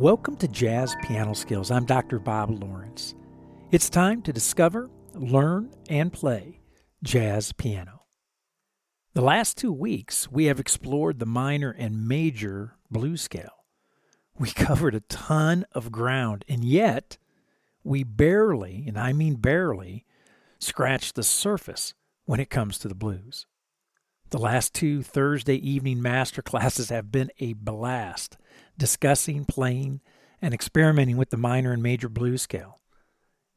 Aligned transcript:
Welcome 0.00 0.36
to 0.36 0.48
Jazz 0.48 0.96
Piano 1.02 1.34
Skills. 1.34 1.70
I'm 1.70 1.84
Dr. 1.84 2.18
Bob 2.18 2.48
Lawrence. 2.62 3.14
It's 3.70 3.90
time 3.90 4.22
to 4.22 4.32
discover, 4.32 4.88
learn, 5.12 5.74
and 5.90 6.10
play 6.10 6.60
jazz 7.02 7.52
piano. 7.52 8.06
The 9.12 9.20
last 9.20 9.58
two 9.58 9.74
weeks, 9.74 10.26
we 10.32 10.46
have 10.46 10.58
explored 10.58 11.18
the 11.18 11.26
minor 11.26 11.76
and 11.78 12.08
major 12.08 12.76
blues 12.90 13.20
scale. 13.20 13.66
We 14.38 14.50
covered 14.52 14.94
a 14.94 15.00
ton 15.00 15.66
of 15.72 15.92
ground, 15.92 16.46
and 16.48 16.64
yet 16.64 17.18
we 17.84 18.02
barely, 18.02 18.86
and 18.88 18.98
I 18.98 19.12
mean 19.12 19.34
barely, 19.34 20.06
scratched 20.58 21.14
the 21.14 21.22
surface 21.22 21.92
when 22.24 22.40
it 22.40 22.48
comes 22.48 22.78
to 22.78 22.88
the 22.88 22.94
blues. 22.94 23.44
The 24.30 24.38
last 24.38 24.72
two 24.72 25.02
Thursday 25.02 25.56
evening 25.56 26.00
master 26.00 26.40
classes 26.40 26.88
have 26.88 27.12
been 27.12 27.30
a 27.38 27.52
blast 27.52 28.38
discussing, 28.80 29.44
playing, 29.44 30.00
and 30.42 30.52
experimenting 30.52 31.18
with 31.18 31.30
the 31.30 31.36
minor 31.36 31.70
and 31.70 31.82
major 31.82 32.08
blues 32.08 32.42
scale. 32.42 32.80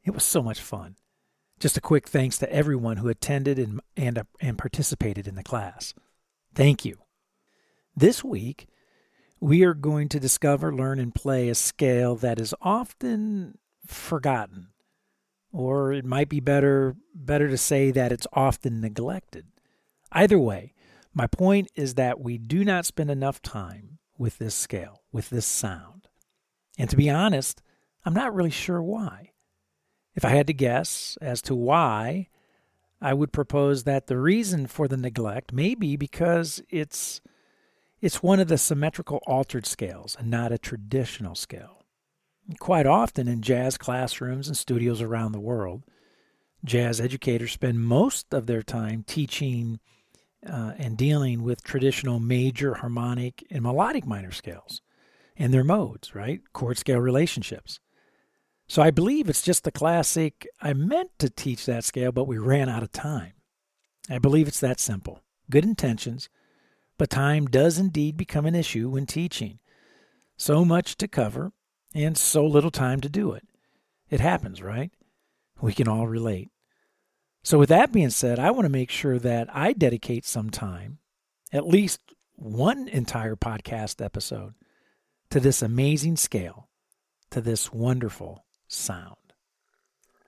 It 0.04 0.12
was 0.12 0.22
so 0.22 0.42
much 0.42 0.60
fun. 0.60 0.96
Just 1.58 1.78
a 1.78 1.80
quick 1.80 2.06
thanks 2.06 2.36
to 2.38 2.52
everyone 2.52 2.98
who 2.98 3.08
attended 3.08 3.58
and, 3.58 3.80
and, 3.96 4.18
uh, 4.18 4.24
and 4.40 4.58
participated 4.58 5.26
in 5.26 5.34
the 5.34 5.42
class. 5.42 5.94
Thank 6.54 6.84
you. 6.84 6.98
This 7.96 8.22
week, 8.22 8.66
we 9.40 9.64
are 9.64 9.72
going 9.72 10.10
to 10.10 10.20
discover, 10.20 10.74
learn, 10.74 10.98
and 10.98 11.14
play 11.14 11.48
a 11.48 11.54
scale 11.54 12.16
that 12.16 12.38
is 12.38 12.54
often 12.60 13.56
forgotten. 13.86 14.68
Or 15.52 15.92
it 15.92 16.04
might 16.04 16.28
be 16.28 16.40
better 16.40 16.96
better 17.14 17.48
to 17.48 17.56
say 17.56 17.92
that 17.92 18.12
it's 18.12 18.26
often 18.32 18.80
neglected. 18.80 19.46
Either 20.12 20.38
way, 20.38 20.74
my 21.14 21.28
point 21.28 21.68
is 21.76 21.94
that 21.94 22.20
we 22.20 22.36
do 22.36 22.64
not 22.64 22.84
spend 22.84 23.10
enough 23.10 23.40
time 23.40 23.93
with 24.18 24.38
this 24.38 24.54
scale, 24.54 25.02
with 25.12 25.30
this 25.30 25.46
sound. 25.46 26.08
And 26.78 26.90
to 26.90 26.96
be 26.96 27.10
honest, 27.10 27.62
I'm 28.04 28.14
not 28.14 28.34
really 28.34 28.50
sure 28.50 28.82
why. 28.82 29.32
If 30.14 30.24
I 30.24 30.30
had 30.30 30.46
to 30.46 30.52
guess 30.52 31.18
as 31.20 31.42
to 31.42 31.54
why, 31.54 32.28
I 33.00 33.14
would 33.14 33.32
propose 33.32 33.84
that 33.84 34.06
the 34.06 34.18
reason 34.18 34.66
for 34.66 34.88
the 34.88 34.96
neglect 34.96 35.52
may 35.52 35.74
be 35.74 35.96
because 35.96 36.62
it's 36.70 37.20
it's 38.00 38.22
one 38.22 38.38
of 38.38 38.48
the 38.48 38.58
symmetrical 38.58 39.22
altered 39.26 39.66
scales 39.66 40.14
and 40.18 40.30
not 40.30 40.52
a 40.52 40.58
traditional 40.58 41.34
scale. 41.34 41.84
Quite 42.58 42.86
often 42.86 43.28
in 43.28 43.40
jazz 43.40 43.78
classrooms 43.78 44.46
and 44.46 44.56
studios 44.56 45.00
around 45.00 45.32
the 45.32 45.40
world, 45.40 45.84
jazz 46.64 47.00
educators 47.00 47.52
spend 47.52 47.80
most 47.80 48.34
of 48.34 48.46
their 48.46 48.62
time 48.62 49.04
teaching 49.06 49.80
uh, 50.46 50.72
and 50.78 50.96
dealing 50.96 51.42
with 51.42 51.64
traditional 51.64 52.20
major, 52.20 52.74
harmonic, 52.74 53.44
and 53.50 53.62
melodic 53.62 54.06
minor 54.06 54.32
scales 54.32 54.82
and 55.36 55.52
their 55.52 55.64
modes, 55.64 56.14
right? 56.14 56.40
Chord 56.52 56.78
scale 56.78 57.00
relationships. 57.00 57.80
So 58.66 58.82
I 58.82 58.90
believe 58.90 59.28
it's 59.28 59.42
just 59.42 59.64
the 59.64 59.72
classic, 59.72 60.46
I 60.60 60.72
meant 60.72 61.10
to 61.18 61.28
teach 61.28 61.66
that 61.66 61.84
scale, 61.84 62.12
but 62.12 62.26
we 62.26 62.38
ran 62.38 62.68
out 62.68 62.82
of 62.82 62.92
time. 62.92 63.32
I 64.08 64.18
believe 64.18 64.48
it's 64.48 64.60
that 64.60 64.80
simple. 64.80 65.22
Good 65.50 65.64
intentions, 65.64 66.28
but 66.98 67.10
time 67.10 67.46
does 67.46 67.78
indeed 67.78 68.16
become 68.16 68.46
an 68.46 68.54
issue 68.54 68.88
when 68.88 69.06
teaching. 69.06 69.58
So 70.36 70.64
much 70.64 70.96
to 70.96 71.08
cover 71.08 71.52
and 71.94 72.16
so 72.16 72.46
little 72.46 72.70
time 72.70 73.00
to 73.00 73.08
do 73.08 73.32
it. 73.32 73.46
It 74.10 74.20
happens, 74.20 74.62
right? 74.62 74.90
We 75.60 75.72
can 75.72 75.88
all 75.88 76.06
relate. 76.06 76.50
So, 77.44 77.58
with 77.58 77.68
that 77.68 77.92
being 77.92 78.08
said, 78.08 78.38
I 78.38 78.50
want 78.52 78.64
to 78.64 78.70
make 78.70 78.90
sure 78.90 79.18
that 79.18 79.54
I 79.54 79.74
dedicate 79.74 80.24
some 80.24 80.48
time, 80.48 80.96
at 81.52 81.68
least 81.68 82.00
one 82.36 82.88
entire 82.88 83.36
podcast 83.36 84.02
episode, 84.02 84.54
to 85.28 85.40
this 85.40 85.60
amazing 85.60 86.16
scale, 86.16 86.70
to 87.30 87.42
this 87.42 87.70
wonderful 87.70 88.46
sound. 88.66 89.16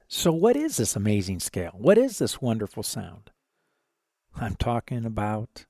So, 0.06 0.30
what 0.30 0.56
is 0.56 0.76
this 0.76 0.94
amazing 0.94 1.40
scale? 1.40 1.72
What 1.72 1.96
is 1.96 2.18
this 2.18 2.42
wonderful 2.42 2.82
sound? 2.82 3.30
I'm 4.36 4.54
talking 4.54 5.06
about 5.06 5.64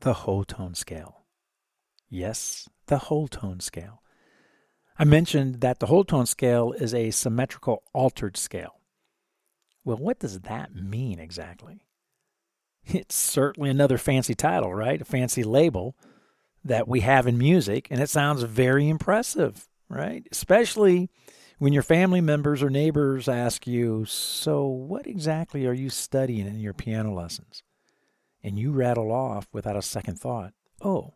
the 0.00 0.14
whole 0.14 0.42
tone 0.42 0.74
scale. 0.74 1.26
Yes, 2.10 2.68
the 2.88 2.98
whole 2.98 3.28
tone 3.28 3.60
scale. 3.60 4.02
I 4.98 5.04
mentioned 5.04 5.60
that 5.60 5.78
the 5.78 5.86
whole 5.86 6.02
tone 6.02 6.26
scale 6.26 6.72
is 6.72 6.92
a 6.92 7.12
symmetrical 7.12 7.84
altered 7.94 8.36
scale. 8.36 8.77
Well, 9.88 9.96
what 9.96 10.18
does 10.18 10.40
that 10.40 10.74
mean 10.74 11.18
exactly? 11.18 11.86
It's 12.84 13.14
certainly 13.14 13.70
another 13.70 13.96
fancy 13.96 14.34
title, 14.34 14.74
right? 14.74 15.00
A 15.00 15.04
fancy 15.06 15.42
label 15.42 15.96
that 16.62 16.86
we 16.86 17.00
have 17.00 17.26
in 17.26 17.38
music, 17.38 17.88
and 17.90 17.98
it 17.98 18.10
sounds 18.10 18.42
very 18.42 18.86
impressive, 18.86 19.66
right? 19.88 20.26
Especially 20.30 21.08
when 21.56 21.72
your 21.72 21.82
family 21.82 22.20
members 22.20 22.62
or 22.62 22.68
neighbors 22.68 23.30
ask 23.30 23.66
you, 23.66 24.04
So, 24.04 24.66
what 24.66 25.06
exactly 25.06 25.66
are 25.66 25.72
you 25.72 25.88
studying 25.88 26.46
in 26.46 26.60
your 26.60 26.74
piano 26.74 27.14
lessons? 27.14 27.62
And 28.42 28.58
you 28.58 28.72
rattle 28.72 29.10
off 29.10 29.48
without 29.54 29.76
a 29.76 29.80
second 29.80 30.20
thought, 30.20 30.52
Oh, 30.82 31.14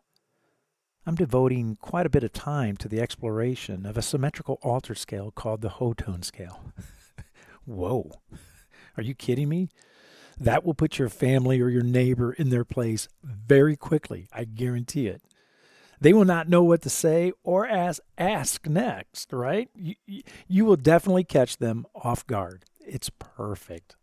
I'm 1.05 1.13
devoting 1.13 1.77
quite 1.79 2.07
a 2.07 2.09
bit 2.09 2.23
of 2.23 2.33
time 2.33 2.75
to 2.77 2.87
the 2.87 3.01
exploration 3.01 3.85
of 3.85 3.97
a 3.97 4.01
symmetrical 4.01 4.57
alter 4.63 4.95
scale 4.95 5.29
called 5.29 5.61
the 5.61 5.69
whole 5.69 5.93
tone 5.93 6.23
scale. 6.23 6.73
Whoa. 7.65 8.13
Are 8.97 9.03
you 9.03 9.13
kidding 9.13 9.49
me? 9.49 9.69
That 10.39 10.65
will 10.65 10.73
put 10.73 10.97
your 10.97 11.09
family 11.09 11.61
or 11.61 11.69
your 11.69 11.83
neighbor 11.83 12.33
in 12.33 12.49
their 12.49 12.65
place 12.65 13.07
very 13.23 13.75
quickly. 13.75 14.27
I 14.33 14.45
guarantee 14.45 15.07
it. 15.07 15.21
They 16.01 16.11
will 16.11 16.25
not 16.25 16.49
know 16.49 16.63
what 16.63 16.81
to 16.81 16.89
say 16.89 17.31
or 17.43 17.65
ask, 17.67 18.01
ask 18.17 18.67
next, 18.67 19.31
right? 19.31 19.69
You, 19.75 19.95
you 20.47 20.65
will 20.65 20.75
definitely 20.75 21.23
catch 21.23 21.57
them 21.57 21.85
off 21.95 22.27
guard. 22.27 22.65
It's 22.85 23.09
perfect. 23.09 23.95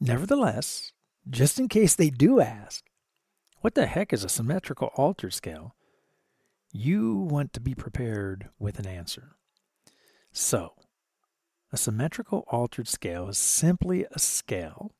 Nevertheless, 0.00 0.92
just 1.28 1.60
in 1.60 1.68
case 1.68 1.94
they 1.94 2.10
do 2.10 2.40
ask, 2.40 2.84
what 3.60 3.74
the 3.74 3.86
heck 3.86 4.12
is 4.12 4.24
a 4.24 4.28
symmetrical 4.28 4.90
alter 4.96 5.30
scale? 5.30 5.76
You 6.72 7.14
want 7.14 7.52
to 7.52 7.60
be 7.60 7.74
prepared 7.74 8.48
with 8.58 8.78
an 8.78 8.86
answer. 8.86 9.36
So, 10.32 10.72
a 11.72 11.76
symmetrical 11.76 12.44
altered 12.48 12.88
scale 12.88 13.28
is 13.28 13.38
simply 13.38 14.04
a 14.10 14.18
scale 14.18 14.92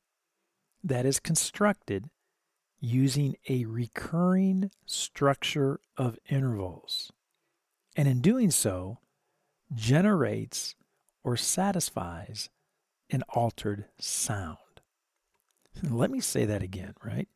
that 0.83 1.05
is 1.05 1.21
constructed 1.21 2.09
using 2.79 3.37
a 3.49 3.65
recurring 3.67 4.71
structure 4.87 5.81
of 5.97 6.19
intervals, 6.29 7.13
and 7.97 8.09
in 8.09 8.21
doing 8.21 8.51
so, 8.51 8.99
generates 9.75 10.75
or 11.23 11.37
satisfies 11.37 12.49
an 13.11 13.23
altered 13.35 13.85
sound. 13.99 14.57
Let 15.83 16.11
me 16.11 16.21
say 16.21 16.45
that 16.47 16.63
again, 16.63 16.95
right? 17.05 17.29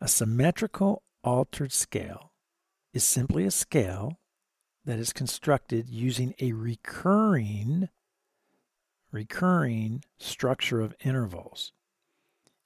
A 0.00 0.08
symmetrical 0.08 1.02
altered 1.24 1.72
scale 1.72 2.32
is 2.92 3.04
simply 3.04 3.44
a 3.44 3.50
scale 3.50 4.18
that 4.84 4.98
is 4.98 5.12
constructed 5.12 5.88
using 5.88 6.34
a 6.40 6.52
recurring 6.52 7.88
recurring 9.12 10.02
structure 10.18 10.80
of 10.80 10.94
intervals, 11.04 11.72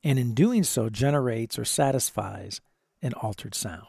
and 0.03 0.19
in 0.19 0.33
doing 0.33 0.63
so 0.63 0.89
generates 0.89 1.59
or 1.59 1.65
satisfies 1.65 2.61
an 3.03 3.13
altered 3.15 3.55
sound. 3.55 3.87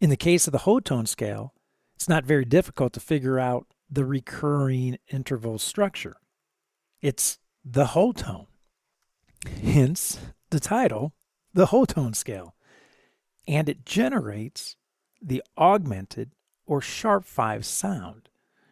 In 0.00 0.10
the 0.10 0.16
case 0.16 0.46
of 0.46 0.52
the 0.52 0.58
whole 0.58 0.80
tone 0.80 1.06
scale, 1.06 1.54
it's 1.94 2.08
not 2.08 2.24
very 2.24 2.44
difficult 2.44 2.92
to 2.92 3.00
figure 3.00 3.38
out 3.38 3.66
the 3.88 4.04
recurring 4.04 4.98
interval 5.10 5.58
structure. 5.58 6.16
It's 7.00 7.38
the 7.64 7.86
whole 7.86 8.12
tone. 8.12 8.46
Hence 9.62 10.18
the 10.50 10.60
title, 10.60 11.14
the 11.54 11.66
whole 11.66 11.86
tone 11.86 12.12
scale. 12.12 12.54
And 13.48 13.68
it 13.68 13.86
generates 13.86 14.76
the 15.22 15.42
augmented 15.56 16.32
or 16.66 16.80
sharp 16.80 17.24
five 17.24 17.64
sound, 17.64 18.28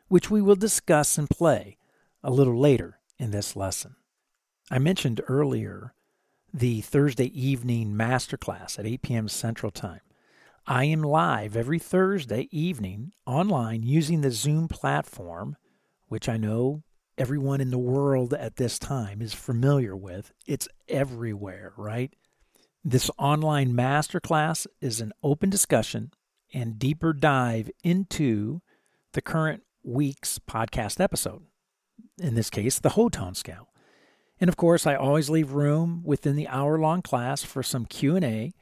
which 0.08 0.30
we 0.30 0.42
will 0.42 0.56
discuss 0.56 1.16
and 1.16 1.30
play 1.30 1.78
a 2.24 2.30
little 2.30 2.58
later 2.58 2.98
in 3.18 3.30
this 3.30 3.54
lesson. 3.54 3.96
I 4.70 4.78
mentioned 4.78 5.20
earlier 5.28 5.92
the 6.52 6.80
Thursday 6.80 7.26
evening 7.38 7.92
masterclass 7.92 8.78
at 8.78 8.86
8 8.86 9.02
p.m. 9.02 9.28
Central 9.28 9.70
Time. 9.70 10.00
I 10.66 10.84
am 10.84 11.02
live 11.02 11.54
every 11.54 11.78
Thursday 11.78 12.48
evening 12.50 13.12
online 13.26 13.82
using 13.82 14.22
the 14.22 14.30
Zoom 14.30 14.68
platform, 14.68 15.56
which 16.08 16.26
I 16.26 16.38
know 16.38 16.82
everyone 17.18 17.60
in 17.60 17.70
the 17.70 17.78
world 17.78 18.32
at 18.32 18.56
this 18.56 18.78
time 18.78 19.20
is 19.20 19.34
familiar 19.34 19.94
with. 19.94 20.32
It's 20.46 20.66
everywhere, 20.88 21.74
right? 21.76 22.14
This 22.82 23.10
online 23.18 23.74
masterclass 23.74 24.66
is 24.80 25.02
an 25.02 25.12
open 25.22 25.50
discussion 25.50 26.12
and 26.54 26.78
deeper 26.78 27.12
dive 27.12 27.70
into 27.82 28.62
the 29.12 29.20
current 29.20 29.64
week's 29.82 30.38
podcast 30.38 31.00
episode 31.00 31.42
in 32.18 32.34
this 32.34 32.50
case, 32.50 32.78
the 32.78 32.90
whole 32.90 33.10
tone 33.10 33.34
scale. 33.34 33.68
And 34.40 34.48
of 34.48 34.56
course, 34.56 34.86
I 34.86 34.94
always 34.94 35.30
leave 35.30 35.52
room 35.52 36.02
within 36.04 36.36
the 36.36 36.48
hour-long 36.48 37.02
class 37.02 37.42
for 37.42 37.62
some 37.62 37.86
Q&A 37.86 38.52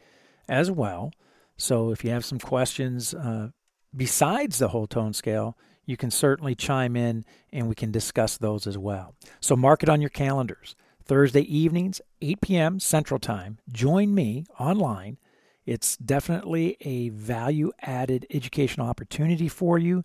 as 0.49 0.71
well. 0.71 1.13
So 1.57 1.91
if 1.91 2.05
you 2.05 2.11
have 2.11 2.25
some 2.25 2.39
questions 2.39 3.15
uh, 3.15 3.49
besides 3.95 4.59
the 4.59 4.69
whole 4.69 4.87
tone 4.87 5.13
scale, 5.13 5.57
you 5.85 5.97
can 5.97 6.11
certainly 6.11 6.55
chime 6.55 6.97
in 6.97 7.25
and 7.53 7.69
we 7.69 7.75
can 7.75 7.91
discuss 7.91 8.37
those 8.39 8.67
as 8.67 8.79
well. 8.79 9.15
So 9.41 9.57
mark 9.57 9.83
it 9.83 9.89
on 9.89 10.01
your 10.01 10.11
calendars. 10.11 10.77
Thursday 11.05 11.43
evenings, 11.43 12.01
8 12.21 12.41
p.m. 12.41 12.81
Central 12.81 13.19
Time. 13.19 13.59
Join 13.71 14.15
me 14.15 14.45
online. 14.59 15.19
It's 15.67 15.97
definitely 15.97 16.77
a 16.81 17.09
value 17.11 17.73
added 17.83 18.27
educational 18.31 18.87
opportunity 18.87 19.49
for 19.49 19.79
you 19.79 20.05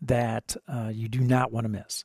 that 0.00 0.56
uh, 0.68 0.90
you 0.92 1.08
do 1.08 1.20
not 1.20 1.52
want 1.52 1.64
to 1.64 1.68
miss. 1.68 2.04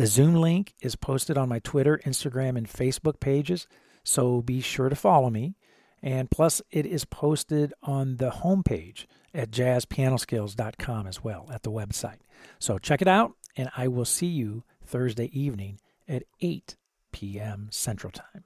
The 0.00 0.06
Zoom 0.06 0.34
link 0.34 0.72
is 0.80 0.96
posted 0.96 1.36
on 1.36 1.50
my 1.50 1.58
Twitter, 1.58 2.00
Instagram, 2.06 2.56
and 2.56 2.66
Facebook 2.66 3.20
pages, 3.20 3.66
so 4.02 4.40
be 4.40 4.62
sure 4.62 4.88
to 4.88 4.96
follow 4.96 5.28
me. 5.28 5.56
And 6.02 6.30
plus, 6.30 6.62
it 6.70 6.86
is 6.86 7.04
posted 7.04 7.74
on 7.82 8.16
the 8.16 8.30
homepage 8.30 9.04
at 9.34 9.50
jazzpianoskills.com 9.50 11.06
as 11.06 11.22
well 11.22 11.50
at 11.52 11.64
the 11.64 11.70
website. 11.70 12.20
So 12.58 12.78
check 12.78 13.02
it 13.02 13.08
out, 13.08 13.32
and 13.58 13.68
I 13.76 13.88
will 13.88 14.06
see 14.06 14.28
you 14.28 14.64
Thursday 14.82 15.26
evening 15.38 15.78
at 16.08 16.22
8 16.40 16.76
p.m. 17.12 17.68
Central 17.70 18.10
Time. 18.10 18.44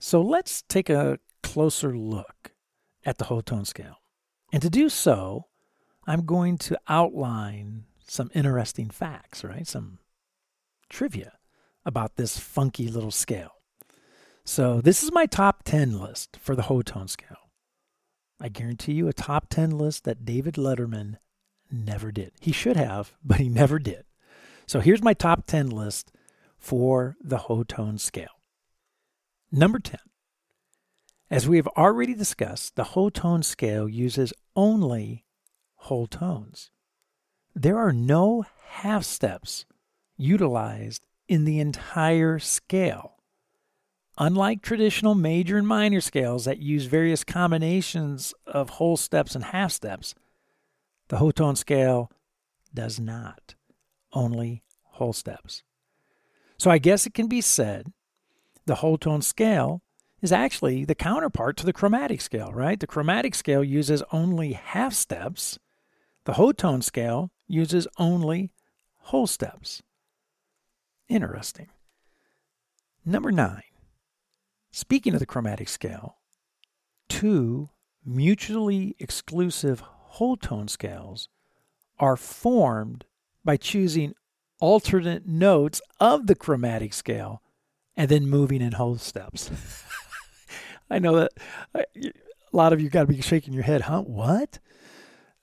So 0.00 0.20
let's 0.20 0.62
take 0.62 0.90
a 0.90 1.20
closer 1.44 1.96
look 1.96 2.54
at 3.06 3.18
the 3.18 3.26
whole 3.26 3.42
tone 3.42 3.66
scale. 3.66 3.98
And 4.52 4.60
to 4.62 4.68
do 4.68 4.88
so, 4.88 5.46
I'm 6.08 6.26
going 6.26 6.58
to 6.58 6.76
outline 6.88 7.84
some 8.08 8.32
interesting 8.34 8.90
facts, 8.90 9.44
right? 9.44 9.64
Some 9.64 10.00
trivia 10.88 11.32
about 11.84 12.16
this 12.16 12.38
funky 12.38 12.88
little 12.88 13.10
scale. 13.10 13.52
So, 14.44 14.80
this 14.80 15.02
is 15.02 15.12
my 15.12 15.26
top 15.26 15.62
10 15.64 15.98
list 15.98 16.36
for 16.36 16.54
the 16.54 16.62
whole 16.62 16.82
tone 16.82 17.08
scale. 17.08 17.50
I 18.40 18.48
guarantee 18.48 18.92
you 18.92 19.08
a 19.08 19.12
top 19.12 19.48
10 19.48 19.70
list 19.70 20.04
that 20.04 20.24
David 20.24 20.54
Letterman 20.54 21.16
never 21.70 22.12
did. 22.12 22.32
He 22.40 22.52
should 22.52 22.76
have, 22.76 23.14
but 23.24 23.38
he 23.38 23.48
never 23.48 23.78
did. 23.78 24.04
So, 24.66 24.80
here's 24.80 25.02
my 25.02 25.14
top 25.14 25.46
10 25.46 25.70
list 25.70 26.12
for 26.58 27.16
the 27.22 27.38
whole 27.38 27.64
tone 27.64 27.98
scale. 27.98 28.40
Number 29.50 29.78
10. 29.78 29.98
As 31.30 31.48
we 31.48 31.56
have 31.56 31.68
already 31.68 32.14
discussed, 32.14 32.76
the 32.76 32.84
whole 32.84 33.10
tone 33.10 33.42
scale 33.42 33.88
uses 33.88 34.32
only 34.54 35.24
whole 35.76 36.06
tones. 36.06 36.70
There 37.54 37.78
are 37.78 37.92
no 37.92 38.44
half 38.68 39.04
steps 39.04 39.64
utilized 40.16 41.04
in 41.28 41.44
the 41.44 41.60
entire 41.60 42.38
scale. 42.38 43.14
Unlike 44.16 44.62
traditional 44.62 45.14
major 45.14 45.58
and 45.58 45.66
minor 45.66 46.00
scales 46.00 46.44
that 46.44 46.58
use 46.58 46.84
various 46.84 47.24
combinations 47.24 48.32
of 48.46 48.70
whole 48.70 48.96
steps 48.96 49.34
and 49.34 49.44
half 49.46 49.72
steps, 49.72 50.14
the 51.08 51.16
whole 51.16 51.32
tone 51.32 51.56
scale 51.56 52.10
does 52.72 53.00
not, 53.00 53.54
only 54.12 54.62
whole 54.82 55.12
steps. 55.12 55.62
So 56.58 56.70
I 56.70 56.78
guess 56.78 57.06
it 57.06 57.14
can 57.14 57.26
be 57.26 57.40
said 57.40 57.92
the 58.66 58.76
whole 58.76 58.98
tone 58.98 59.22
scale 59.22 59.82
is 60.22 60.32
actually 60.32 60.84
the 60.84 60.94
counterpart 60.94 61.56
to 61.58 61.66
the 61.66 61.72
chromatic 61.72 62.20
scale, 62.20 62.52
right? 62.52 62.78
The 62.78 62.86
chromatic 62.86 63.34
scale 63.34 63.62
uses 63.62 64.02
only 64.12 64.52
half 64.52 64.94
steps. 64.94 65.58
The 66.24 66.34
whole 66.34 66.52
tone 66.52 66.80
scale 66.80 67.30
uses 67.46 67.86
only 67.98 68.50
whole 68.96 69.26
steps. 69.26 69.82
Interesting. 71.08 71.68
Number 73.04 73.30
nine. 73.30 73.62
Speaking 74.70 75.14
of 75.14 75.20
the 75.20 75.26
chromatic 75.26 75.68
scale, 75.68 76.16
two 77.08 77.68
mutually 78.04 78.96
exclusive 78.98 79.80
whole 79.80 80.36
tone 80.36 80.68
scales 80.68 81.28
are 81.98 82.16
formed 82.16 83.04
by 83.44 83.56
choosing 83.56 84.14
alternate 84.60 85.26
notes 85.26 85.80
of 86.00 86.26
the 86.26 86.34
chromatic 86.34 86.92
scale 86.92 87.42
and 87.96 88.08
then 88.08 88.26
moving 88.26 88.60
in 88.60 88.72
whole 88.72 88.96
steps. 88.98 89.50
I 90.90 90.98
know 90.98 91.16
that 91.16 91.32
a 91.74 92.56
lot 92.56 92.72
of 92.72 92.80
you 92.80 92.88
got 92.88 93.02
to 93.02 93.12
be 93.12 93.20
shaking 93.20 93.54
your 93.54 93.62
head, 93.62 93.82
huh? 93.82 94.02
What? 94.02 94.58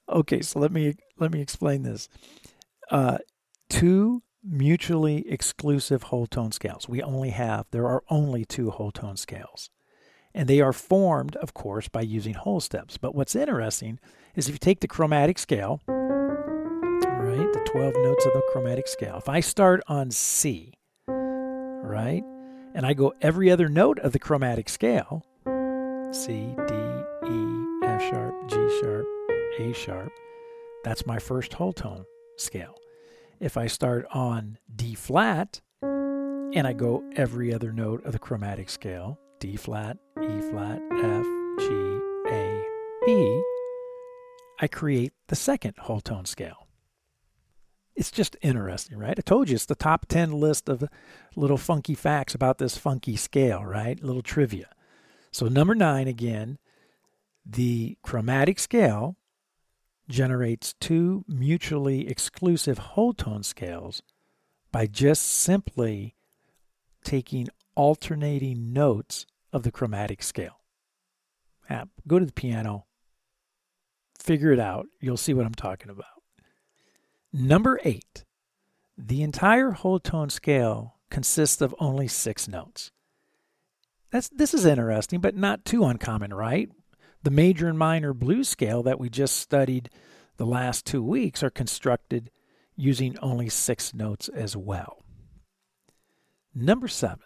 Okay, 0.09 0.41
so 0.41 0.59
let 0.59 0.71
me 0.71 0.95
let 1.19 1.31
me 1.31 1.41
explain 1.41 1.83
this. 1.83 2.09
Uh, 2.89 3.19
two 3.69 4.23
mutually 4.43 5.27
exclusive 5.29 6.03
whole 6.03 6.27
tone 6.27 6.51
scales. 6.51 6.87
We 6.89 7.01
only 7.01 7.29
have, 7.31 7.65
there 7.71 7.87
are 7.87 8.03
only 8.09 8.45
two 8.45 8.71
whole 8.71 8.91
tone 8.91 9.17
scales. 9.17 9.69
And 10.33 10.47
they 10.47 10.61
are 10.61 10.73
formed, 10.73 11.35
of 11.37 11.53
course, 11.53 11.87
by 11.87 12.01
using 12.01 12.33
whole 12.33 12.61
steps. 12.61 12.97
But 12.97 13.13
what's 13.13 13.35
interesting 13.35 13.99
is 14.35 14.47
if 14.47 14.55
you 14.55 14.59
take 14.59 14.79
the 14.79 14.87
chromatic 14.87 15.37
scale, 15.37 15.81
right, 15.87 17.53
the 17.53 17.69
12 17.71 17.93
notes 17.95 18.25
of 18.25 18.33
the 18.33 18.43
chromatic 18.51 18.87
scale, 18.87 19.17
if 19.17 19.27
I 19.27 19.41
start 19.41 19.83
on 19.87 20.09
C, 20.09 20.73
right, 21.07 22.23
and 22.73 22.85
I 22.85 22.93
go 22.93 23.13
every 23.21 23.51
other 23.51 23.67
note 23.67 23.99
of 23.99 24.13
the 24.13 24.19
chromatic 24.19 24.69
scale, 24.69 25.25
C, 26.11 26.55
D, 26.67 26.73
E, 27.27 27.65
F 27.83 28.01
sharp, 28.01 28.33
G 28.49 28.55
sharp, 28.79 29.05
A 29.59 29.73
sharp, 29.73 30.11
that's 30.83 31.05
my 31.05 31.19
first 31.19 31.53
whole 31.53 31.73
tone 31.73 32.05
scale. 32.37 32.80
If 33.41 33.57
I 33.57 33.65
start 33.65 34.05
on 34.11 34.59
D 34.73 34.93
flat 34.93 35.61
and 35.81 36.67
I 36.67 36.73
go 36.73 37.03
every 37.15 37.51
other 37.51 37.73
note 37.73 38.05
of 38.05 38.11
the 38.11 38.19
chromatic 38.19 38.69
scale, 38.69 39.17
D 39.39 39.57
flat, 39.57 39.97
E 40.21 40.41
flat, 40.41 40.79
F, 40.91 41.25
G, 41.57 41.99
A, 42.27 42.63
B, 43.03 43.43
I 44.59 44.67
create 44.67 45.13
the 45.27 45.35
second 45.35 45.73
whole 45.79 46.01
tone 46.01 46.25
scale. 46.25 46.67
It's 47.95 48.11
just 48.11 48.37
interesting, 48.43 48.99
right? 48.99 49.17
I 49.17 49.21
told 49.21 49.49
you 49.49 49.55
it's 49.55 49.65
the 49.65 49.73
top 49.73 50.05
10 50.05 50.33
list 50.33 50.69
of 50.69 50.87
little 51.35 51.57
funky 51.57 51.95
facts 51.95 52.35
about 52.35 52.59
this 52.59 52.77
funky 52.77 53.15
scale, 53.15 53.65
right? 53.65 54.01
Little 54.03 54.21
trivia. 54.21 54.69
So, 55.31 55.47
number 55.47 55.73
nine 55.73 56.07
again, 56.07 56.59
the 57.43 57.97
chromatic 58.03 58.59
scale 58.59 59.17
generates 60.07 60.73
two 60.73 61.23
mutually 61.27 62.09
exclusive 62.09 62.77
whole 62.77 63.13
tone 63.13 63.43
scales 63.43 64.01
by 64.71 64.85
just 64.85 65.23
simply 65.23 66.15
taking 67.03 67.47
alternating 67.75 68.73
notes 68.73 69.25
of 69.53 69.63
the 69.63 69.71
chromatic 69.71 70.21
scale. 70.23 70.59
Now, 71.69 71.85
go 72.07 72.19
to 72.19 72.25
the 72.25 72.33
piano, 72.33 72.85
figure 74.19 74.51
it 74.51 74.59
out. 74.59 74.87
You'll 74.99 75.17
see 75.17 75.33
what 75.33 75.45
I'm 75.45 75.55
talking 75.55 75.89
about. 75.89 76.05
Number 77.33 77.79
eight, 77.83 78.25
the 78.97 79.23
entire 79.23 79.71
whole 79.71 79.99
tone 79.99 80.29
scale 80.29 80.95
consists 81.09 81.61
of 81.61 81.73
only 81.79 82.07
six 82.07 82.47
notes. 82.47 82.91
That's, 84.11 84.29
this 84.29 84.53
is 84.53 84.65
interesting, 84.65 85.21
but 85.21 85.35
not 85.35 85.63
too 85.63 85.85
uncommon, 85.85 86.33
right? 86.33 86.69
The 87.23 87.31
major 87.31 87.67
and 87.67 87.77
minor 87.77 88.13
blues 88.13 88.49
scale 88.49 88.81
that 88.83 88.99
we 88.99 89.09
just 89.09 89.37
studied 89.37 89.89
the 90.37 90.45
last 90.45 90.85
two 90.85 91.03
weeks 91.03 91.43
are 91.43 91.51
constructed 91.51 92.31
using 92.75 93.17
only 93.19 93.47
six 93.47 93.93
notes 93.93 94.27
as 94.29 94.57
well. 94.57 95.03
Number 96.55 96.87
seven, 96.87 97.25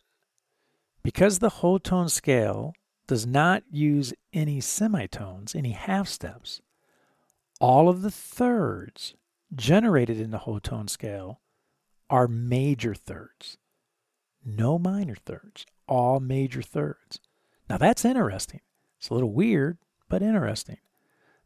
because 1.02 1.40
the 1.40 1.50
whole 1.50 1.80
tone 1.80 2.10
scale 2.10 2.74
does 3.08 3.26
not 3.26 3.64
use 3.72 4.14
any 4.34 4.60
semitones, 4.60 5.56
any 5.56 5.72
half 5.72 6.08
steps, 6.08 6.62
all 7.60 7.88
of 7.88 8.02
the 8.02 8.12
thirds 8.12 9.16
generated 9.54 10.20
in 10.20 10.32
the 10.32 10.40
whole 10.40 10.60
tone 10.60 10.88
scale 10.88 11.40
are 12.10 12.28
major 12.28 12.94
thirds. 12.94 13.58
No 14.44 14.78
minor 14.78 15.16
thirds, 15.16 15.66
all 15.88 16.20
major 16.20 16.62
thirds. 16.62 17.20
Now 17.70 17.78
that's 17.78 18.04
interesting. 18.06 18.62
It's 18.98 19.10
a 19.10 19.14
little 19.14 19.32
weird, 19.32 19.78
but 20.10 20.22
interesting. 20.22 20.78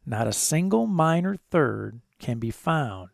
Not 0.04 0.26
a 0.26 0.32
single 0.32 0.86
minor 0.86 1.36
third 1.50 2.00
can 2.18 2.38
be 2.38 2.50
found 2.50 3.10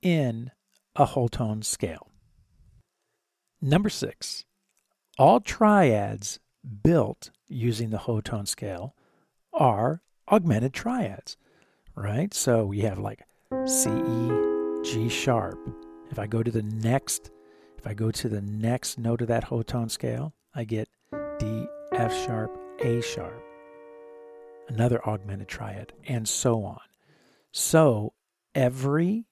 in 0.00 0.50
a 0.96 1.06
whole 1.06 1.28
tone 1.28 1.62
scale. 1.62 2.08
Number 3.60 3.88
six, 3.88 4.44
all 5.18 5.40
triads 5.40 6.38
built 6.82 7.30
using 7.48 7.90
the 7.90 7.98
whole 7.98 8.22
tone 8.22 8.46
scale 8.46 8.94
are 9.52 10.02
augmented 10.30 10.72
triads, 10.72 11.36
right? 11.94 12.32
So 12.34 12.66
we 12.66 12.80
have 12.80 12.98
like 12.98 13.22
C, 13.66 13.90
E, 13.90 14.30
G 14.84 15.08
sharp. 15.08 15.58
If 16.10 16.18
I 16.18 16.26
go 16.26 16.42
to 16.42 16.50
the 16.50 16.62
next, 16.62 17.30
if 17.78 17.86
I 17.86 17.94
go 17.94 18.10
to 18.10 18.28
the 18.28 18.42
next 18.42 18.98
note 18.98 19.22
of 19.22 19.28
that 19.28 19.44
whole 19.44 19.62
tone 19.62 19.88
scale, 19.88 20.34
I 20.54 20.64
get 20.64 20.88
D, 21.38 21.66
F 21.92 22.12
sharp, 22.26 22.50
A 22.80 23.00
sharp 23.00 23.51
another 24.68 25.06
augmented 25.06 25.48
triad, 25.48 25.92
and 26.06 26.28
so 26.28 26.64
on. 26.64 26.80
So 27.50 28.14
every 28.54 29.26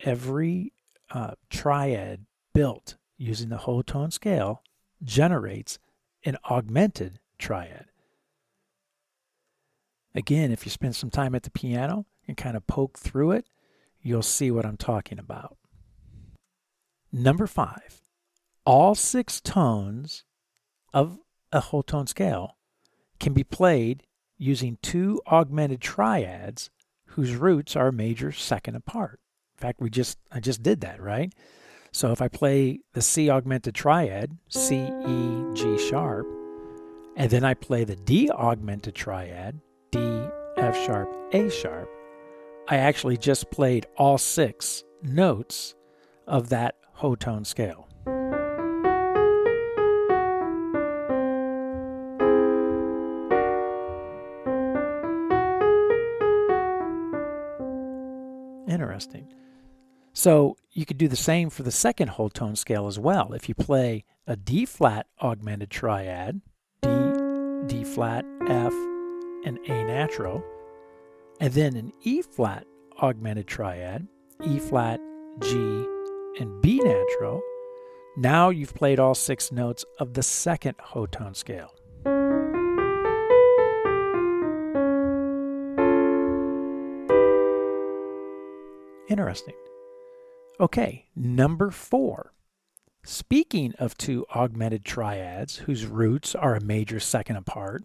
every 0.00 0.72
uh, 1.10 1.32
triad 1.50 2.26
built 2.52 2.96
using 3.16 3.48
the 3.48 3.58
whole 3.58 3.82
tone 3.82 4.10
scale 4.10 4.62
generates 5.02 5.78
an 6.24 6.36
augmented 6.50 7.20
triad. 7.38 7.86
Again, 10.14 10.52
if 10.52 10.64
you 10.64 10.70
spend 10.70 10.94
some 10.96 11.10
time 11.10 11.34
at 11.34 11.42
the 11.42 11.50
piano 11.50 12.06
and 12.26 12.36
kind 12.36 12.56
of 12.56 12.66
poke 12.66 12.98
through 12.98 13.32
it, 13.32 13.46
you'll 14.00 14.22
see 14.22 14.50
what 14.50 14.64
I'm 14.64 14.76
talking 14.76 15.18
about. 15.18 15.56
Number 17.12 17.46
five, 17.46 18.02
all 18.64 18.94
six 18.94 19.40
tones 19.40 20.24
of 20.92 21.18
a 21.52 21.60
whole 21.60 21.82
tone 21.82 22.06
scale 22.06 22.56
can 23.20 23.32
be 23.32 23.44
played 23.44 24.04
using 24.38 24.78
two 24.82 25.20
augmented 25.30 25.80
triads 25.80 26.70
whose 27.06 27.36
roots 27.36 27.76
are 27.76 27.88
a 27.88 27.92
major 27.92 28.32
second 28.32 28.74
apart. 28.74 29.20
In 29.56 29.60
fact, 29.60 29.80
we 29.80 29.90
just 29.90 30.18
I 30.32 30.40
just 30.40 30.62
did 30.62 30.80
that, 30.80 31.00
right? 31.00 31.32
So 31.92 32.10
if 32.10 32.20
I 32.20 32.26
play 32.26 32.80
the 32.92 33.02
C 33.02 33.30
augmented 33.30 33.74
triad, 33.74 34.36
C, 34.48 34.78
E, 35.06 35.44
G 35.54 35.78
sharp, 35.78 36.26
and 37.16 37.30
then 37.30 37.44
I 37.44 37.54
play 37.54 37.84
the 37.84 37.94
D 37.94 38.28
augmented 38.30 38.96
triad, 38.96 39.60
D, 39.92 40.00
F 40.56 40.76
sharp, 40.84 41.08
A 41.32 41.48
sharp, 41.50 41.88
I 42.68 42.78
actually 42.78 43.16
just 43.16 43.50
played 43.50 43.86
all 43.96 44.18
six 44.18 44.82
notes 45.02 45.76
of 46.26 46.48
that 46.48 46.74
whole 46.94 47.16
tone 47.16 47.44
scale. 47.44 47.88
So 60.16 60.56
you 60.70 60.86
could 60.86 60.96
do 60.96 61.08
the 61.08 61.16
same 61.16 61.50
for 61.50 61.64
the 61.64 61.72
second 61.72 62.08
whole 62.08 62.30
tone 62.30 62.54
scale 62.54 62.86
as 62.86 62.98
well. 62.98 63.32
If 63.32 63.48
you 63.48 63.54
play 63.54 64.04
a 64.28 64.36
D 64.36 64.64
flat 64.64 65.08
augmented 65.20 65.70
triad, 65.70 66.40
D, 66.82 66.88
D 67.66 67.84
flat, 67.84 68.24
F, 68.46 68.72
and 69.44 69.58
A 69.66 69.84
natural, 69.84 70.42
and 71.40 71.52
then 71.52 71.76
an 71.76 71.92
E 72.02 72.22
flat 72.22 72.64
augmented 73.02 73.48
triad, 73.48 74.06
E 74.44 74.60
flat, 74.60 75.00
G, 75.40 75.56
and 76.38 76.62
B 76.62 76.78
natural, 76.78 77.42
now 78.16 78.50
you've 78.50 78.74
played 78.74 79.00
all 79.00 79.16
six 79.16 79.50
notes 79.50 79.84
of 79.98 80.14
the 80.14 80.22
second 80.22 80.76
whole 80.80 81.08
tone 81.08 81.34
scale. 81.34 81.74
Interesting. 89.08 89.54
Okay, 90.60 91.06
number 91.16 91.70
four. 91.70 92.32
Speaking 93.04 93.74
of 93.78 93.98
two 93.98 94.24
augmented 94.34 94.84
triads 94.84 95.56
whose 95.58 95.84
roots 95.86 96.34
are 96.34 96.54
a 96.54 96.60
major 96.60 97.00
second 97.00 97.36
apart, 97.36 97.84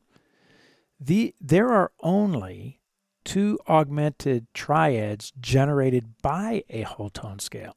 the, 1.00 1.34
there 1.42 1.70
are 1.70 1.92
only 2.02 2.80
two 3.26 3.60
augmented 3.68 4.48
triads 4.54 5.34
generated 5.40 6.22
by 6.22 6.64
a 6.70 6.84
whole 6.84 7.10
tone 7.10 7.40
scale. 7.40 7.76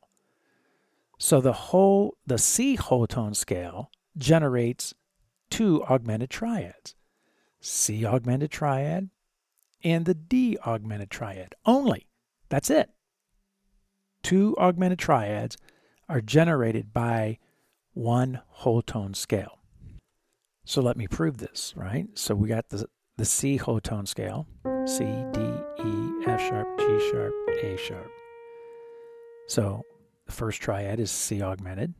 So 1.18 1.40
the 1.40 1.52
whole 1.52 2.16
the 2.26 2.38
C 2.38 2.74
whole 2.74 3.06
tone 3.06 3.34
scale 3.34 3.90
generates 4.18 4.92
two 5.50 5.84
augmented 5.84 6.30
triads. 6.30 6.96
C 7.60 8.04
augmented 8.04 8.50
triad 8.50 9.08
and 9.84 10.04
the 10.04 10.14
D 10.14 10.58
augmented 10.66 11.10
triad. 11.10 11.54
Only. 11.64 12.08
That's 12.48 12.70
it 12.70 12.90
two 14.22 14.56
augmented 14.58 14.98
triads 14.98 15.56
are 16.08 16.20
generated 16.20 16.92
by 16.92 17.38
one 17.94 18.40
whole 18.48 18.82
tone 18.82 19.14
scale. 19.14 19.58
So 20.64 20.80
let 20.80 20.96
me 20.96 21.06
prove 21.06 21.38
this, 21.38 21.72
right? 21.76 22.06
So 22.14 22.34
we 22.34 22.48
got 22.48 22.68
the, 22.68 22.86
the 23.16 23.24
C 23.24 23.56
whole 23.56 23.80
tone 23.80 24.06
scale 24.06 24.46
C, 24.86 25.04
D, 25.32 25.40
E, 25.84 26.12
F 26.26 26.40
sharp, 26.40 26.78
G 26.78 27.10
sharp, 27.10 27.32
A 27.62 27.76
sharp. 27.76 28.10
So 29.48 29.82
the 30.26 30.32
first 30.32 30.60
triad 30.60 31.00
is 31.00 31.10
C 31.10 31.42
augmented. 31.42 31.94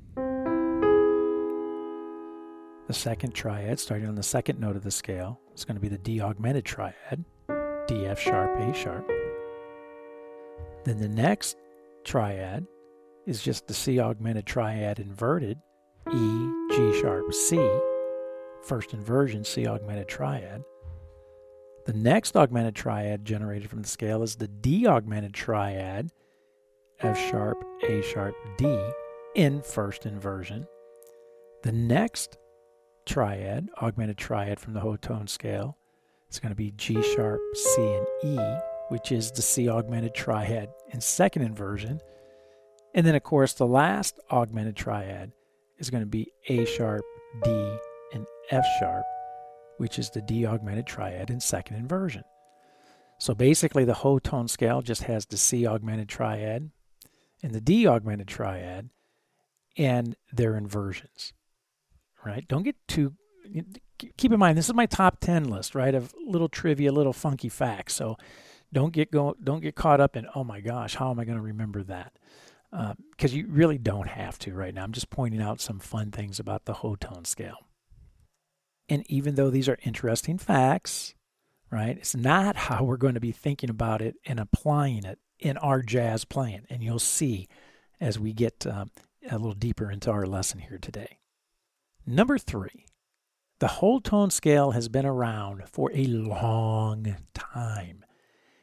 The 2.89 2.95
second 2.95 3.33
triad, 3.33 3.79
starting 3.81 4.09
on 4.09 4.17
the 4.17 4.23
second 4.23 4.61
note 4.61 4.77
of 4.77 4.85
the 4.85 4.91
scale, 4.91 5.41
is 5.55 5.65
going 5.65 5.77
to 5.77 5.81
be 5.81 5.89
the 5.89 5.99
D 5.99 6.21
augmented 6.21 6.65
triad, 6.65 7.25
D, 7.87 8.07
F 8.07 8.21
sharp, 8.21 8.59
A 8.59 8.75
sharp. 8.75 9.11
Then 10.85 10.99
the 10.99 11.09
next 11.09 11.57
triad 12.05 12.67
is 13.27 13.43
just 13.43 13.67
the 13.67 13.75
C 13.75 14.01
augmented 14.01 14.47
triad 14.47 14.99
inverted, 14.99 15.59
E, 16.13 16.51
G 16.71 17.01
sharp, 17.01 17.33
C, 17.33 17.57
first 18.63 18.93
inversion 18.93 19.45
C 19.45 19.67
augmented 19.67 20.09
triad. 20.09 20.63
The 21.87 21.93
next 21.93 22.37
augmented 22.37 22.75
triad 22.75 23.25
generated 23.25 23.71
from 23.71 23.83
the 23.83 23.89
scale 23.89 24.23
is 24.23 24.37
the 24.37 24.49
D 24.49 24.87
augmented 24.87 25.35
triad, 25.35 26.11
F 27.01 27.19
sharp, 27.31 27.63
A 27.89 28.03
sharp, 28.03 28.35
D, 28.57 28.79
in 29.35 29.63
first 29.63 30.07
inversion. 30.07 30.67
The 31.63 31.73
next 31.73 32.39
triad, 33.07 33.69
augmented 33.81 34.17
triad 34.17 34.61
from 34.61 34.75
the 34.75 34.81
whole 34.81 34.97
tone 34.97 35.27
scale, 35.27 35.77
is 36.31 36.39
going 36.39 36.51
to 36.51 36.57
be 36.57 36.73
G 36.73 37.03
sharp, 37.03 37.41
C, 37.55 37.83
and 37.83 38.07
E 38.25 38.59
which 38.93 39.11
is 39.11 39.31
the 39.31 39.41
C 39.41 39.71
augmented 39.71 40.15
triad 40.15 40.69
in 40.93 41.01
second 41.01 41.43
inversion. 41.43 42.01
And 42.95 43.07
then, 43.07 43.15
of 43.15 43.23
course, 43.23 43.55
the 43.55 43.67
last 43.67 44.21
augmented 44.31 44.77
triad 44.77 45.33
is 45.79 45.91
going 45.91 46.03
to 46.03 46.07
be 46.07 46.31
A 46.49 46.65
sharp, 46.67 47.05
D, 47.43 47.51
and 48.13 48.27
F 48.51 48.65
sharp, 48.79 49.05
which 49.79 49.99
is 49.99 50.11
the 50.11 50.23
D 50.23 50.47
augmented 50.47 50.87
triad 50.87 51.31
in 51.31 51.41
second 51.41 51.77
inversion. 51.77 52.23
So 53.19 53.35
basically, 53.35 53.85
the 53.85 53.95
whole 53.95 54.21
tone 54.21 54.49
scale 54.49 54.83
just 54.83 55.05
has 55.05 55.27
the 55.27 55.37
C 55.37 55.67
augmented 55.67 56.09
triad 56.09 56.71
and 57.43 57.53
the 57.53 57.61
D 57.61 57.87
augmented 57.87 58.29
triad 58.29 58.91
and 59.77 60.17
their 60.33 60.57
inversions. 60.57 61.33
Right? 62.25 62.47
Don't 62.47 62.63
get 62.63 62.77
too 62.87 63.15
keep 64.17 64.33
in 64.33 64.39
mind 64.39 64.57
this 64.57 64.69
is 64.69 64.75
my 64.75 64.87
top 64.87 65.21
10 65.21 65.45
list, 65.45 65.75
right? 65.75 65.95
Of 65.95 66.15
little 66.25 66.49
trivia, 66.49 66.93
little 66.93 67.13
funky 67.13 67.49
facts. 67.49 67.95
So 67.95 68.17
don't 68.73 68.93
get 68.93 69.11
go 69.11 69.37
don't 69.43 69.61
get 69.61 69.75
caught 69.75 70.01
up 70.01 70.17
in 70.17 70.27
oh 70.35 70.45
my 70.45 70.61
gosh 70.61 70.95
how 70.95 71.11
am 71.11 71.19
i 71.19 71.25
going 71.25 71.37
to 71.37 71.43
remember 71.43 71.83
that? 71.85 72.13
Because 72.71 73.35
uh, 73.35 73.37
you 73.37 73.47
really 73.49 73.77
don't 73.77 74.09
have 74.09 74.39
to 74.41 74.55
right 74.55 74.75
now. 74.75 74.83
I'm 74.83 74.93
just 74.93 75.11
pointing 75.11 75.43
out 75.43 75.61
some 75.61 75.79
fun 75.79 76.11
things 76.11 76.41
about 76.41 76.65
the 76.65 76.73
whole 76.73 76.97
tone 76.97 77.27
scale. 77.27 77.59
And 78.89 79.05
even 79.11 79.35
though 79.35 79.51
these 79.51 79.69
are 79.69 79.79
interesting 79.83 80.39
facts 80.39 81.15
right 81.71 81.97
it's 81.97 82.15
not 82.15 82.55
how 82.55 82.85
we're 82.85 82.99
going 82.99 83.15
to 83.15 83.21
be 83.21 83.33
thinking 83.33 83.71
about 83.71 84.03
it 84.03 84.15
and 84.27 84.39
applying 84.39 85.05
it 85.05 85.19
in 85.39 85.57
our 85.59 85.83
jazz 85.83 86.25
playing. 86.25 86.63
And 86.71 86.83
you'll 86.83 86.99
see 86.99 87.49
as 88.01 88.19
we 88.19 88.33
get 88.33 88.67
um, 88.67 88.91
a 89.29 89.39
little 89.39 89.55
deeper 89.55 89.91
into 89.91 90.11
our 90.11 90.27
lesson 90.27 90.61
here 90.61 90.79
today. 90.79 91.19
Number 92.07 92.39
three 92.39 92.87
the 93.59 93.69
whole 93.69 94.01
tone 94.01 94.31
scale 94.31 94.73
has 94.73 94.89
been 94.89 95.07
around 95.07 95.63
for 95.69 95.93
a 95.95 96.05
long 96.07 97.15
time 97.33 98.02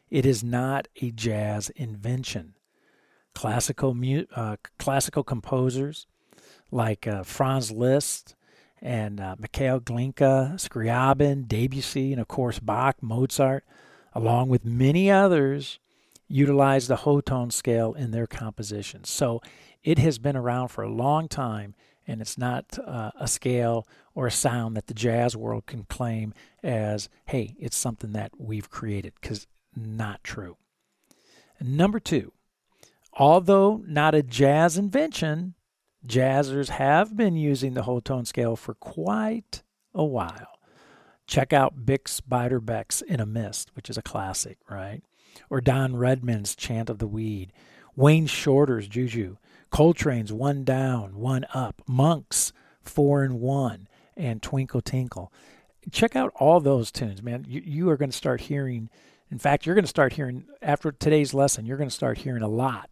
it 0.10 0.26
is 0.26 0.44
not 0.44 0.88
a 1.02 1.12
jazz 1.12 1.70
invention. 1.72 2.56
Classical 3.36 3.94
mu- 3.94 4.26
uh, 4.36 4.58
classical 4.78 5.24
composers 5.24 6.08
like 6.72 7.08
uh, 7.08 7.24
Franz 7.24 7.72
Liszt 7.72 8.36
and 8.82 9.20
uh, 9.20 9.36
Mikhail 9.38 9.80
Glinka, 9.80 10.54
Scriabin, 10.56 11.48
Debussy, 11.48 12.12
and 12.12 12.22
of 12.22 12.28
course 12.28 12.60
Bach, 12.60 12.98
Mozart, 13.02 13.64
along 14.14 14.50
with 14.50 14.66
many 14.66 15.12
others, 15.12 15.80
utilized 16.28 16.88
the 16.88 16.98
whole 16.98 17.22
tone 17.22 17.52
scale 17.52 17.94
in 17.94 18.12
their 18.12 18.28
compositions. 18.28 19.10
So 19.10 19.42
it 19.84 20.00
has 20.00 20.20
been 20.20 20.36
around 20.36 20.70
for 20.70 20.84
a 20.84 20.92
long 20.92 21.28
time, 21.28 21.76
and 22.08 22.22
it's 22.22 22.38
not 22.38 22.78
uh, 22.86 23.12
a 23.20 23.28
scale 23.28 23.88
or 24.16 24.28
a 24.28 24.32
sound 24.32 24.76
that 24.76 24.88
the 24.88 24.94
jazz 24.94 25.36
world 25.36 25.66
can 25.66 25.84
claim 25.84 26.34
as, 26.64 27.10
hey, 27.26 27.56
it's 27.60 27.78
something 27.78 28.14
that 28.14 28.32
we've 28.38 28.70
created, 28.70 29.14
because 29.22 29.48
not 29.76 30.24
true. 30.24 30.58
Number 31.62 32.00
two, 32.00 32.34
although 33.14 33.84
not 33.86 34.16
a 34.16 34.24
jazz 34.24 34.78
invention, 34.78 35.56
jazzers 36.06 36.70
have 36.70 37.16
been 37.18 37.36
using 37.36 37.74
the 37.74 37.84
whole 37.84 38.02
tone 38.02 38.26
scale 38.26 38.56
for 38.56 38.74
quite 38.74 39.64
a 39.94 40.06
while. 40.06 40.60
Check 41.28 41.54
out 41.54 41.86
Bix 41.86 42.22
Beiderbecke's 42.22 43.02
In 43.02 43.20
a 43.20 43.26
Mist, 43.26 43.76
which 43.76 43.90
is 43.90 43.98
a 43.98 44.02
classic, 44.02 44.58
right? 44.70 45.04
Or 45.50 45.62
Don 45.62 45.96
Redman's 45.96 46.56
Chant 46.56 46.90
of 46.90 46.98
the 46.98 47.08
Weed, 47.08 47.54
Wayne 47.96 48.26
Shorter's 48.26 48.88
Juju, 48.88 49.38
Coltrane's 49.72 50.34
One 50.34 50.64
Down, 50.64 51.18
One 51.18 51.46
Up, 51.54 51.84
Monk's 51.88 52.52
Four 52.82 53.24
in 53.24 53.40
One, 53.40 53.88
and 54.18 54.42
Trinkle 54.42 54.84
Tinkle. 54.84 55.32
Check 55.92 56.16
out 56.16 56.32
all 56.36 56.60
those 56.60 56.92
tunes, 56.92 57.22
man. 57.22 57.46
You, 57.48 57.62
you 57.64 57.90
are 57.90 57.98
going 57.98 58.12
to 58.12 58.18
start 58.18 58.42
hearing 58.42 58.90
in 59.32 59.40
fact, 59.40 59.66
you're 59.66 59.76
going 59.76 59.84
to 59.84 59.90
start 59.90 60.14
hearing, 60.14 60.46
after 60.62 60.92
today's 60.92 61.34
lesson, 61.34 61.66
you're 61.66 61.78
going 61.78 61.90
to 61.90 61.96
start 61.96 62.20
hearing 62.20 62.44
a 62.44 62.48
lot 62.48 62.90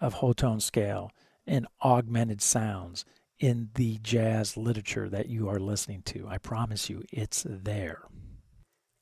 of 0.00 0.14
whole 0.14 0.34
tone 0.34 0.60
scale 0.60 1.10
and 1.46 1.66
augmented 1.82 2.40
sounds 2.40 3.04
in 3.38 3.70
the 3.74 3.98
jazz 3.98 4.56
literature 4.56 5.08
that 5.08 5.28
you 5.28 5.48
are 5.48 5.58
listening 5.58 6.02
to. 6.02 6.26
I 6.28 6.38
promise 6.38 6.88
you, 6.88 7.02
it's 7.12 7.44
there. 7.48 8.02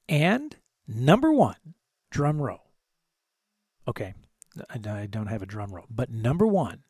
And 0.08 0.56
number 0.88 1.32
one, 1.32 1.74
drum 2.10 2.40
roll. 2.40 2.72
Okay, 3.86 4.14
I 4.70 5.06
don't 5.06 5.26
have 5.26 5.42
a 5.42 5.46
drum 5.46 5.72
roll. 5.72 5.86
But 5.90 6.10
number 6.10 6.46
one, 6.46 6.84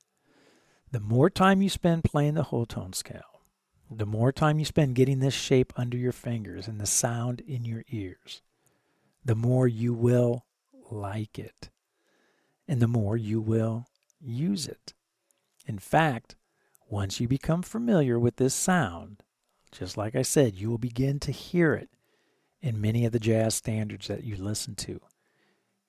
the 0.91 1.01
more 1.01 1.31
time 1.31 1.63
you 1.63 1.69
spend 1.69 2.05
playing 2.05 2.35
the 2.35 2.45
whole 2.45 2.67
tone 2.67 2.93
scale, 2.93 3.43
the 3.91 4.07
more 4.07 4.33
time 4.33 4.59
you 4.59 4.65
spend 4.65 4.95
getting 4.95 5.19
this 5.19 5.35
shape 5.35 5.73
under 5.77 5.97
your 5.97 6.13
fingers 6.13 6.69
and 6.69 6.81
the 6.81 6.87
sound 6.87 7.41
in 7.41 7.65
your 7.65 7.83
ears, 7.89 8.43
the 9.25 9.35
more 9.35 9.69
you 9.69 9.93
will 9.95 10.47
like 10.91 11.39
it. 11.39 11.71
And 12.69 12.81
the 12.81 12.89
more 12.89 13.17
you 13.17 13.41
will 13.41 13.87
use 14.21 14.67
it. 14.67 14.95
In 15.67 15.79
fact, 15.79 16.37
once 16.89 17.21
you 17.21 17.29
become 17.29 17.63
familiar 17.63 18.19
with 18.19 18.37
this 18.37 18.55
sound, 18.55 19.23
just 19.71 19.97
like 19.97 20.15
I 20.15 20.23
said, 20.23 20.55
you 20.55 20.71
will 20.71 20.79
begin 20.79 21.19
to 21.21 21.33
hear 21.33 21.75
it 21.75 21.89
in 22.61 22.81
many 22.81 23.05
of 23.05 23.13
the 23.13 23.19
jazz 23.19 23.55
standards 23.55 24.09
that 24.09 24.25
you 24.25 24.37
listen 24.37 24.75
to. 24.77 25.01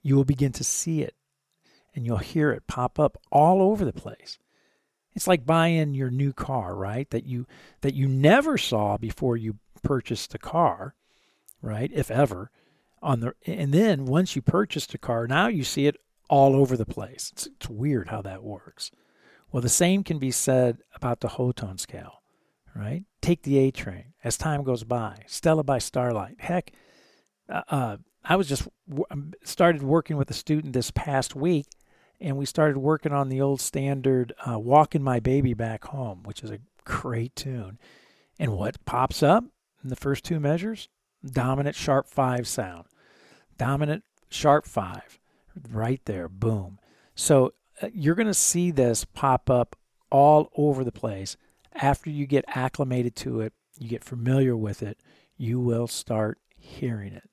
You 0.02 0.16
will 0.16 0.26
begin 0.26 0.52
to 0.54 0.64
see 0.64 1.02
it 1.02 1.16
and 1.96 2.06
you'll 2.06 2.18
hear 2.18 2.52
it 2.52 2.68
pop 2.68 3.00
up 3.00 3.18
all 3.32 3.62
over 3.62 3.86
the 3.86 3.94
place. 3.94 4.40
It's 5.16 5.28
like 5.28 5.46
buying 5.46 5.94
your 5.94 6.10
new 6.10 6.34
car, 6.34 6.76
right? 6.76 7.10
That 7.12 7.26
you 7.26 7.46
that 7.82 7.94
you 7.94 8.08
never 8.08 8.58
saw 8.58 8.98
before 8.98 9.38
you 9.38 9.58
purchased 9.84 10.32
the 10.32 10.40
car, 10.40 10.96
right? 11.62 11.92
If 11.94 12.10
ever. 12.10 12.50
On 13.04 13.20
the 13.20 13.34
and 13.46 13.74
then 13.74 14.06
once 14.06 14.36
you 14.36 14.42
purchased 14.42 14.94
a 14.94 14.98
car, 14.98 15.28
now 15.28 15.48
you 15.48 15.64
see 15.64 15.88
it 15.88 15.98
all 16.30 16.56
over 16.56 16.78
the 16.78 16.86
place. 16.86 17.30
It's, 17.34 17.48
it's 17.48 17.70
weird 17.70 18.08
how 18.08 18.22
that 18.22 18.44
works. 18.44 18.92
Well, 19.52 19.62
the 19.62 19.70
same 19.70 20.04
can 20.04 20.20
be 20.20 20.32
said 20.32 20.80
about 20.96 21.20
the 21.20 21.28
whole 21.28 21.54
tone 21.54 21.78
scale, 21.78 22.24
right? 22.74 23.04
Take 23.22 23.44
the 23.44 23.60
A 23.60 23.72
train 23.72 24.14
as 24.24 24.38
time 24.38 24.64
goes 24.64 24.84
by. 24.84 25.24
Stella 25.28 25.64
by 25.64 25.78
Starlight. 25.80 26.38
Heck, 26.40 26.72
uh, 27.50 27.62
uh 27.70 27.98
I 28.24 28.38
was 28.38 28.48
just 28.48 28.68
um, 29.12 29.34
started 29.44 29.84
working 29.84 30.16
with 30.16 30.32
a 30.32 30.34
student 30.34 30.72
this 30.74 30.92
past 30.92 31.36
week 31.36 31.66
and 32.22 32.38
we 32.38 32.46
started 32.46 32.78
working 32.78 33.12
on 33.12 33.28
the 33.28 33.42
old 33.42 33.60
standard 33.60 34.34
uh, 34.50 34.58
"Walking 34.58 35.04
My 35.04 35.20
Baby 35.20 35.54
Back 35.54 35.86
Home," 35.86 36.24
which 36.24 36.42
is 36.42 36.50
a 36.50 36.60
great 36.86 37.36
tune. 37.36 37.78
And 38.40 38.54
what 38.54 38.84
pops 38.86 39.22
up 39.22 39.44
in 39.84 39.90
the 39.90 39.96
first 39.96 40.24
two 40.24 40.40
measures? 40.40 40.88
Dominant 41.26 41.76
sharp 41.76 42.08
five 42.08 42.48
sound. 42.48 42.86
Dominant 43.58 44.04
sharp 44.30 44.66
five, 44.66 45.20
right 45.70 46.02
there, 46.06 46.28
boom. 46.28 46.80
So 47.16 47.54
uh, 47.82 47.90
you're 47.94 48.16
going 48.16 48.28
to 48.28 48.34
see 48.34 48.72
this 48.72 49.06
pop 49.06 49.50
up 49.50 49.76
all 50.10 50.50
over 50.56 50.84
the 50.84 50.92
place. 50.92 51.38
After 51.74 52.10
you 52.10 52.28
get 52.28 52.46
acclimated 52.48 53.16
to 53.18 53.42
it, 53.42 53.54
you 53.80 53.90
get 53.90 54.04
familiar 54.04 54.56
with 54.56 54.84
it, 54.84 55.00
you 55.38 55.60
will 55.60 55.88
start 55.88 56.40
hearing 56.56 57.14
it. 57.14 57.30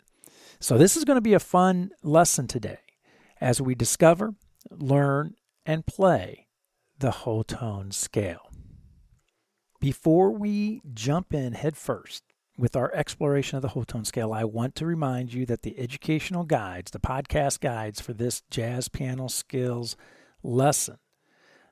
So, 0.59 0.77
this 0.79 0.97
is 0.97 1.05
going 1.05 1.17
to 1.17 1.23
be 1.23 1.35
a 1.35 1.39
fun 1.39 1.91
lesson 2.03 2.47
today 2.47 2.79
as 3.41 3.61
we 3.61 3.75
discover 3.75 4.35
learn, 4.71 5.35
and 5.65 5.87
play 5.87 6.49
the 6.99 7.11
whole 7.11 7.45
tone 7.45 7.91
scale. 7.91 8.51
Before 9.81 10.31
we 10.31 10.83
jump 10.93 11.33
in 11.33 11.55
headfirst 11.55 12.25
with 12.61 12.77
our 12.77 12.95
exploration 12.95 13.57
of 13.57 13.63
the 13.63 13.69
whole 13.69 13.87
tone 13.87 14.05
scale, 14.05 14.35
I 14.35 14.45
want 14.45 14.75
to 14.77 14.85
remind 14.85 15.33
you 15.33 15.47
that 15.47 15.63
the 15.63 15.79
educational 15.79 16.45
guides, 16.45 16.91
the 16.91 17.01
podcast 17.01 17.61
guides 17.61 18.03
for 18.03 18.13
this 18.13 18.43
jazz 18.51 18.89
piano 18.89 19.29
skills 19.29 19.97
lesson 20.43 20.99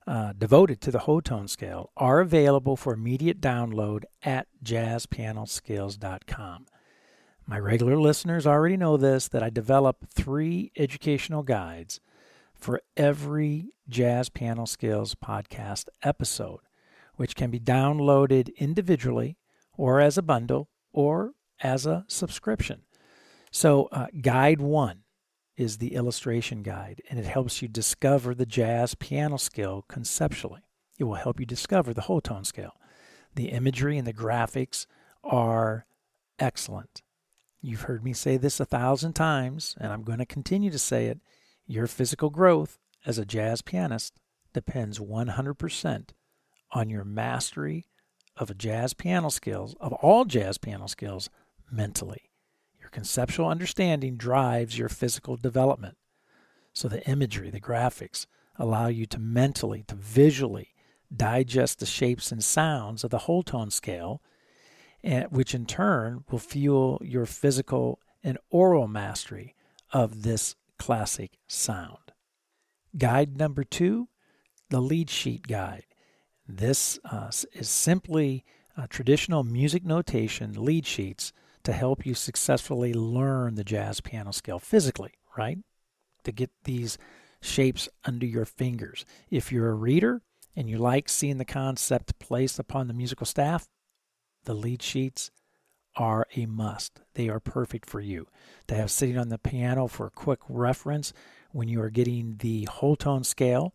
uh, 0.07 0.33
devoted 0.33 0.81
to 0.81 0.90
the 0.90 1.01
whole 1.01 1.20
tone 1.20 1.46
scale, 1.46 1.90
are 1.98 2.20
available 2.20 2.74
for 2.74 2.94
immediate 2.94 3.38
download 3.38 4.05
at 4.22 4.48
jazzpianoskills.com. 4.64 6.66
My 7.46 7.59
regular 7.59 7.98
listeners 7.98 8.46
already 8.46 8.79
know 8.79 8.96
this 8.96 9.29
that 9.29 9.42
I 9.42 9.51
develop 9.51 10.07
three 10.09 10.72
educational 10.74 11.42
guides 11.42 12.01
for 12.55 12.81
every 12.96 13.74
Jazz 13.90 14.31
Piano 14.31 14.64
Skills 14.64 15.14
podcast 15.14 15.88
episode, 16.03 16.61
which 17.16 17.37
can 17.37 17.51
be 17.51 17.61
downloaded 17.61 18.57
individually 18.57 19.37
or 19.77 20.01
as 20.01 20.16
a 20.16 20.22
bundle 20.22 20.70
or 20.98 21.32
as 21.62 21.87
a 21.87 22.04
subscription. 22.08 22.82
So, 23.52 23.84
uh, 23.92 24.08
Guide 24.20 24.61
1 24.61 25.04
is 25.56 25.78
the 25.78 25.94
illustration 25.94 26.64
guide, 26.64 27.00
and 27.08 27.20
it 27.20 27.24
helps 27.24 27.62
you 27.62 27.68
discover 27.68 28.34
the 28.34 28.44
jazz 28.44 28.96
piano 28.96 29.37
scale 29.37 29.84
conceptually. 29.88 30.62
It 30.98 31.04
will 31.04 31.14
help 31.14 31.38
you 31.38 31.46
discover 31.46 31.94
the 31.94 32.00
whole 32.00 32.20
tone 32.20 32.42
scale. 32.42 32.72
The 33.37 33.50
imagery 33.50 33.96
and 33.96 34.08
the 34.08 34.12
graphics 34.12 34.87
are 35.22 35.87
excellent. 36.40 37.02
You've 37.62 37.82
heard 37.82 38.02
me 38.02 38.12
say 38.12 38.37
this 38.37 38.58
a 38.58 38.64
thousand 38.64 39.12
times, 39.12 39.76
and 39.80 39.92
I'm 39.92 40.02
going 40.02 40.18
to 40.18 40.26
continue 40.26 40.72
to 40.72 40.80
say 40.80 41.06
it. 41.06 41.20
Your 41.64 41.87
physical 41.87 42.30
growth 42.30 42.76
as 43.06 43.18
a 43.18 43.24
jazz 43.24 43.62
pianist 43.62 44.18
depends 44.52 44.98
100% 44.98 46.08
on 46.72 46.90
your 46.90 47.04
mastery 47.04 47.87
of 48.38 48.51
a 48.51 48.55
jazz 48.55 48.94
piano 48.94 49.31
skills, 49.31 49.74
of 49.81 49.92
all 49.94 50.24
jazz 50.24 50.59
piano 50.59 50.87
skills, 50.87 51.29
mentally. 51.70 52.31
Your 52.81 52.88
conceptual 52.90 53.48
understanding 53.48 54.16
drives 54.16 54.79
your 54.79 54.88
physical 54.88 55.37
development. 55.37 55.96
So 56.72 56.88
the 56.88 57.07
imagery, 57.09 57.51
the 57.51 57.61
graphics 57.61 58.27
allow 58.57 58.87
you 58.87 59.07
to 59.07 59.18
mentally, 59.18 59.85
to 59.88 59.94
visually 59.94 60.74
digest 61.14 61.81
the 61.81 61.87
shapes 61.87 62.33
and 62.33 62.42
sounds 62.42 63.05
of 63.05 63.11
the 63.11 63.18
whole 63.18 63.42
tone 63.42 63.70
scale, 63.70 64.22
and, 65.03 65.27
which 65.31 65.55
in 65.55 65.66
turn 65.66 66.24
will 66.31 66.38
fuel 66.38 67.01
your 67.05 67.27
physical 67.27 68.01
and 68.22 68.38
aural 68.51 68.88
mastery 68.88 69.55
of 69.92 70.22
this 70.22 70.55
classic 70.79 71.38
sound. 71.46 72.12
Guide 72.96 73.37
number 73.37 73.64
two, 73.64 74.09
the 74.70 74.81
lead 74.81 75.11
sheet 75.11 75.46
guide. 75.46 75.85
This 76.48 76.98
uh, 77.04 77.30
is 77.52 77.68
simply 77.68 78.44
traditional 78.87 79.42
music 79.42 79.84
notation 79.84 80.64
lead 80.64 80.87
sheets 80.87 81.32
to 81.64 81.72
help 81.72 82.06
you 82.06 82.14
successfully 82.14 82.94
learn 82.94 83.56
the 83.56 83.64
jazz 83.64 84.00
piano 84.00 84.32
scale 84.32 84.58
physically, 84.58 85.12
right? 85.37 85.58
To 86.24 86.32
get 86.32 86.50
these 86.64 86.96
shapes 87.40 87.88
under 88.04 88.26
your 88.26 88.44
fingers. 88.44 89.04
If 89.30 89.50
you're 89.50 89.70
a 89.70 89.74
reader 89.74 90.22
and 90.54 90.70
you 90.70 90.78
like 90.78 91.08
seeing 91.08 91.38
the 91.38 91.44
concept 91.44 92.18
placed 92.18 92.58
upon 92.58 92.87
the 92.87 92.94
musical 92.94 93.26
staff, 93.26 93.68
the 94.44 94.54
lead 94.54 94.82
sheets 94.82 95.30
are 95.96 96.26
a 96.37 96.46
must. 96.46 97.00
They 97.14 97.28
are 97.28 97.40
perfect 97.40 97.90
for 97.90 98.00
you 98.00 98.28
to 98.68 98.74
have 98.76 98.90
sitting 98.90 99.18
on 99.18 99.28
the 99.28 99.38
piano 99.38 99.88
for 99.88 100.06
a 100.06 100.11
quick 100.11 100.40
reference 100.48 101.12
when 101.50 101.68
you 101.68 101.82
are 101.82 101.90
getting 101.90 102.37
the 102.38 102.64
whole 102.66 102.94
tone 102.94 103.24
scale, 103.24 103.74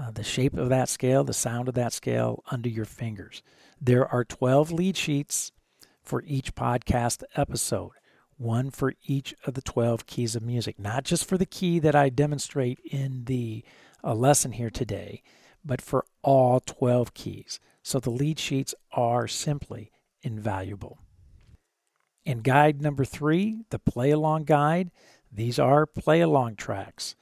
uh, 0.00 0.10
the 0.10 0.24
shape 0.24 0.56
of 0.56 0.68
that 0.70 0.88
scale, 0.88 1.24
the 1.24 1.32
sound 1.34 1.68
of 1.68 1.74
that 1.74 1.92
scale 1.92 2.42
under 2.50 2.68
your 2.68 2.84
fingers. 2.84 3.42
There 3.80 4.06
are 4.08 4.24
12 4.24 4.72
lead 4.72 4.96
sheets 4.96 5.52
for 6.02 6.22
each 6.26 6.54
podcast 6.54 7.22
episode, 7.36 7.92
one 8.38 8.70
for 8.70 8.94
each 9.06 9.34
of 9.44 9.54
the 9.54 9.62
12 9.62 10.06
keys 10.06 10.34
of 10.34 10.42
music, 10.42 10.78
not 10.78 11.04
just 11.04 11.26
for 11.28 11.36
the 11.36 11.46
key 11.46 11.78
that 11.80 11.94
I 11.94 12.08
demonstrate 12.08 12.78
in 12.80 13.24
the 13.24 13.62
uh, 14.02 14.14
lesson 14.14 14.52
here 14.52 14.70
today, 14.70 15.22
but 15.64 15.82
for 15.82 16.06
all 16.22 16.60
12 16.60 17.12
keys. 17.12 17.60
So 17.82 18.00
the 18.00 18.10
lead 18.10 18.38
sheets 18.38 18.74
are 18.92 19.28
simply 19.28 19.90
invaluable. 20.22 20.98
In 22.24 22.40
guide 22.40 22.80
number 22.80 23.04
three, 23.04 23.64
the 23.70 23.78
play 23.78 24.10
along 24.10 24.44
guide, 24.44 24.90
these 25.30 25.58
are 25.58 25.84
play 25.84 26.20
along 26.22 26.56
tracks. 26.56 27.14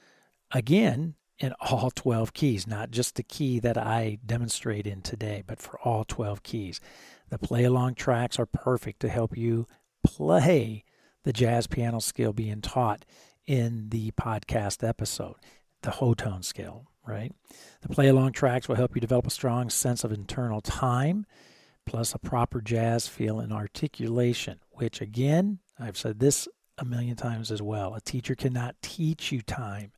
Again, 0.51 1.15
in 1.39 1.53
all 1.59 1.91
12 1.95 2.33
keys, 2.33 2.67
not 2.67 2.91
just 2.91 3.15
the 3.15 3.23
key 3.23 3.59
that 3.59 3.77
I 3.77 4.19
demonstrate 4.25 4.87
in 4.87 5.01
today, 5.01 5.43
but 5.45 5.59
for 5.59 5.79
all 5.79 6.03
12 6.03 6.43
keys. 6.43 6.79
The 7.29 7.37
play 7.37 7.63
along 7.63 7.95
tracks 7.95 8.39
are 8.39 8.45
perfect 8.45 8.99
to 9.01 9.09
help 9.09 9.37
you 9.37 9.67
play 10.03 10.83
the 11.23 11.33
jazz 11.33 11.67
piano 11.67 11.99
skill 11.99 12.33
being 12.33 12.61
taught 12.61 13.05
in 13.45 13.89
the 13.89 14.11
podcast 14.11 14.87
episode, 14.87 15.35
the 15.81 15.91
whole 15.91 16.15
tone 16.15 16.43
scale, 16.43 16.87
right? 17.05 17.31
The 17.81 17.89
play 17.89 18.07
along 18.07 18.31
tracks 18.31 18.67
will 18.67 18.75
help 18.75 18.95
you 18.95 19.01
develop 19.01 19.27
a 19.27 19.31
strong 19.31 19.69
sense 19.69 20.03
of 20.03 20.11
internal 20.11 20.61
time, 20.61 21.25
plus 21.85 22.13
a 22.13 22.19
proper 22.19 22.61
jazz 22.61 23.07
feel 23.07 23.39
and 23.39 23.51
articulation 23.51 24.59
which 24.79 25.01
again, 25.01 25.59
I've 25.77 25.97
said 25.97 26.19
this 26.19 26.47
a 26.77 26.85
million 26.85 27.15
times 27.15 27.51
as 27.51 27.61
well. 27.61 27.93
A 27.93 28.01
teacher 28.01 28.33
cannot 28.33 28.75
teach 28.81 29.31
you 29.31 29.41
time, 29.41 29.91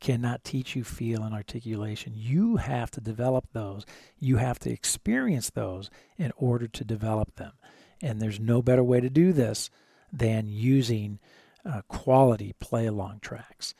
cannot 0.00 0.44
teach 0.44 0.76
you 0.76 0.84
feel 0.84 1.22
and 1.22 1.34
articulation. 1.34 2.12
You 2.14 2.56
have 2.56 2.90
to 2.92 3.00
develop 3.00 3.46
those. 3.52 3.86
You 4.18 4.36
have 4.36 4.58
to 4.60 4.70
experience 4.70 5.50
those 5.50 5.90
in 6.18 6.32
order 6.36 6.68
to 6.68 6.84
develop 6.84 7.36
them. 7.36 7.52
And 8.02 8.20
there's 8.20 8.40
no 8.40 8.62
better 8.62 8.84
way 8.84 9.00
to 9.00 9.08
do 9.08 9.32
this 9.32 9.70
than 10.12 10.46
using 10.46 11.18
uh, 11.64 11.82
quality 11.88 12.54
play 12.60 12.86
along 12.86 13.20
tracks. 13.20 13.74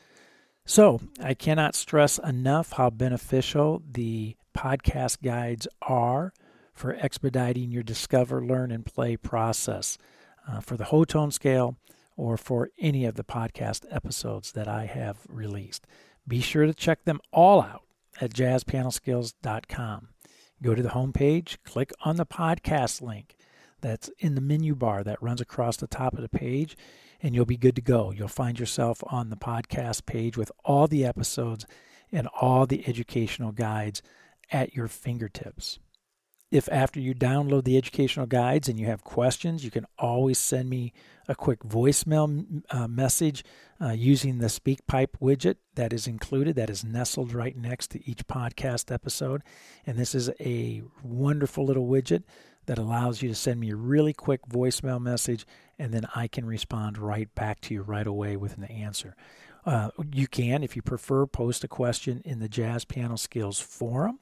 So, 0.65 0.99
I 1.21 1.35
cannot 1.35 1.75
stress 1.75 2.17
enough 2.17 2.71
how 2.73 2.89
beneficial 2.89 3.83
the 3.89 4.35
podcast 4.57 5.21
guides 5.21 5.67
are 5.83 6.33
for 6.73 6.95
expediting 6.95 7.71
your 7.71 7.83
discover, 7.83 8.43
learn, 8.43 8.71
and 8.71 8.83
play 8.83 9.15
process 9.15 9.99
uh, 10.47 10.61
for 10.61 10.75
the 10.75 10.85
whole 10.85 11.05
tone 11.05 11.29
scale 11.29 11.77
or 12.15 12.37
for 12.37 12.69
any 12.79 13.05
of 13.05 13.15
the 13.15 13.23
podcast 13.23 13.85
episodes 13.89 14.51
that 14.53 14.67
I 14.67 14.85
have 14.85 15.19
released. 15.27 15.85
Be 16.27 16.41
sure 16.41 16.65
to 16.65 16.73
check 16.73 17.03
them 17.03 17.19
all 17.31 17.61
out 17.61 17.83
at 18.19 18.33
jazzpianoskills.com. 18.33 20.09
Go 20.63 20.73
to 20.73 20.81
the 20.81 20.89
homepage, 20.89 21.57
click 21.63 21.91
on 22.03 22.15
the 22.15 22.25
podcast 22.25 23.01
link 23.01 23.35
that's 23.81 24.09
in 24.19 24.35
the 24.35 24.41
menu 24.41 24.73
bar 24.73 25.03
that 25.03 25.21
runs 25.21 25.41
across 25.41 25.77
the 25.77 25.87
top 25.87 26.13
of 26.13 26.21
the 26.21 26.29
page, 26.29 26.77
and 27.21 27.35
you'll 27.35 27.45
be 27.45 27.57
good 27.57 27.75
to 27.75 27.81
go. 27.81 28.11
You'll 28.11 28.27
find 28.27 28.59
yourself 28.59 29.03
on 29.07 29.29
the 29.29 29.35
podcast 29.35 30.05
page 30.05 30.37
with 30.37 30.51
all 30.63 30.87
the 30.87 31.05
episodes 31.05 31.65
and 32.11 32.27
all 32.39 32.65
the 32.65 32.87
educational 32.87 33.51
guides 33.51 34.01
at 34.51 34.73
your 34.73 34.87
fingertips. 34.87 35.79
If 36.51 36.69
after 36.71 36.99
you 36.99 37.13
download 37.13 37.65
the 37.65 37.77
educational 37.77 38.27
guides 38.27 38.69
and 38.69 38.79
you 38.79 38.85
have 38.85 39.03
questions, 39.03 39.63
you 39.63 39.71
can 39.71 39.85
always 39.97 40.37
send 40.37 40.69
me 40.69 40.93
a 41.27 41.35
quick 41.35 41.59
voicemail 41.59 42.63
uh, 42.69 42.87
message 42.87 43.43
uh, 43.81 43.89
using 43.91 44.37
the 44.37 44.47
SpeakPipe 44.47 45.19
widget 45.21 45.55
that 45.75 45.91
is 45.91 46.07
included, 46.07 46.55
that 46.55 46.69
is 46.69 46.83
nestled 46.83 47.33
right 47.33 47.57
next 47.57 47.91
to 47.91 48.09
each 48.09 48.27
podcast 48.27 48.91
episode. 48.91 49.41
And 49.85 49.97
this 49.97 50.15
is 50.15 50.29
a 50.39 50.83
wonderful 51.03 51.65
little 51.65 51.87
widget 51.87 52.23
that 52.67 52.77
allows 52.77 53.21
you 53.21 53.29
to 53.29 53.35
send 53.35 53.59
me 53.59 53.71
a 53.71 53.75
really 53.75 54.13
quick 54.13 54.41
voicemail 54.47 54.99
message, 54.99 55.45
and 55.77 55.93
then 55.93 56.05
I 56.15 56.27
can 56.27 56.45
respond 56.45 56.97
right 56.97 57.33
back 57.35 57.61
to 57.61 57.73
you 57.73 57.81
right 57.81 58.07
away 58.07 58.37
with 58.37 58.57
an 58.57 58.63
answer. 58.65 59.15
Uh, 59.65 59.89
you 60.13 60.27
can, 60.27 60.63
if 60.63 60.75
you 60.75 60.81
prefer, 60.81 61.25
post 61.25 61.63
a 61.63 61.67
question 61.67 62.21
in 62.23 62.39
the 62.39 62.49
Jazz 62.49 62.85
Piano 62.85 63.17
Skills 63.17 63.59
forum 63.59 64.19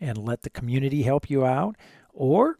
and 0.00 0.18
let 0.18 0.42
the 0.42 0.50
community 0.50 1.02
help 1.02 1.30
you 1.30 1.44
out. 1.44 1.76
Or, 2.12 2.58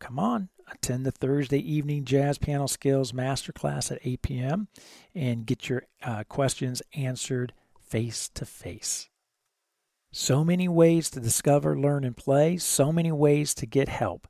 come 0.00 0.18
on, 0.18 0.48
attend 0.70 1.06
the 1.06 1.10
Thursday 1.10 1.58
evening 1.58 2.04
Jazz 2.04 2.38
Piano 2.38 2.66
Skills 2.66 3.12
Masterclass 3.12 3.90
at 3.90 4.00
8 4.02 4.22
p.m. 4.22 4.68
and 5.14 5.46
get 5.46 5.68
your 5.68 5.84
uh, 6.02 6.24
questions 6.28 6.82
answered 6.94 7.52
face 7.80 8.28
to 8.34 8.44
face. 8.44 9.08
So 10.10 10.44
many 10.44 10.68
ways 10.68 11.10
to 11.10 11.20
discover, 11.20 11.78
learn, 11.78 12.04
and 12.04 12.16
play, 12.16 12.58
so 12.58 12.92
many 12.92 13.10
ways 13.10 13.54
to 13.54 13.66
get 13.66 13.88
help. 13.88 14.28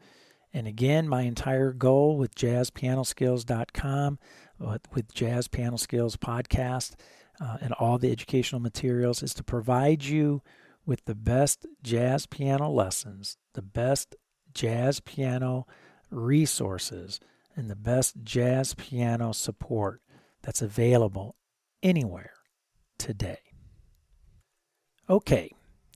And 0.53 0.66
again, 0.66 1.09
my 1.09 1.23
entire 1.23 1.73
goal 1.73 2.16
with 2.16 2.35
jazzpianoskills.com, 2.35 4.18
with 4.59 5.12
Jazz 5.12 5.49
Piano 5.49 5.77
Skills 5.77 6.16
podcast, 6.16 6.95
uh, 7.40 7.57
and 7.61 7.73
all 7.75 7.99
the 7.99 8.12
educational 8.12 8.61
materials 8.61 9.23
is 9.23 9.35
to 9.35 9.42
provide 9.42 10.05
you 10.05 10.42
with 10.85 11.05
the 11.05 11.14
best 11.14 11.66
jazz 11.83 12.27
piano 12.27 12.71
lessons, 12.71 13.37
the 13.55 13.62
best 13.62 14.14
jazz 14.53 15.01
piano 15.01 15.66
resources, 16.12 17.20
and 17.57 17.70
the 17.70 17.77
best 17.77 18.22
jazz 18.22 18.75
piano 18.75 19.33
support 19.33 20.01
that's 20.42 20.62
available 20.62 21.37
anywhere 21.83 22.35
today. 22.98 23.38
Okay, 25.11 25.51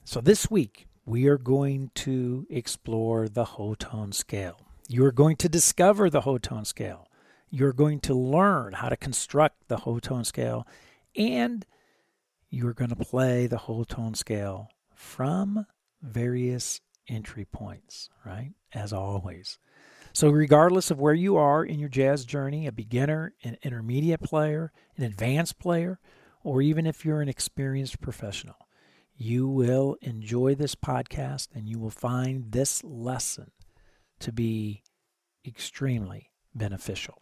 so 0.04 0.20
this 0.20 0.50
week 0.50 0.86
we 1.04 1.26
are 1.26 1.38
going 1.38 1.90
to 1.94 2.46
explore 2.50 3.28
the 3.28 3.44
whole 3.44 3.76
tone 3.76 4.12
scale. 4.12 4.60
You're 4.88 5.12
going 5.12 5.36
to 5.36 5.48
discover 5.48 6.10
the 6.10 6.22
whole 6.22 6.38
tone 6.38 6.64
scale. 6.64 7.08
You're 7.48 7.72
going 7.72 8.00
to 8.00 8.14
learn 8.14 8.74
how 8.74 8.88
to 8.88 8.96
construct 8.96 9.68
the 9.68 9.78
whole 9.78 10.00
tone 10.00 10.24
scale 10.24 10.66
and 11.16 11.64
you're 12.50 12.74
going 12.74 12.90
to 12.90 12.96
play 12.96 13.46
the 13.46 13.58
whole 13.58 13.84
tone 13.84 14.14
scale 14.14 14.68
from 14.94 15.66
various 16.02 16.80
entry 17.08 17.44
points, 17.44 18.10
right? 18.24 18.52
As 18.72 18.92
always. 18.92 19.58
So, 20.16 20.30
regardless 20.30 20.90
of 20.90 20.98
where 20.98 21.12
you 21.12 21.36
are 21.36 21.62
in 21.62 21.78
your 21.78 21.90
jazz 21.90 22.24
journey, 22.24 22.66
a 22.66 22.72
beginner, 22.72 23.34
an 23.44 23.58
intermediate 23.62 24.22
player, 24.22 24.72
an 24.96 25.04
advanced 25.04 25.58
player, 25.58 26.00
or 26.42 26.62
even 26.62 26.86
if 26.86 27.04
you're 27.04 27.20
an 27.20 27.28
experienced 27.28 28.00
professional, 28.00 28.56
you 29.14 29.46
will 29.46 29.98
enjoy 30.00 30.54
this 30.54 30.74
podcast 30.74 31.48
and 31.54 31.68
you 31.68 31.78
will 31.78 31.90
find 31.90 32.50
this 32.52 32.82
lesson 32.82 33.50
to 34.20 34.32
be 34.32 34.82
extremely 35.46 36.30
beneficial. 36.54 37.20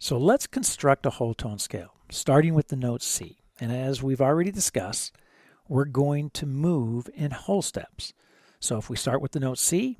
So, 0.00 0.18
let's 0.18 0.48
construct 0.48 1.06
a 1.06 1.10
whole 1.10 1.34
tone 1.34 1.60
scale 1.60 1.94
starting 2.10 2.54
with 2.54 2.66
the 2.66 2.76
note 2.76 3.02
C. 3.02 3.38
And 3.60 3.70
as 3.70 4.02
we've 4.02 4.20
already 4.20 4.50
discussed, 4.50 5.16
we're 5.68 5.84
going 5.84 6.30
to 6.30 6.44
move 6.44 7.08
in 7.14 7.30
whole 7.30 7.62
steps. 7.62 8.12
So 8.58 8.78
if 8.78 8.90
we 8.90 8.96
start 8.96 9.22
with 9.22 9.30
the 9.30 9.38
note 9.38 9.58
C, 9.58 9.96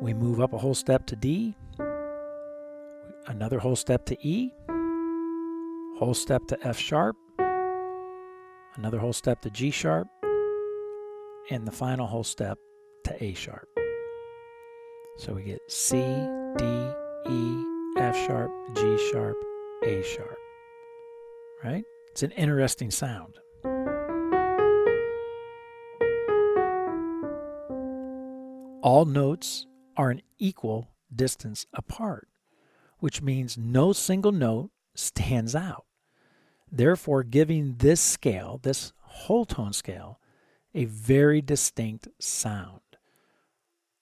we 0.00 0.14
move 0.14 0.40
up 0.40 0.52
a 0.52 0.58
whole 0.58 0.74
step 0.74 1.06
to 1.06 1.16
D, 1.16 1.54
another 3.26 3.58
whole 3.58 3.76
step 3.76 4.06
to 4.06 4.16
E, 4.26 4.52
whole 5.98 6.14
step 6.14 6.46
to 6.48 6.58
F 6.66 6.78
sharp, 6.78 7.16
another 8.76 8.98
whole 8.98 9.12
step 9.12 9.40
to 9.42 9.50
G 9.50 9.70
sharp, 9.70 10.08
and 11.50 11.66
the 11.66 11.72
final 11.72 12.06
whole 12.06 12.24
step 12.24 12.58
to 13.04 13.24
A 13.24 13.34
sharp. 13.34 13.68
So 15.18 15.34
we 15.34 15.42
get 15.42 15.60
C, 15.68 15.96
D, 16.56 16.64
E, 17.28 17.64
F 17.98 18.16
sharp, 18.26 18.50
G 18.74 19.10
sharp, 19.12 19.36
A 19.84 20.02
sharp 20.02 20.38
right? 21.64 21.84
It's 22.10 22.22
an 22.22 22.30
interesting 22.32 22.90
sound. 22.90 23.38
All 28.82 29.04
notes 29.04 29.66
are 30.00 30.08
an 30.08 30.22
equal 30.38 30.88
distance 31.14 31.66
apart, 31.74 32.26
which 33.00 33.20
means 33.20 33.58
no 33.58 33.92
single 33.92 34.32
note 34.32 34.70
stands 34.94 35.54
out. 35.54 35.84
Therefore, 36.72 37.22
giving 37.22 37.74
this 37.76 38.00
scale, 38.00 38.60
this 38.62 38.94
whole 39.02 39.44
tone 39.44 39.74
scale, 39.74 40.18
a 40.74 40.86
very 40.86 41.42
distinct 41.42 42.08
sound. 42.18 42.80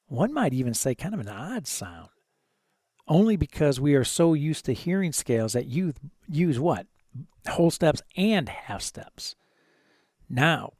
One 0.06 0.32
might 0.32 0.54
even 0.54 0.72
say 0.72 0.94
kind 0.94 1.14
of 1.14 1.20
an 1.20 1.28
odd 1.28 1.66
sound, 1.66 2.10
only 3.08 3.34
because 3.34 3.80
we 3.80 3.96
are 3.96 4.04
so 4.04 4.34
used 4.34 4.66
to 4.66 4.74
hearing 4.74 5.10
scales 5.10 5.54
that 5.54 5.66
use, 5.66 5.94
use 6.28 6.60
what? 6.60 6.86
whole 7.48 7.72
steps 7.72 8.02
and 8.16 8.48
half 8.48 8.82
steps. 8.82 9.34
Now, 10.28 10.74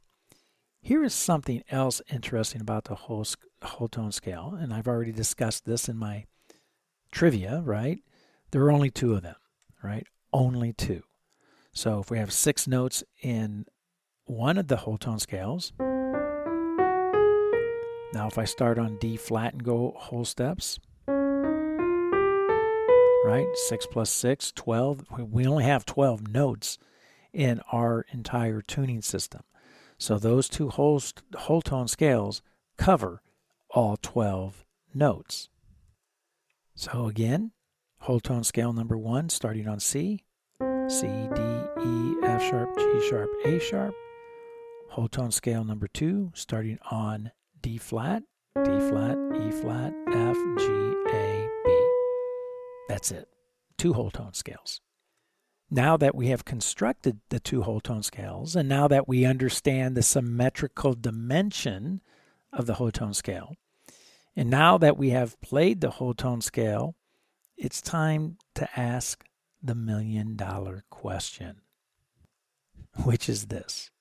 here 0.81 1.03
is 1.03 1.13
something 1.13 1.63
else 1.69 2.01
interesting 2.11 2.61
about 2.61 2.85
the 2.85 2.95
whole, 2.95 3.25
whole 3.61 3.87
tone 3.87 4.11
scale, 4.11 4.57
and 4.59 4.73
I've 4.73 4.87
already 4.87 5.11
discussed 5.11 5.65
this 5.65 5.89
in 5.89 5.97
my 5.97 6.25
trivia, 7.11 7.61
right? 7.63 7.99
There 8.51 8.63
are 8.63 8.71
only 8.71 8.89
two 8.89 9.13
of 9.13 9.21
them, 9.23 9.35
right? 9.83 10.07
Only 10.31 10.73
two. 10.73 11.03
So 11.73 11.99
if 11.99 12.09
we 12.09 12.17
have 12.17 12.33
six 12.33 12.67
notes 12.67 13.03
in 13.21 13.65
one 14.25 14.57
of 14.57 14.67
the 14.67 14.77
whole 14.77 14.97
tone 14.97 15.19
scales, 15.19 15.73
now 18.13 18.27
if 18.27 18.37
I 18.37 18.45
start 18.45 18.79
on 18.79 18.97
D 18.97 19.17
flat 19.17 19.53
and 19.53 19.63
go 19.63 19.93
whole 19.97 20.25
steps, 20.25 20.79
right? 23.29 23.47
6 23.53 23.85
plus 23.87 24.09
6, 24.09 24.51
12. 24.53 25.05
We 25.19 25.45
only 25.45 25.63
have 25.65 25.85
12 25.85 26.27
notes 26.29 26.77
in 27.33 27.61
our 27.71 28.05
entire 28.11 28.61
tuning 28.61 29.01
system. 29.01 29.41
So 29.99 30.17
those 30.17 30.47
two 30.47 30.69
whole, 30.69 31.01
whole 31.35 31.61
tone 31.61 31.89
scales 31.89 32.41
cover 32.77 33.21
all 33.69 33.97
12 34.01 34.65
notes. 34.93 35.49
So 36.73 37.07
again, 37.07 37.51
whole 37.99 38.21
tone 38.21 38.45
scale 38.45 38.71
number 38.71 38.97
one, 38.97 39.27
starting 39.27 39.67
on 39.67 39.81
C, 39.81 40.23
C, 40.87 41.05
D, 41.35 41.41
E, 41.85 42.15
F 42.23 42.41
sharp, 42.41 42.77
G 42.77 43.07
sharp, 43.09 43.29
A 43.43 43.59
sharp. 43.59 43.93
Whole 44.91 45.09
tone 45.09 45.31
scale 45.31 45.65
number 45.65 45.89
two, 45.89 46.31
starting 46.33 46.79
on 46.89 47.31
D 47.61 47.77
flat, 47.77 48.23
D 48.55 48.79
flat, 48.79 49.17
E 49.35 49.51
flat, 49.51 49.93
F, 50.07 50.37
G, 50.57 50.65
A, 51.13 51.49
B. 51.65 51.89
That's 52.87 53.11
it. 53.11 53.27
Two 53.77 53.91
whole 53.91 54.11
tone 54.11 54.33
scales. 54.33 54.79
Now 55.71 55.97
that 55.97 56.15
we 56.15 56.27
have 56.27 56.45
constructed 56.45 57.19
the 57.29 57.39
two 57.39 57.61
whole 57.61 57.79
tone 57.79 58.01
scales, 58.01 58.55
and 58.55 58.67
now 58.67 58.87
that 58.87 59.07
we 59.07 59.25
understand 59.25 59.95
the 59.95 60.01
symmetrical 60.01 60.93
dimension 60.95 62.01
of 62.51 62.65
the 62.65 62.75
whole 62.75 62.91
tone 62.91 63.13
scale, 63.13 63.55
and 64.35 64.49
now 64.49 64.77
that 64.79 64.97
we 64.97 65.11
have 65.11 65.39
played 65.41 65.81
the 65.81 65.91
whole 65.91 66.15
tone 66.15 66.41
scale, 66.41 66.95
it's 67.55 67.81
time 67.81 68.37
to 68.55 68.67
ask 68.79 69.25
the 69.61 69.75
million 69.75 70.35
dollar 70.35 70.85
question, 70.89 71.61
which 73.03 73.29
is 73.29 73.47
this 73.47 73.91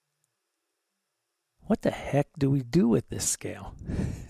What 1.63 1.83
the 1.83 1.91
heck 1.91 2.29
do 2.39 2.51
we 2.51 2.63
do 2.63 2.89
with 2.89 3.11
this 3.11 3.29
scale? 3.29 3.75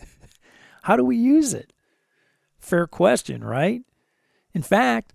How 0.83 0.97
do 0.97 1.05
we 1.05 1.17
use 1.17 1.55
it? 1.55 1.73
Fair 2.59 2.87
question, 2.87 3.45
right? 3.45 3.83
In 4.55 4.63
fact, 4.63 5.15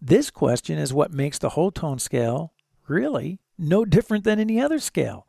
this 0.00 0.30
question 0.30 0.78
is 0.78 0.92
what 0.92 1.12
makes 1.12 1.38
the 1.38 1.50
whole 1.50 1.70
tone 1.70 1.98
scale 1.98 2.52
really 2.88 3.40
no 3.58 3.84
different 3.84 4.24
than 4.24 4.40
any 4.40 4.60
other 4.60 4.78
scale. 4.78 5.26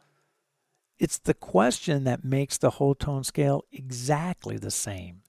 It's 0.98 1.18
the 1.18 1.34
question 1.34 2.04
that 2.06 2.24
makes 2.24 2.58
the 2.58 2.72
whole 2.72 2.96
tone 2.96 3.24
scale 3.24 3.64
exactly 3.72 4.58
the 4.58 4.72
same 4.72 5.24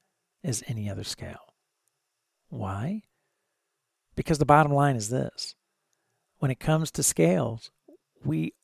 as 0.44 0.62
any 0.66 0.88
other 0.88 1.05
scale. 1.05 1.55
Why? 2.48 3.02
Because 4.14 4.38
the 4.38 4.44
bottom 4.44 4.72
line 4.72 4.96
is 4.96 5.09
this 5.09 5.55
when 6.38 6.50
it 6.50 6.61
comes 6.61 6.90
to 6.90 7.02
scales, 7.02 7.70
we 8.24 8.55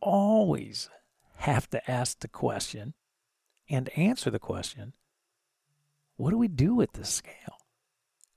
always 0.00 0.90
have 1.36 1.68
to 1.70 1.90
ask 1.90 2.20
the 2.20 2.28
question 2.28 2.94
and 3.68 3.88
answer 3.96 4.30
the 4.30 4.38
question 4.38 4.94
what 6.16 6.30
do 6.30 6.38
we 6.38 6.48
do 6.48 6.74
with 6.74 6.94
this 6.94 7.10
scale? 7.10 7.58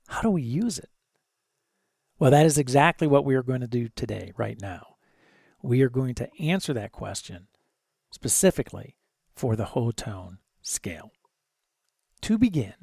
How 0.07 0.21
do 0.21 0.29
we 0.29 0.41
use 0.41 0.79
it? 0.79 0.89
Well, 2.19 2.31
that 2.31 2.45
is 2.45 2.57
exactly 2.57 3.07
what 3.07 3.23
we 3.23 3.35
are 3.35 3.43
going 3.43 3.61
to 3.61 3.67
do 3.67 3.87
today, 3.95 4.33
right 4.35 4.59
now. 4.61 4.97
We 5.63 5.81
are 5.81 5.89
going 5.89 6.15
to 6.15 6.29
answer 6.39 6.73
that 6.73 6.91
question 6.91 7.47
specifically 8.11 8.97
for 9.35 9.55
the 9.55 9.65
whole 9.65 9.93
tone 9.93 10.39
scale. 10.61 11.11
To 12.21 12.37
begin, 12.37 12.73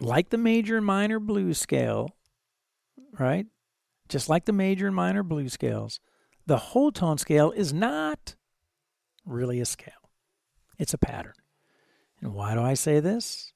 like 0.00 0.30
the 0.30 0.38
major 0.38 0.76
and 0.76 0.84
minor 0.84 1.20
blues 1.20 1.58
scale, 1.58 2.16
right? 3.18 3.46
Just 4.08 4.28
like 4.28 4.44
the 4.44 4.52
major 4.52 4.88
and 4.88 4.96
minor 4.96 5.22
blues 5.22 5.52
scales, 5.52 6.00
the 6.46 6.58
whole 6.58 6.90
tone 6.90 7.18
scale 7.18 7.52
is 7.52 7.72
not 7.72 8.34
really 9.24 9.60
a 9.60 9.64
scale. 9.64 10.10
It's 10.78 10.94
a 10.94 10.98
pattern. 10.98 11.34
And 12.20 12.34
why 12.34 12.54
do 12.54 12.60
I 12.60 12.74
say 12.74 12.98
this? 12.98 13.52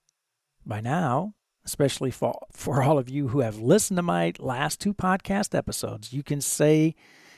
By 0.65 0.81
now, 0.81 1.35
especially 1.65 2.11
for, 2.11 2.47
for 2.53 2.83
all 2.83 2.99
of 2.99 3.09
you 3.09 3.29
who 3.29 3.41
have 3.41 3.59
listened 3.59 3.97
to 3.97 4.03
my 4.03 4.33
last 4.39 4.81
two 4.81 4.95
podcast 4.95 5.55
episodes, 5.55 6.13
you 6.13 6.23
can 6.23 6.41
say, 6.41 6.95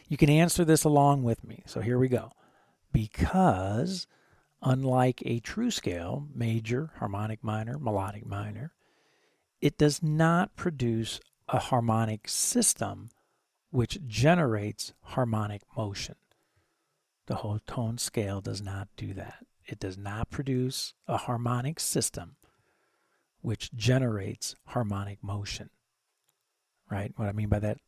you 0.09 0.17
can 0.17 0.31
answer 0.31 0.65
this 0.65 0.85
along 0.85 1.23
with 1.23 1.45
me. 1.45 1.63
So 1.67 1.81
here 1.81 1.99
we 1.99 2.09
go. 2.09 2.33
Because 2.93 4.07
unlike 4.63 5.23
a 5.25 5.41
true 5.41 5.71
scale, 5.71 6.29
major, 6.35 6.93
harmonic 6.99 7.43
minor, 7.43 7.79
melodic 7.79 8.27
minor, 8.27 8.73
it 9.61 9.79
does 9.79 10.03
not 10.03 10.57
produce 10.57 11.21
a 11.49 11.59
harmonic 11.59 12.29
system 12.29 13.11
which 13.71 13.99
generates 14.07 14.93
harmonic 15.03 15.63
motion. 15.77 16.17
The 17.27 17.37
whole 17.37 17.61
tone 17.67 17.99
scale 17.99 18.41
does 18.41 18.61
not 18.61 18.89
do 18.97 19.15
that. 19.15 19.47
It 19.65 19.79
does 19.79 19.97
not 19.97 20.31
produce 20.31 20.95
a 21.07 21.17
harmonic 21.17 21.81
system 21.81 22.37
which 23.43 23.73
generates 23.75 24.55
harmonic 24.67 25.23
motion. 25.23 25.71
Right? 26.91 27.13
What 27.17 27.29
I 27.29 27.33
mean 27.33 27.49
by 27.49 27.59
that, 27.59 27.79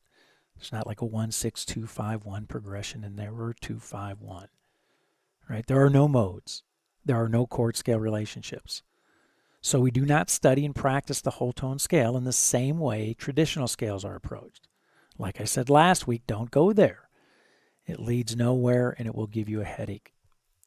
it's 0.57 0.73
not 0.73 0.87
like 0.87 1.01
a 1.01 1.07
1 1.07 1.31
6 1.31 1.65
2 1.65 1.87
5 1.87 2.25
1 2.25 2.47
progression 2.47 3.05
in 3.05 3.17
there 3.17 3.33
or 3.33 3.55
2 3.61 3.79
5 3.79 4.21
1. 4.21 4.49
Right? 5.49 5.67
There 5.67 5.85
are 5.85 5.91
no 5.91 6.09
modes. 6.09 6.63
There 7.05 7.23
are 7.23 7.29
no 7.29 7.47
chord 7.47 7.77
scale 7.77 7.99
relationships. 7.99 8.83
So 9.61 9.81
we 9.81 9.91
do 9.91 10.05
not 10.05 10.29
study 10.29 10.65
and 10.67 10.75
practice 10.75 11.21
the 11.21 11.33
whole 11.33 11.53
tone 11.53 11.79
scale 11.79 12.17
in 12.17 12.25
the 12.25 12.33
same 12.33 12.79
way 12.79 13.15
traditional 13.15 13.69
scales 13.69 14.05
are 14.05 14.15
approached. 14.15 14.69
Like 15.19 15.41
I 15.41 15.45
said 15.45 15.71
last 15.71 16.07
week, 16.07 16.23
don't 16.27 16.51
go 16.51 16.73
there. 16.73 17.09
It 17.87 18.01
leads 18.01 18.37
nowhere 18.37 18.95
and 18.99 19.07
it 19.07 19.15
will 19.15 19.27
give 19.27 19.49
you 19.49 19.61
a 19.61 19.65
headache. 19.65 20.13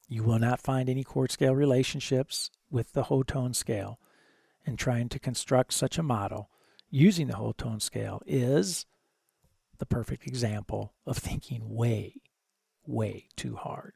You 0.07 0.23
will 0.23 0.39
not 0.39 0.61
find 0.61 0.89
any 0.89 1.03
chord 1.03 1.31
scale 1.31 1.55
relationships 1.55 2.49
with 2.71 2.93
the 2.93 3.03
whole 3.03 3.23
tone 3.23 3.53
scale 3.53 3.99
and 4.67 4.77
trying 4.77 5.09
to 5.09 5.19
construct 5.19 5.73
such 5.73 5.97
a 5.97 6.03
model 6.03 6.49
using 6.89 7.27
the 7.27 7.37
whole 7.37 7.53
tone 7.53 7.79
scale 7.79 8.21
is 8.27 8.85
the 9.77 9.85
perfect 9.85 10.27
example 10.27 10.93
of 11.05 11.17
thinking 11.17 11.73
way, 11.75 12.21
way 12.85 13.27
too 13.35 13.55
hard. 13.55 13.93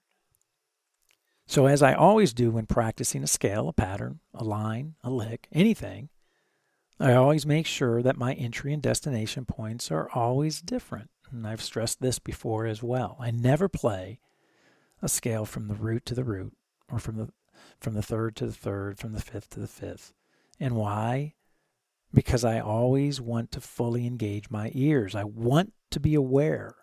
So, 1.45 1.65
as 1.65 1.83
I 1.83 1.93
always 1.93 2.33
do 2.33 2.51
when 2.51 2.65
practicing 2.65 3.23
a 3.23 3.27
scale, 3.27 3.67
a 3.67 3.73
pattern, 3.73 4.19
a 4.33 4.43
line, 4.43 4.95
a 5.03 5.09
lick, 5.09 5.47
anything, 5.51 6.09
I 6.99 7.13
always 7.13 7.45
make 7.45 7.65
sure 7.65 8.01
that 8.01 8.15
my 8.15 8.33
entry 8.33 8.73
and 8.73 8.81
destination 8.81 9.45
points 9.45 9.91
are 9.91 10.09
always 10.11 10.61
different. 10.61 11.09
And 11.29 11.45
I've 11.47 11.61
stressed 11.61 12.01
this 12.01 12.19
before 12.19 12.65
as 12.65 12.83
well. 12.83 13.17
I 13.19 13.31
never 13.31 13.67
play 13.67 14.19
a 15.01 15.09
scale 15.09 15.45
from 15.45 15.67
the 15.67 15.73
root 15.75 16.05
to 16.05 16.15
the 16.15 16.23
root 16.23 16.53
or 16.91 16.99
from 16.99 17.17
the 17.17 17.29
from 17.79 17.95
the 17.95 18.01
third 18.01 18.35
to 18.37 18.45
the 18.45 18.53
third, 18.53 18.99
from 18.99 19.13
the 19.13 19.21
fifth 19.21 19.49
to 19.51 19.59
the 19.59 19.67
fifth. 19.67 20.13
And 20.61 20.75
why? 20.75 21.33
Because 22.13 22.45
I 22.45 22.59
always 22.59 23.19
want 23.19 23.51
to 23.53 23.61
fully 23.61 24.05
engage 24.05 24.51
my 24.51 24.69
ears. 24.75 25.15
I 25.15 25.23
want 25.23 25.73
to 25.89 25.99
be 25.99 26.13
aware 26.13 26.75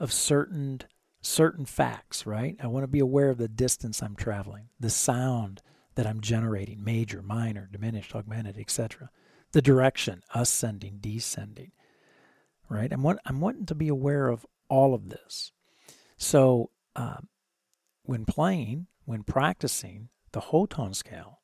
of 0.00 0.12
certain 0.12 0.82
certain 1.22 1.66
facts, 1.66 2.26
right? 2.26 2.56
I 2.62 2.66
want 2.66 2.84
to 2.84 2.88
be 2.88 3.00
aware 3.00 3.30
of 3.30 3.38
the 3.38 3.48
distance 3.48 4.02
I'm 4.02 4.14
traveling, 4.14 4.68
the 4.78 4.90
sound 4.90 5.60
that 5.96 6.06
I'm 6.06 6.20
generating, 6.20 6.84
major, 6.84 7.20
minor, 7.20 7.68
diminished, 7.70 8.14
augmented, 8.14 8.58
etc. 8.58 9.10
The 9.52 9.62
direction, 9.62 10.22
ascending, 10.34 10.98
descending, 11.00 11.72
right? 12.68 12.92
I'm, 12.92 13.02
want, 13.02 13.18
I'm 13.24 13.40
wanting 13.40 13.66
to 13.66 13.74
be 13.74 13.88
aware 13.88 14.28
of 14.28 14.46
all 14.68 14.94
of 14.94 15.08
this. 15.08 15.50
So 16.16 16.70
um, 16.94 17.28
when 18.02 18.24
playing, 18.24 18.86
when 19.04 19.24
practicing 19.24 20.10
the 20.30 20.40
whole 20.40 20.68
tone 20.68 20.94
scale, 20.94 21.40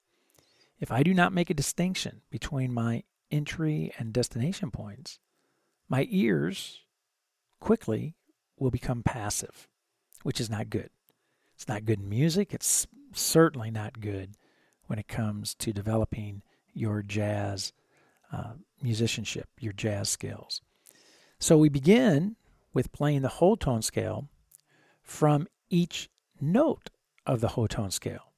if 0.83 0.91
I 0.91 1.05
do 1.05 1.15
not 1.15 1.33
make 1.33 1.49
a 1.49 1.55
distinction 1.55 2.23
between 2.29 2.75
my 2.75 3.05
entry 3.31 3.93
and 3.99 4.13
destination 4.13 4.73
points, 4.73 5.21
my 5.89 6.09
ears 6.11 6.81
quickly 7.61 8.17
will 8.59 8.73
become 8.73 9.05
passive, 9.05 9.69
which 10.25 10.41
is 10.41 10.51
not 10.51 10.71
good. 10.71 10.91
It's 11.55 11.69
not 11.69 11.85
good 11.85 12.01
in 12.01 12.09
music. 12.09 12.53
It's 12.53 12.89
certainly 13.13 13.71
not 13.71 14.01
good 14.01 14.35
when 14.89 14.99
it 14.99 15.07
comes 15.07 15.55
to 15.55 15.73
developing 15.73 16.43
your 16.75 17.01
jazz 17.03 17.73
uh, 18.33 18.55
musicianship, 18.83 19.49
your 19.61 19.73
jazz 19.73 20.09
skills. 20.09 20.63
So 21.39 21.57
we 21.57 21.69
begin 21.69 22.35
with 22.75 22.91
playing 22.91 23.23
the 23.23 23.29
whole 23.29 23.57
tone 23.57 23.83
scale 23.83 24.29
from 25.01 25.47
each 25.71 26.11
note 26.41 26.91
of 27.25 27.41
the 27.41 27.49
whole 27.49 27.69
tone 27.69 27.93
scale 27.93 28.33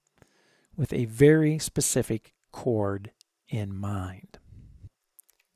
with 0.77 0.93
a 0.93 1.07
very 1.07 1.59
specific 1.59 2.34
chord 2.55 3.11
in 3.49 3.75
mind. 3.75 4.39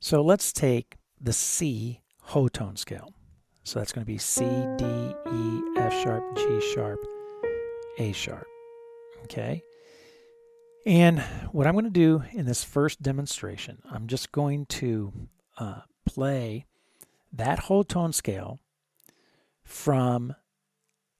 So 0.01 0.21
let's 0.21 0.51
take 0.51 0.97
the 1.19 1.31
C 1.31 2.01
whole 2.23 2.49
tone 2.49 2.75
scale. 2.75 3.13
So 3.63 3.79
that's 3.79 3.93
going 3.93 4.05
to 4.05 4.11
be 4.11 4.17
C, 4.17 4.43
D, 4.77 4.85
E, 5.31 5.61
F 5.77 5.93
sharp, 6.03 6.35
G 6.35 6.61
sharp, 6.73 6.99
A 7.99 8.11
sharp. 8.11 8.45
Okay? 9.23 9.63
And 10.85 11.21
what 11.53 11.67
I'm 11.67 11.73
going 11.73 11.85
to 11.85 11.89
do 11.89 12.23
in 12.33 12.45
this 12.45 12.65
first 12.65 13.01
demonstration, 13.01 13.81
I'm 13.89 14.07
just 14.07 14.33
going 14.33 14.65
to 14.65 15.13
uh, 15.57 15.81
play 16.05 16.65
that 17.31 17.59
whole 17.59 17.85
tone 17.85 18.11
scale 18.11 18.59
from 19.63 20.35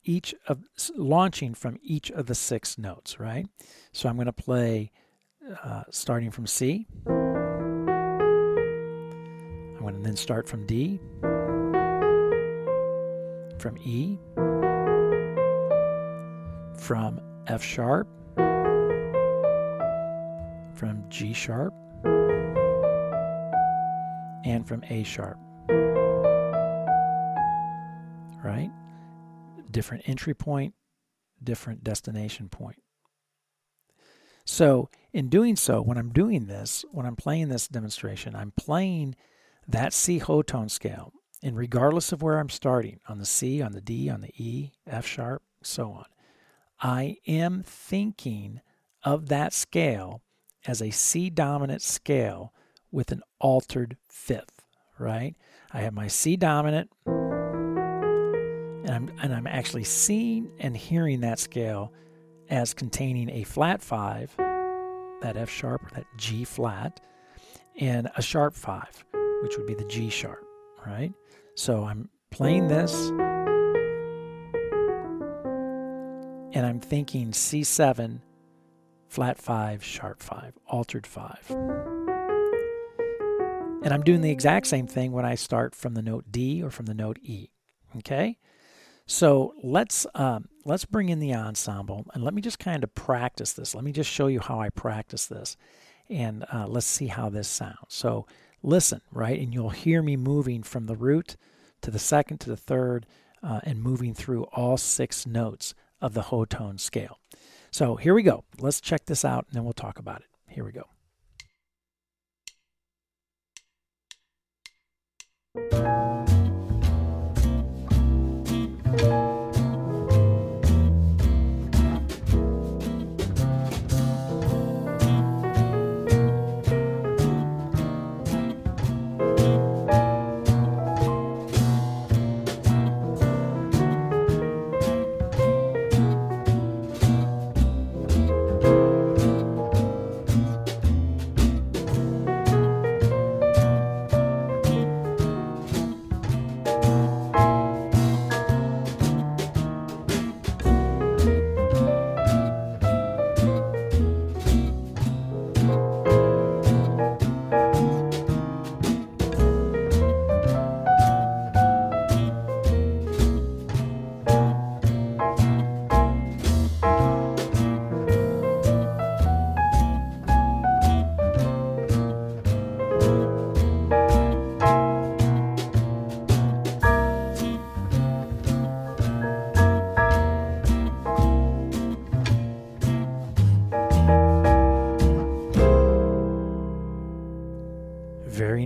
each 0.04 0.36
of 0.46 0.65
launching 0.98 1.54
from 1.54 1.78
each 1.82 2.12
of 2.12 2.26
the 2.26 2.36
six 2.36 2.78
notes, 2.78 3.18
right? 3.18 3.48
So 3.94 4.10
I'm 4.10 4.15
going 4.15 4.26
to 4.26 4.34
play 4.34 4.92
uh, 5.63 5.83
starting 5.89 6.31
from 6.31 6.47
C. 6.47 6.88
I'm 7.07 7.15
going 9.79 9.95
to 9.95 10.01
then 10.01 10.15
start 10.15 10.47
from 10.47 10.65
D, 10.65 10.99
from 13.59 13.77
E, 13.83 14.17
from 16.77 17.19
F 17.47 17.63
sharp, 17.63 18.07
from 20.75 21.03
G 21.09 21.33
sharp, 21.33 21.73
and 24.45 24.67
from 24.67 24.83
A 24.89 25.03
sharp. 25.03 25.38
Right? 28.43 28.71
Different 29.71 30.07
entry 30.07 30.33
point, 30.33 30.73
different 31.43 31.83
destination 31.83 32.49
point. 32.49 32.81
So, 34.45 34.89
in 35.13 35.30
doing 35.30 35.56
so, 35.56 35.82
when 35.82 35.98
I'm 35.98 36.12
doing 36.12 36.45
this, 36.45 36.86
when 36.91 37.06
I'm 37.06 37.15
playing 37.15 37.50
this 37.50 37.67
demonstration, 37.67 38.36
I'm 38.36 38.52
playing 38.52 39.15
that 39.67 39.93
C 39.93 40.19
whole 40.19 40.43
tone 40.43 40.69
scale. 40.69 41.13
And 41.41 41.56
regardless 41.56 42.12
of 42.12 42.22
where 42.22 42.38
I'm 42.38 42.50
starting, 42.50 43.00
on 43.08 43.17
the 43.17 43.26
C, 43.26 43.62
on 43.62 43.72
the 43.72 43.82
D, 43.82 44.10
on 44.10 44.22
the 44.22 44.34
E, 44.36 44.72
F 44.86 45.06
sharp, 45.06 45.41
so 45.63 45.91
on, 45.91 46.06
I 46.82 47.17
am 47.28 47.63
thinking 47.65 48.62
of 49.04 49.30
that 49.30 49.54
scale 49.54 50.22
as 50.67 50.82
a 50.82 50.91
C 50.91 51.30
dominant 51.30 51.82
scale 51.82 52.54
with 52.91 53.12
an 53.12 53.22
altered 53.39 53.95
fifth, 54.10 54.65
right? 54.98 55.36
I 55.72 55.82
have 55.82 55.93
my 55.93 56.08
C 56.08 56.36
dominant, 56.36 56.91
and 57.06 58.89
I'm, 58.89 59.12
and 59.22 59.34
I'm 59.34 59.48
actually 59.48 59.86
seeing 59.86 60.52
and 60.60 60.76
hearing 60.76 61.22
that 61.22 61.39
scale 61.39 61.93
as 62.50 62.74
containing 62.74 63.30
a 63.30 63.43
flat 63.43 63.82
five, 63.82 64.36
that 65.21 65.38
F 65.38 65.49
sharp 65.49 65.91
that 65.91 66.05
G 66.17 66.43
flat, 66.43 66.99
and 67.79 68.10
a 68.15 68.21
sharp 68.21 68.55
five, 68.55 69.05
which 69.41 69.58
would 69.58 69.67
be 69.67 69.73
the 69.75 69.86
G 69.86 70.10
sharp, 70.10 70.43
right? 70.86 71.13
So 71.55 71.84
I'm 71.84 72.10
playing 72.32 72.67
this 72.67 72.93
and 76.53 76.65
I'm 76.65 76.79
thinking 76.79 77.32
C7, 77.32 78.21
flat 79.08 79.38
five, 79.38 79.84
sharp 79.84 80.21
five, 80.21 80.53
altered 80.67 81.05
five. 81.05 81.45
And 83.82 83.93
I'm 83.93 84.01
doing 84.03 84.21
the 84.21 84.32
exact 84.32 84.67
same 84.67 84.88
thing 84.88 85.12
when 85.12 85.25
I 85.25 85.36
start 85.36 85.75
from 85.75 85.93
the 85.93 86.01
note 86.01 86.25
D 86.32 86.62
or 86.63 86.69
from 86.69 86.86
the 86.86 86.93
note 86.93 87.17
E. 87.21 87.49
Okay? 87.97 88.38
So 89.05 89.53
let's 89.63 90.05
um, 90.15 90.49
let's 90.69 90.86
bring 90.86 91.10
in 91.10 91.19
the 91.19 91.34
ensemble 91.34 92.05
and 92.13 92.23
let 92.23 92.34
me 92.34 92.41
just 92.41 92.60
kind 92.60 92.84
of 92.84 92.93
practice 92.95 93.53
this. 93.53 93.75
Let 93.75 93.84
me 93.84 93.91
just 93.91 94.10
show 94.10 94.27
you 94.27 94.39
how 94.39 94.62
I 94.62 94.69
practice 94.69 95.25
this, 95.25 95.58
and 96.10 96.45
uh, 96.53 96.67
let's 96.67 96.86
see 96.86 97.08
how 97.08 97.29
this 97.29 97.47
sounds. 97.47 97.77
So 97.89 98.25
listen, 98.63 99.01
right, 99.12 99.39
and 99.39 99.53
you'll 99.53 99.71
hear 99.71 100.01
me 100.01 100.15
moving 100.15 100.63
from 100.63 100.86
the 100.86 100.95
root 100.95 101.36
to 101.82 101.91
the 101.91 101.99
second 101.99 102.39
to 102.39 102.49
the 102.49 102.58
third, 102.58 103.05
uh, 103.41 103.62
and 103.63 103.82
moving 103.82 104.13
through 104.13 104.43
all 104.51 104.77
six 104.77 105.25
notes 105.25 105.73
of 106.01 106.13
the 106.13 106.23
whole 106.23 106.45
tone 106.45 106.77
scale. 106.77 107.19
So 107.71 107.95
here 107.95 108.13
we 108.13 108.23
go. 108.23 108.43
Let's 108.60 108.82
check 108.82 109.05
this 109.05 109.23
out, 109.23 109.45
and 109.47 109.55
then 109.55 109.63
we'll 109.63 109.73
talk 109.73 109.97
about 109.97 110.21
it. 110.21 110.27
Here 110.47 110.65
we 110.65 110.71
go. 110.71 110.84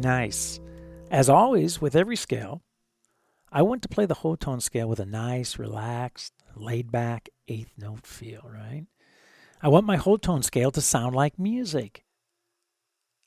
Nice. 0.03 0.59
As 1.09 1.29
always, 1.29 1.81
with 1.81 1.95
every 1.95 2.15
scale, 2.15 2.61
I 3.51 3.61
want 3.61 3.81
to 3.83 3.89
play 3.89 4.05
the 4.05 4.15
whole 4.15 4.35
tone 4.35 4.61
scale 4.61 4.87
with 4.87 4.99
a 4.99 5.05
nice, 5.05 5.57
relaxed, 5.57 6.33
laid 6.55 6.91
back 6.91 7.29
eighth 7.47 7.71
note 7.77 8.05
feel, 8.05 8.41
right? 8.45 8.85
I 9.61 9.69
want 9.69 9.85
my 9.85 9.95
whole 9.95 10.17
tone 10.17 10.43
scale 10.43 10.71
to 10.71 10.81
sound 10.81 11.15
like 11.15 11.39
music. 11.39 12.03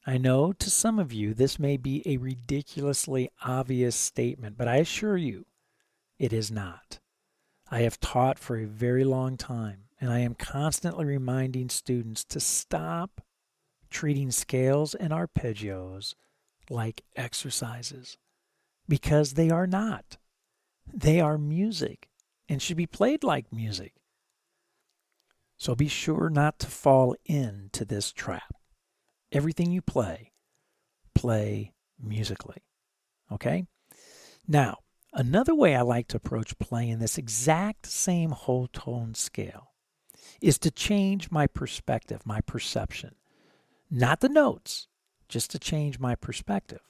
I 0.06 0.18
know 0.18 0.52
to 0.52 0.70
some 0.70 0.98
of 0.98 1.12
you 1.12 1.32
this 1.32 1.58
may 1.58 1.76
be 1.76 2.02
a 2.06 2.18
ridiculously 2.18 3.30
obvious 3.44 3.96
statement, 3.96 4.56
but 4.58 4.68
I 4.68 4.76
assure 4.76 5.16
you 5.16 5.46
it 6.18 6.32
is 6.32 6.50
not. 6.50 7.00
I 7.70 7.80
have 7.80 7.98
taught 7.98 8.38
for 8.38 8.56
a 8.56 8.66
very 8.66 9.02
long 9.04 9.36
time, 9.36 9.84
and 10.00 10.12
I 10.12 10.20
am 10.20 10.34
constantly 10.34 11.04
reminding 11.04 11.70
students 11.70 12.24
to 12.26 12.38
stop 12.38 13.22
treating 13.90 14.30
scales 14.30 14.94
and 14.94 15.12
arpeggios 15.12 16.14
like 16.70 17.02
exercises 17.16 18.16
because 18.88 19.34
they 19.34 19.50
are 19.50 19.66
not. 19.66 20.16
They 20.92 21.20
are 21.20 21.38
music 21.38 22.08
and 22.48 22.62
should 22.62 22.76
be 22.76 22.86
played 22.86 23.24
like 23.24 23.52
music. 23.52 23.94
So 25.56 25.74
be 25.74 25.88
sure 25.88 26.28
not 26.28 26.58
to 26.60 26.66
fall 26.66 27.16
into 27.24 27.84
this 27.84 28.12
trap. 28.12 28.54
Everything 29.32 29.72
you 29.72 29.82
play, 29.82 30.32
play 31.14 31.72
musically. 32.00 32.62
Okay? 33.32 33.66
Now, 34.46 34.78
another 35.12 35.54
way 35.54 35.74
I 35.74 35.80
like 35.80 36.08
to 36.08 36.18
approach 36.18 36.58
playing 36.58 36.98
this 36.98 37.18
exact 37.18 37.86
same 37.86 38.30
whole 38.30 38.68
tone 38.68 39.14
scale 39.14 39.72
is 40.40 40.58
to 40.58 40.70
change 40.70 41.30
my 41.30 41.46
perspective, 41.46 42.20
my 42.24 42.40
perception. 42.42 43.14
Not 43.90 44.20
the 44.20 44.28
notes, 44.28 44.88
just 45.28 45.50
to 45.50 45.58
change 45.58 45.98
my 45.98 46.14
perspective. 46.14 46.80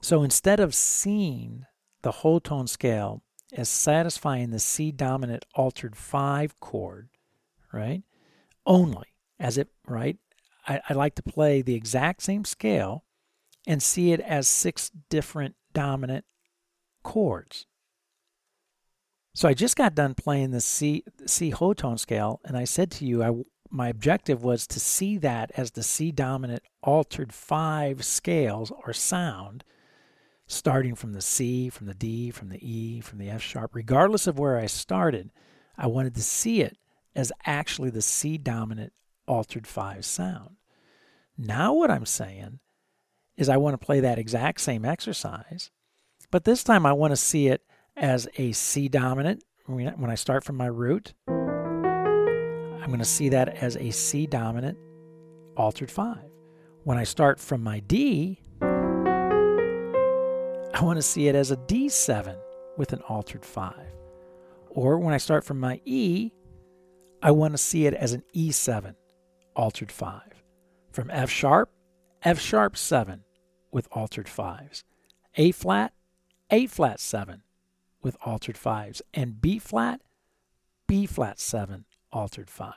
So 0.00 0.22
instead 0.22 0.60
of 0.60 0.74
seeing 0.74 1.64
the 2.02 2.12
whole 2.12 2.40
tone 2.40 2.66
scale 2.66 3.22
as 3.52 3.68
satisfying 3.68 4.50
the 4.50 4.58
C 4.58 4.92
dominant 4.92 5.44
altered 5.54 5.96
five 5.96 6.58
chord, 6.60 7.08
right? 7.72 8.02
Only 8.66 9.08
as 9.38 9.58
it, 9.58 9.68
right? 9.86 10.18
I, 10.66 10.80
I 10.88 10.94
like 10.94 11.14
to 11.16 11.22
play 11.22 11.62
the 11.62 11.74
exact 11.74 12.22
same 12.22 12.44
scale 12.44 13.04
and 13.66 13.82
see 13.82 14.12
it 14.12 14.20
as 14.20 14.46
six 14.48 14.90
different 15.08 15.54
dominant 15.72 16.24
chords. 17.02 17.66
So 19.34 19.48
I 19.48 19.54
just 19.54 19.76
got 19.76 19.94
done 19.94 20.14
playing 20.14 20.50
the 20.50 20.60
C 20.60 21.02
C 21.26 21.50
whole 21.50 21.74
tone 21.74 21.98
scale, 21.98 22.40
and 22.44 22.56
I 22.56 22.64
said 22.64 22.90
to 22.92 23.04
you, 23.04 23.22
I 23.22 23.30
my 23.70 23.88
objective 23.88 24.42
was 24.44 24.66
to 24.68 24.80
see 24.80 25.18
that 25.18 25.50
as 25.56 25.72
the 25.72 25.82
C 25.82 26.12
dominant 26.12 26.62
altered 26.82 27.32
five 27.32 28.04
scales 28.04 28.70
or 28.84 28.92
sound, 28.92 29.64
starting 30.46 30.94
from 30.94 31.12
the 31.12 31.22
C, 31.22 31.68
from 31.70 31.86
the 31.86 31.94
D, 31.94 32.30
from 32.30 32.50
the 32.50 32.58
E, 32.60 33.00
from 33.00 33.18
the 33.18 33.30
F 33.30 33.42
sharp, 33.42 33.74
regardless 33.74 34.26
of 34.26 34.38
where 34.38 34.58
I 34.58 34.66
started, 34.66 35.30
I 35.76 35.86
wanted 35.86 36.14
to 36.14 36.22
see 36.22 36.60
it 36.60 36.76
as 37.16 37.32
actually 37.46 37.90
the 37.90 38.02
C 38.02 38.38
dominant 38.38 38.92
altered 39.26 39.66
five 39.66 40.04
sound. 40.04 40.56
Now, 41.36 41.72
what 41.72 41.90
I'm 41.90 42.06
saying 42.06 42.60
is 43.36 43.48
I 43.48 43.56
want 43.56 43.74
to 43.78 43.84
play 43.84 44.00
that 44.00 44.18
exact 44.18 44.60
same 44.60 44.84
exercise, 44.84 45.70
but 46.30 46.44
this 46.44 46.62
time 46.62 46.86
I 46.86 46.92
want 46.92 47.12
to 47.12 47.16
see 47.16 47.48
it 47.48 47.62
as 47.96 48.28
a 48.36 48.52
C 48.52 48.88
dominant 48.88 49.42
when 49.66 50.10
I 50.10 50.14
start 50.14 50.44
from 50.44 50.56
my 50.56 50.66
root. 50.66 51.14
I'm 52.84 52.90
going 52.90 52.98
to 52.98 53.04
see 53.06 53.30
that 53.30 53.48
as 53.62 53.78
a 53.78 53.90
C 53.90 54.26
dominant 54.26 54.76
altered 55.56 55.90
5. 55.90 56.18
When 56.82 56.98
I 56.98 57.04
start 57.04 57.40
from 57.40 57.62
my 57.62 57.80
D, 57.80 58.42
I 58.60 58.66
want 60.82 60.98
to 60.98 61.02
see 61.02 61.28
it 61.28 61.34
as 61.34 61.50
a 61.50 61.56
D7 61.56 62.36
with 62.76 62.92
an 62.92 63.00
altered 63.08 63.42
5. 63.42 63.72
Or 64.68 64.98
when 64.98 65.14
I 65.14 65.16
start 65.16 65.44
from 65.44 65.60
my 65.60 65.80
E, 65.86 66.32
I 67.22 67.30
want 67.30 67.54
to 67.54 67.58
see 67.58 67.86
it 67.86 67.94
as 67.94 68.12
an 68.12 68.22
E7 68.34 68.94
altered 69.56 69.90
5. 69.90 70.20
From 70.92 71.10
F 71.10 71.30
sharp, 71.30 71.70
F 72.22 72.38
sharp 72.38 72.76
7 72.76 73.24
with 73.72 73.88
altered 73.92 74.26
5s. 74.26 74.84
A 75.36 75.52
flat, 75.52 75.94
A 76.50 76.66
flat 76.66 77.00
7 77.00 77.44
with 78.02 78.18
altered 78.26 78.56
5s. 78.56 79.00
And 79.14 79.40
B 79.40 79.58
flat, 79.58 80.02
B 80.86 81.06
flat 81.06 81.40
7 81.40 81.86
altered 82.14 82.48
5. 82.48 82.72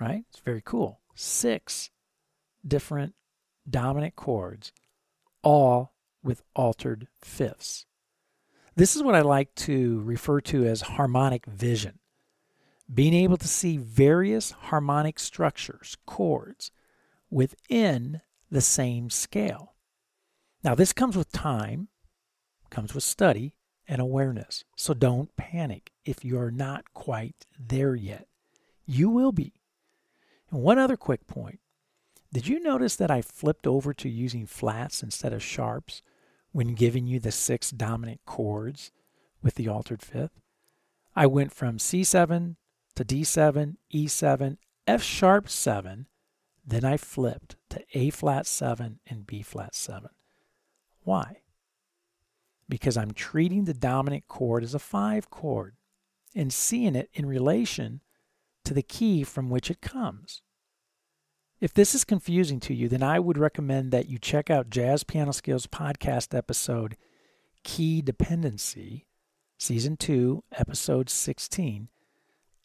Right? 0.00 0.24
It's 0.30 0.38
very 0.38 0.62
cool. 0.64 1.00
Six 1.14 1.90
different 2.66 3.14
dominant 3.68 4.16
chords, 4.16 4.72
all 5.42 5.92
with 6.22 6.42
altered 6.54 7.08
fifths. 7.20 7.84
This 8.76 8.96
is 8.96 9.02
what 9.02 9.14
I 9.14 9.20
like 9.20 9.54
to 9.56 10.00
refer 10.00 10.40
to 10.42 10.64
as 10.64 10.82
harmonic 10.82 11.44
vision. 11.44 11.98
Being 12.92 13.14
able 13.14 13.36
to 13.36 13.48
see 13.48 13.76
various 13.76 14.52
harmonic 14.52 15.18
structures, 15.18 15.96
chords, 16.06 16.70
within 17.30 18.22
the 18.50 18.60
same 18.60 19.10
scale. 19.10 19.74
Now, 20.64 20.74
this 20.74 20.92
comes 20.92 21.16
with 21.16 21.30
time, 21.30 21.88
comes 22.70 22.94
with 22.94 23.04
study, 23.04 23.54
and 23.90 24.00
awareness. 24.00 24.64
So 24.76 24.94
don't 24.94 25.34
panic 25.36 25.90
if 26.04 26.24
you 26.24 26.38
are 26.38 26.52
not 26.52 26.94
quite 26.94 27.44
there 27.58 27.96
yet. 27.96 28.28
You 28.86 29.10
will 29.10 29.32
be. 29.32 29.52
And 30.50 30.62
one 30.62 30.78
other 30.78 30.96
quick 30.96 31.26
point. 31.26 31.58
Did 32.32 32.46
you 32.46 32.60
notice 32.60 32.94
that 32.94 33.10
I 33.10 33.20
flipped 33.20 33.66
over 33.66 33.92
to 33.94 34.08
using 34.08 34.46
flats 34.46 35.02
instead 35.02 35.32
of 35.32 35.42
sharps 35.42 36.02
when 36.52 36.74
giving 36.74 37.08
you 37.08 37.18
the 37.18 37.32
six 37.32 37.72
dominant 37.72 38.20
chords 38.24 38.92
with 39.42 39.56
the 39.56 39.66
altered 39.66 40.02
fifth? 40.02 40.40
I 41.16 41.26
went 41.26 41.52
from 41.52 41.78
C7 41.78 42.54
to 42.94 43.04
D7, 43.04 43.74
E7, 43.92 44.56
F 44.86 45.02
sharp 45.02 45.48
7, 45.48 46.06
then 46.64 46.84
I 46.84 46.96
flipped 46.96 47.56
to 47.70 47.82
A 47.94 48.10
flat 48.10 48.46
7 48.46 49.00
and 49.08 49.26
B 49.26 49.42
flat 49.42 49.74
7. 49.74 50.10
Why? 51.02 51.38
Because 52.70 52.96
I'm 52.96 53.10
treating 53.10 53.64
the 53.64 53.74
dominant 53.74 54.28
chord 54.28 54.62
as 54.62 54.74
a 54.74 54.78
five 54.78 55.28
chord 55.28 55.74
and 56.34 56.52
seeing 56.52 56.94
it 56.94 57.10
in 57.12 57.26
relation 57.26 58.00
to 58.64 58.72
the 58.72 58.82
key 58.82 59.24
from 59.24 59.50
which 59.50 59.70
it 59.70 59.80
comes. 59.80 60.42
If 61.60 61.74
this 61.74 61.94
is 61.94 62.04
confusing 62.04 62.60
to 62.60 62.74
you, 62.74 62.88
then 62.88 63.02
I 63.02 63.18
would 63.18 63.36
recommend 63.36 63.90
that 63.92 64.08
you 64.08 64.18
check 64.18 64.48
out 64.48 64.70
Jazz 64.70 65.04
Piano 65.04 65.32
Skills 65.32 65.66
podcast 65.66 66.34
episode 66.36 66.96
Key 67.64 68.00
Dependency, 68.00 69.06
Season 69.58 69.96
2, 69.98 70.42
Episode 70.56 71.10
16, 71.10 71.88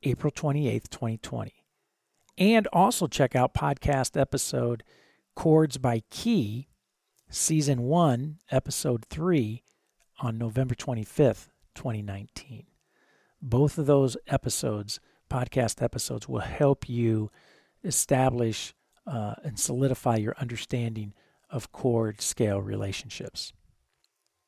April 0.03 0.31
28th, 0.31 0.89
2020. 0.89 1.53
And 2.37 2.67
also 2.71 3.07
check 3.07 3.35
out 3.35 3.53
podcast 3.53 4.19
episode 4.19 4.83
Chords 5.35 5.77
by 5.77 6.03
Key, 6.09 6.69
Season 7.29 7.81
1, 7.81 8.37
Episode 8.51 9.05
3, 9.09 9.63
on 10.19 10.37
November 10.37 10.75
25th, 10.75 11.49
2019. 11.75 12.65
Both 13.41 13.77
of 13.77 13.85
those 13.85 14.17
episodes, 14.27 14.99
podcast 15.29 15.81
episodes, 15.81 16.27
will 16.27 16.39
help 16.39 16.89
you 16.89 17.31
establish 17.83 18.73
uh, 19.05 19.35
and 19.43 19.59
solidify 19.59 20.17
your 20.17 20.35
understanding 20.37 21.13
of 21.49 21.71
chord 21.71 22.21
scale 22.21 22.61
relationships. 22.61 23.53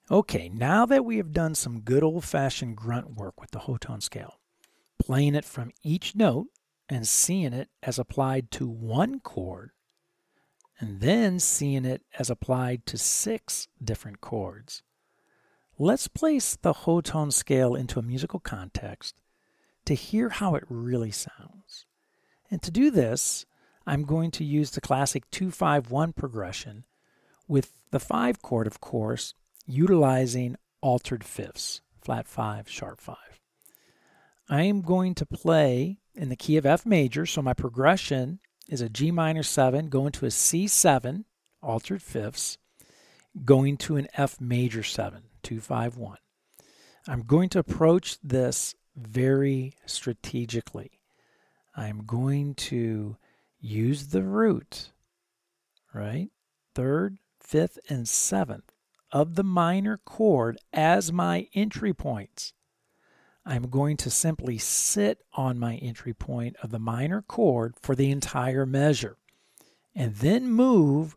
Okay, 0.09 0.49
now 0.49 0.86
that 0.86 1.03
we 1.05 1.18
have 1.18 1.34
done 1.34 1.53
some 1.53 1.82
good 1.82 2.03
old 2.03 2.24
fashioned 2.24 2.78
grunt 2.78 3.15
work 3.15 3.39
with 3.41 3.51
the 3.51 3.59
whole 3.59 3.78
tone 3.78 4.01
scale, 4.01 4.39
playing 4.99 5.36
it 5.36 5.45
from 5.45 5.72
each 5.84 6.15
note 6.15 6.47
and 6.89 7.07
seeing 7.07 7.53
it 7.53 7.70
as 7.84 7.99
applied 7.99 8.49
to 8.51 8.68
one 8.68 9.20
chord, 9.20 9.72
and 10.80 11.01
then 11.01 11.39
seeing 11.39 11.84
it 11.84 12.03
as 12.18 12.30
applied 12.30 12.86
to 12.86 12.97
six 12.97 13.68
different 13.84 14.22
chords, 14.22 14.84
let's 15.78 16.07
place 16.07 16.55
the 16.55 16.73
whole 16.73 17.01
tone 17.01 17.32
scale 17.32 17.75
into 17.75 17.99
a 17.99 18.03
musical 18.03 18.39
context 18.39 19.21
to 19.86 19.93
hear 19.93 20.30
how 20.30 20.55
it 20.55 20.63
really 20.69 21.11
sounds. 21.11 21.86
And 22.49 22.61
to 22.63 22.71
do 22.71 22.91
this, 22.91 23.45
I'm 23.86 24.03
going 24.03 24.32
to 24.32 24.43
use 24.43 24.71
the 24.71 24.82
classic 24.82 25.30
251 25.32 26.13
progression 26.13 26.86
with 27.47 27.71
the 27.91 27.99
5 27.99 28.41
chord, 28.41 28.67
of 28.67 28.82
course, 28.82 29.34
utilizing 29.65 30.57
altered 30.82 31.23
fifths, 31.23 31.82
flat 32.01 32.28
5, 32.28 32.69
sharp 32.69 32.99
5. 32.99 33.15
I 34.49 34.63
am 34.63 34.82
going 34.82 35.13
to 35.15 35.25
play 35.25 35.99
in 36.15 36.30
the 36.30 36.36
key 36.36 36.57
of 36.57 36.65
F 36.65 36.86
major, 36.86 37.25
so 37.25 37.41
my 37.41 37.53
progression 37.53 38.39
is 38.67 38.82
a 38.82 38.89
G 38.89 39.11
minor 39.11 39.43
7 39.43 39.89
going 39.89 40.11
to 40.13 40.25
a 40.25 40.30
C7, 40.30 41.25
altered 41.61 42.01
fifths, 42.01 42.57
going 43.45 43.78
to 43.78 43.97
an 43.97 44.07
F 44.15 44.41
major 44.41 44.84
7, 44.84 45.23
251. 45.47 46.17
I'm 47.07 47.21
going 47.21 47.47
to 47.49 47.59
approach 47.59 48.17
this 48.21 48.75
very 48.97 49.75
strategically. 49.85 50.99
I'm 51.73 52.03
going 52.05 52.53
to 52.55 53.15
use 53.61 54.07
the 54.07 54.23
root, 54.23 54.91
right? 55.93 56.27
Third, 56.75 57.17
fifth, 57.39 57.79
and 57.87 58.09
seventh 58.09 58.73
of 59.09 59.35
the 59.35 59.43
minor 59.43 60.01
chord 60.03 60.57
as 60.73 61.13
my 61.13 61.47
entry 61.53 61.93
points. 61.93 62.51
I'm 63.45 63.69
going 63.69 63.95
to 63.97 64.09
simply 64.09 64.57
sit 64.57 65.19
on 65.31 65.57
my 65.57 65.75
entry 65.75 66.13
point 66.13 66.57
of 66.61 66.71
the 66.71 66.79
minor 66.79 67.21
chord 67.21 67.75
for 67.81 67.95
the 67.95 68.11
entire 68.11 68.65
measure 68.65 69.15
and 69.95 70.13
then 70.15 70.49
move 70.49 71.15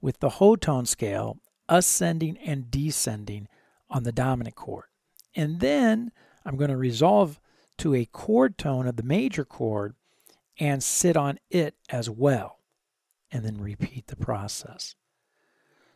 with 0.00 0.20
the 0.20 0.28
whole 0.30 0.56
tone 0.56 0.86
scale 0.86 1.38
ascending 1.68 2.38
and 2.38 2.70
descending 2.70 3.48
on 3.92 4.02
the 4.02 4.12
dominant 4.12 4.56
chord. 4.56 4.86
And 5.36 5.60
then 5.60 6.10
I'm 6.44 6.56
going 6.56 6.70
to 6.70 6.76
resolve 6.76 7.38
to 7.78 7.94
a 7.94 8.06
chord 8.06 8.58
tone 8.58 8.86
of 8.86 8.96
the 8.96 9.02
major 9.02 9.44
chord 9.44 9.94
and 10.58 10.82
sit 10.82 11.16
on 11.16 11.38
it 11.50 11.74
as 11.88 12.10
well, 12.10 12.58
and 13.30 13.44
then 13.44 13.60
repeat 13.60 14.08
the 14.08 14.16
process. 14.16 14.94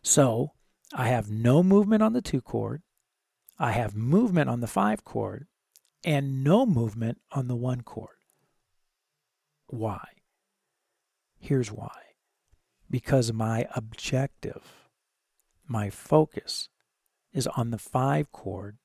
So 0.03 0.53
I 0.95 1.09
have 1.09 1.31
no 1.31 1.63
movement 1.63 2.03
on 2.03 2.13
the 2.13 2.23
two 2.23 2.41
chord, 2.41 2.83
I 3.59 3.73
have 3.73 3.95
movement 3.95 4.51
on 4.51 4.61
the 4.61 4.67
five 4.67 5.05
chord, 5.05 5.47
and 6.05 6.45
no 6.45 6.67
movement 6.67 7.19
on 7.33 7.49
the 7.49 7.57
one 7.57 7.81
chord. 7.83 8.17
Why? 9.69 10.07
Here's 11.39 11.73
why. 11.73 12.03
Because 12.91 13.33
my 13.33 13.67
objective, 13.75 14.89
my 15.67 15.91
focus 15.91 16.69
is 17.37 17.47
on 17.49 17.71
the 17.71 17.79
five 17.79 18.33
chord 18.33 18.79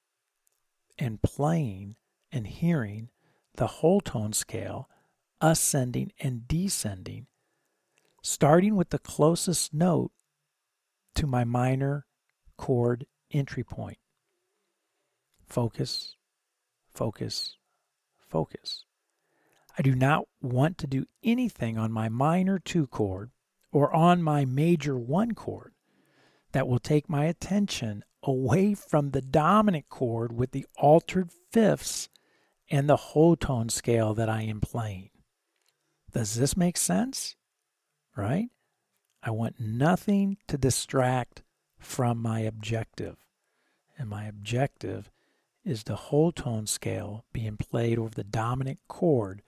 and 1.00 1.22
playing 1.22 1.96
and 2.34 2.46
hearing 2.46 3.08
the 3.56 3.68
whole 3.68 4.02
tone 4.02 4.34
scale 4.34 4.90
ascending 5.40 6.12
and 6.20 6.48
descending, 6.48 7.28
starting 8.22 8.76
with 8.76 8.90
the 8.90 9.00
closest 9.00 9.74
note 9.74 10.12
to 11.16 11.26
my 11.26 11.46
minor 11.46 12.06
chord 12.58 13.06
entry 13.32 13.64
point. 13.64 13.98
Focus, 15.48 16.18
focus, 16.94 17.56
focus. 18.20 18.84
I 19.78 19.82
do 19.82 19.96
not 19.96 20.26
want 20.42 20.78
to 20.80 20.88
do 20.88 21.06
anything 21.24 21.78
on 21.78 21.92
my 21.92 22.10
minor 22.10 22.60
2 22.60 22.88
chord 22.88 23.32
or 23.72 23.96
on 23.96 24.22
my 24.22 24.44
major 24.44 24.98
1 24.98 25.32
chord 25.36 25.74
that 26.52 26.68
will 26.68 26.80
take 26.80 27.10
my 27.10 27.26
attention 27.26 28.04
away 28.24 28.74
from 28.74 29.12
the 29.12 29.22
dominant 29.22 29.90
chord 29.90 30.32
with 30.32 30.52
the 30.52 30.66
altered 30.78 31.30
fifths 31.52 32.10
and 32.70 32.88
the 32.88 32.98
whole 32.98 33.36
tone 33.36 33.70
scale 33.70 34.14
that 34.14 34.30
I 34.30 34.44
am 34.44 34.62
playing. 34.62 35.10
Does 36.14 36.36
this 36.36 36.56
make 36.56 36.78
sense? 36.78 37.36
Right? 38.16 38.50
I 39.24 39.32
want 39.32 39.60
nothing 39.60 40.38
to 40.48 40.58
distract 40.58 41.44
from 41.80 42.22
my 42.22 42.42
objective. 42.42 43.18
And 43.98 44.10
my 44.10 44.26
objective 44.26 45.12
is 45.64 45.84
the 45.84 45.96
whole 45.96 46.32
tone 46.32 46.68
scale 46.68 47.26
being 47.34 47.58
played 47.58 48.00
over 48.00 48.10
the 48.10 48.24
dominant 48.24 48.80
chord 48.88 49.42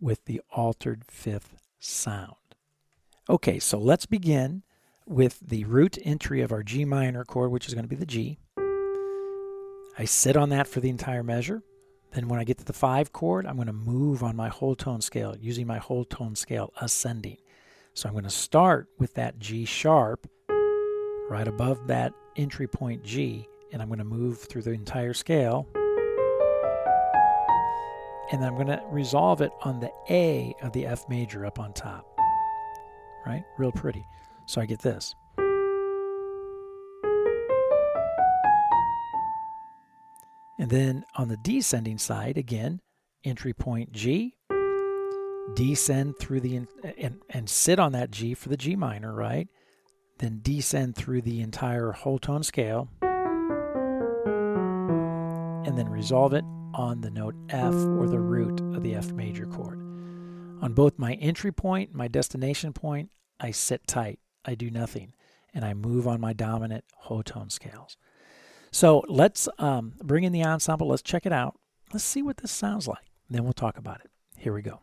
with 0.00 0.24
the 0.26 0.40
altered 0.52 1.04
fifth 1.08 1.56
sound. 1.78 2.34
Okay, 3.28 3.58
so 3.58 3.78
let's 3.78 4.06
begin 4.06 4.62
with 5.08 5.40
the 5.40 5.64
root 5.64 5.98
entry 6.04 6.42
of 6.42 6.52
our 6.52 6.62
G 6.62 6.84
minor 6.84 7.24
chord, 7.24 7.50
which 7.50 7.66
is 7.66 7.74
going 7.74 7.84
to 7.84 7.88
be 7.88 7.96
the 7.96 8.06
G. 8.06 8.38
I 9.98 10.04
sit 10.04 10.36
on 10.36 10.50
that 10.50 10.68
for 10.68 10.80
the 10.80 10.90
entire 10.90 11.22
measure. 11.22 11.62
Then 12.12 12.28
when 12.28 12.38
I 12.38 12.44
get 12.44 12.58
to 12.58 12.64
the 12.64 12.72
five 12.72 13.12
chord, 13.12 13.46
I'm 13.46 13.56
going 13.56 13.66
to 13.66 13.72
move 13.72 14.22
on 14.22 14.36
my 14.36 14.48
whole 14.48 14.76
tone 14.76 15.00
scale 15.00 15.34
using 15.40 15.66
my 15.66 15.78
whole 15.78 16.04
tone 16.04 16.36
scale 16.36 16.72
ascending. 16.80 17.38
So 17.94 18.08
I'm 18.08 18.14
going 18.14 18.24
to 18.24 18.30
start 18.30 18.88
with 18.98 19.14
that 19.14 19.38
G 19.38 19.64
sharp 19.64 20.28
right 21.28 21.48
above 21.48 21.86
that 21.88 22.12
entry 22.36 22.68
point 22.68 23.02
G, 23.02 23.46
and 23.72 23.82
I'm 23.82 23.88
going 23.88 23.98
to 23.98 24.04
move 24.04 24.38
through 24.38 24.62
the 24.62 24.72
entire 24.72 25.14
scale. 25.14 25.66
And 28.30 28.42
then 28.42 28.48
I'm 28.48 28.54
going 28.54 28.68
to 28.68 28.82
resolve 28.90 29.40
it 29.40 29.52
on 29.62 29.80
the 29.80 29.90
A 30.10 30.54
of 30.62 30.72
the 30.72 30.86
F 30.86 31.08
major 31.08 31.46
up 31.46 31.58
on 31.58 31.72
top. 31.72 32.06
Right? 33.26 33.42
Real 33.56 33.72
pretty. 33.72 34.04
So 34.48 34.62
I 34.62 34.66
get 34.66 34.80
this. 34.80 35.14
And 40.58 40.70
then 40.70 41.04
on 41.16 41.28
the 41.28 41.36
descending 41.36 41.98
side, 41.98 42.38
again, 42.38 42.80
entry 43.24 43.52
point 43.52 43.92
G, 43.92 44.34
descend 45.54 46.18
through 46.18 46.40
the, 46.40 46.66
and, 46.96 47.20
and 47.28 47.48
sit 47.48 47.78
on 47.78 47.92
that 47.92 48.10
G 48.10 48.32
for 48.32 48.48
the 48.48 48.56
G 48.56 48.74
minor, 48.74 49.14
right? 49.14 49.48
Then 50.16 50.40
descend 50.42 50.96
through 50.96 51.22
the 51.22 51.42
entire 51.42 51.92
whole 51.92 52.18
tone 52.18 52.42
scale, 52.42 52.88
and 55.66 55.76
then 55.76 55.90
resolve 55.90 56.32
it 56.32 56.44
on 56.72 57.02
the 57.02 57.10
note 57.10 57.34
F 57.50 57.74
or 57.74 58.08
the 58.08 58.18
root 58.18 58.60
of 58.74 58.82
the 58.82 58.94
F 58.94 59.12
major 59.12 59.44
chord. 59.44 59.78
On 60.62 60.72
both 60.72 60.98
my 60.98 61.12
entry 61.14 61.52
point 61.52 61.94
my 61.94 62.08
destination 62.08 62.72
point, 62.72 63.10
I 63.38 63.50
sit 63.50 63.86
tight. 63.86 64.18
I 64.48 64.54
do 64.54 64.70
nothing, 64.70 65.12
and 65.52 65.62
I 65.62 65.74
move 65.74 66.08
on 66.08 66.22
my 66.22 66.32
dominant 66.32 66.84
whole 66.94 67.22
tone 67.22 67.50
scales. 67.50 67.98
So 68.70 69.04
let's 69.06 69.46
um, 69.58 69.92
bring 70.02 70.24
in 70.24 70.32
the 70.32 70.42
ensemble. 70.42 70.88
Let's 70.88 71.02
check 71.02 71.26
it 71.26 71.32
out. 71.32 71.58
Let's 71.92 72.04
see 72.04 72.22
what 72.22 72.38
this 72.38 72.50
sounds 72.50 72.88
like. 72.88 73.04
Then 73.28 73.44
we'll 73.44 73.52
talk 73.52 73.76
about 73.76 74.00
it. 74.00 74.10
Here 74.38 74.54
we 74.54 74.62
go. 74.62 74.80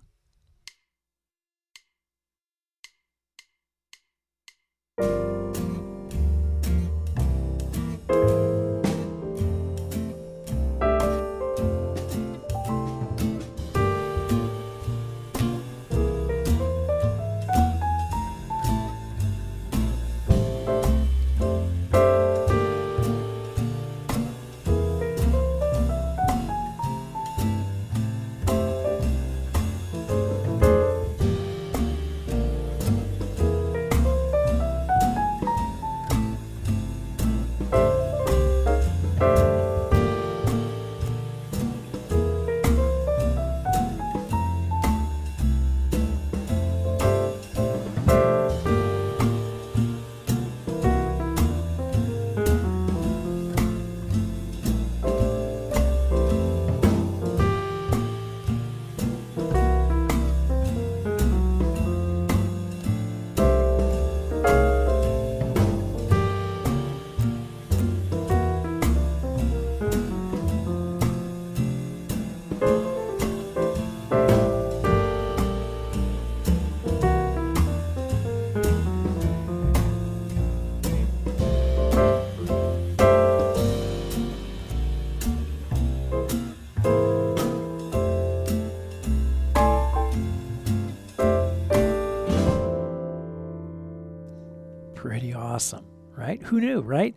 Right? 96.26 96.42
Who 96.44 96.60
knew, 96.60 96.82
right? 96.82 97.16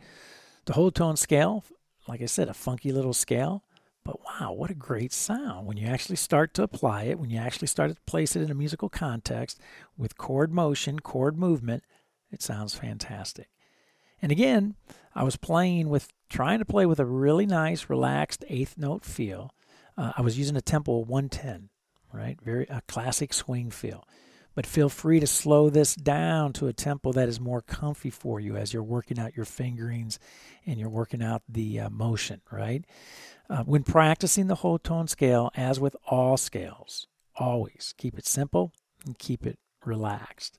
The 0.66 0.74
whole 0.74 0.90
tone 0.90 1.16
scale, 1.16 1.64
like 2.06 2.20
I 2.20 2.26
said, 2.26 2.48
a 2.48 2.54
funky 2.54 2.92
little 2.92 3.14
scale, 3.14 3.64
but 4.04 4.18
wow, 4.24 4.52
what 4.52 4.70
a 4.70 4.74
great 4.74 5.12
sound 5.12 5.66
when 5.66 5.78
you 5.78 5.86
actually 5.86 6.16
start 6.16 6.52
to 6.54 6.62
apply 6.62 7.04
it, 7.04 7.18
when 7.18 7.30
you 7.30 7.38
actually 7.38 7.68
start 7.68 7.90
to 7.90 8.00
place 8.06 8.36
it 8.36 8.42
in 8.42 8.50
a 8.50 8.54
musical 8.54 8.90
context 8.90 9.60
with 9.96 10.18
chord 10.18 10.52
motion, 10.52 11.00
chord 11.00 11.38
movement, 11.38 11.84
it 12.30 12.42
sounds 12.42 12.74
fantastic. 12.74 13.48
And 14.20 14.30
again, 14.30 14.74
I 15.14 15.24
was 15.24 15.36
playing 15.36 15.88
with, 15.88 16.08
trying 16.28 16.58
to 16.58 16.64
play 16.66 16.84
with 16.84 17.00
a 17.00 17.06
really 17.06 17.46
nice, 17.46 17.88
relaxed 17.88 18.44
eighth 18.48 18.76
note 18.76 19.04
feel. 19.04 19.54
Uh, 19.96 20.12
I 20.18 20.22
was 20.22 20.38
using 20.38 20.56
a 20.56 20.60
tempo 20.60 20.98
110, 20.98 21.70
right? 22.12 22.38
Very 22.42 22.66
a 22.68 22.82
classic 22.86 23.32
swing 23.32 23.70
feel. 23.70 24.04
But 24.58 24.66
feel 24.66 24.88
free 24.88 25.20
to 25.20 25.26
slow 25.28 25.70
this 25.70 25.94
down 25.94 26.52
to 26.54 26.66
a 26.66 26.72
tempo 26.72 27.12
that 27.12 27.28
is 27.28 27.38
more 27.38 27.62
comfy 27.62 28.10
for 28.10 28.40
you 28.40 28.56
as 28.56 28.72
you're 28.72 28.82
working 28.82 29.16
out 29.16 29.36
your 29.36 29.46
fingerings 29.46 30.18
and 30.66 30.80
you're 30.80 30.88
working 30.88 31.22
out 31.22 31.42
the 31.48 31.78
uh, 31.78 31.90
motion, 31.90 32.40
right? 32.50 32.84
Uh, 33.48 33.62
when 33.62 33.84
practicing 33.84 34.48
the 34.48 34.56
whole 34.56 34.80
tone 34.80 35.06
scale, 35.06 35.52
as 35.54 35.78
with 35.78 35.94
all 36.08 36.36
scales, 36.36 37.06
always 37.36 37.94
keep 37.98 38.18
it 38.18 38.26
simple 38.26 38.72
and 39.06 39.16
keep 39.16 39.46
it 39.46 39.60
relaxed. 39.84 40.58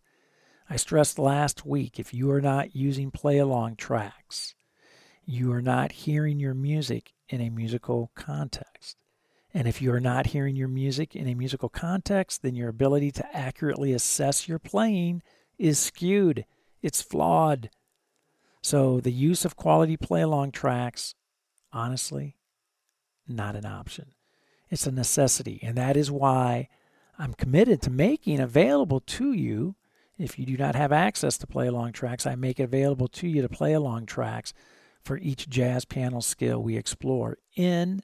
I 0.70 0.78
stressed 0.78 1.20
last 1.20 1.66
week 1.66 2.00
if 2.00 2.14
you 2.14 2.32
are 2.32 2.40
not 2.40 2.74
using 2.74 3.12
play 3.12 3.38
along 3.38 3.76
tracks, 3.76 4.56
you 5.26 5.52
are 5.52 5.62
not 5.62 5.92
hearing 5.92 6.40
your 6.40 6.54
music 6.54 7.12
in 7.28 7.42
a 7.42 7.50
musical 7.50 8.12
context. 8.16 9.04
And 9.54 9.68
if 9.68 9.82
you 9.82 9.92
are 9.92 10.00
not 10.00 10.28
hearing 10.28 10.56
your 10.56 10.68
music 10.68 11.16
in 11.16 11.28
a 11.28 11.34
musical 11.34 11.70
context, 11.70 12.44
then 12.44 12.56
your 12.56 12.70
ability 12.70 13.12
to 13.14 13.36
accurately 13.36 13.94
assess 13.94 14.48
your 14.48 14.60
playing 14.60 15.24
is 15.58 15.80
skewed. 15.80 16.46
It's 16.82 17.02
flawed. 17.02 17.70
So 18.62 19.00
the 19.00 19.12
use 19.12 19.46
of 19.46 19.56
quality 19.56 19.98
play 19.98 20.22
along 20.22 20.52
tracks, 20.52 21.16
honestly, 21.74 22.36
not 23.28 23.56
an 23.56 23.66
option. 23.66 24.14
It's 24.70 24.86
a 24.86 24.92
necessity. 24.92 25.60
And 25.64 25.76
that 25.78 25.98
is 25.98 26.12
why 26.12 26.68
I'm 27.18 27.34
committed 27.34 27.82
to 27.84 27.90
making 27.90 28.40
available 28.40 29.00
to 29.00 29.34
you 29.34 29.76
if 30.20 30.38
you 30.38 30.46
do 30.46 30.58
not 30.58 30.76
have 30.76 30.92
access 30.92 31.38
to 31.38 31.48
play 31.48 31.68
along 31.68 31.94
tracks, 31.94 32.28
I 32.28 32.36
make 32.36 32.60
available 32.60 33.08
to 33.08 33.28
you 33.28 33.42
to 33.42 33.50
play 33.50 33.72
along 33.72 34.06
tracks 34.06 34.54
for 35.02 35.18
each 35.18 35.50
jazz 35.50 35.86
piano 35.86 36.20
skill 36.20 36.62
we 36.62 36.76
explore 36.76 37.38
in 37.56 38.04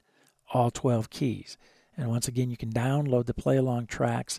all 0.52 0.70
12 0.70 1.10
keys. 1.10 1.56
And 1.96 2.08
once 2.08 2.28
again, 2.28 2.50
you 2.50 2.56
can 2.56 2.72
download 2.72 3.26
the 3.26 3.34
play 3.34 3.56
along 3.56 3.86
tracks 3.86 4.38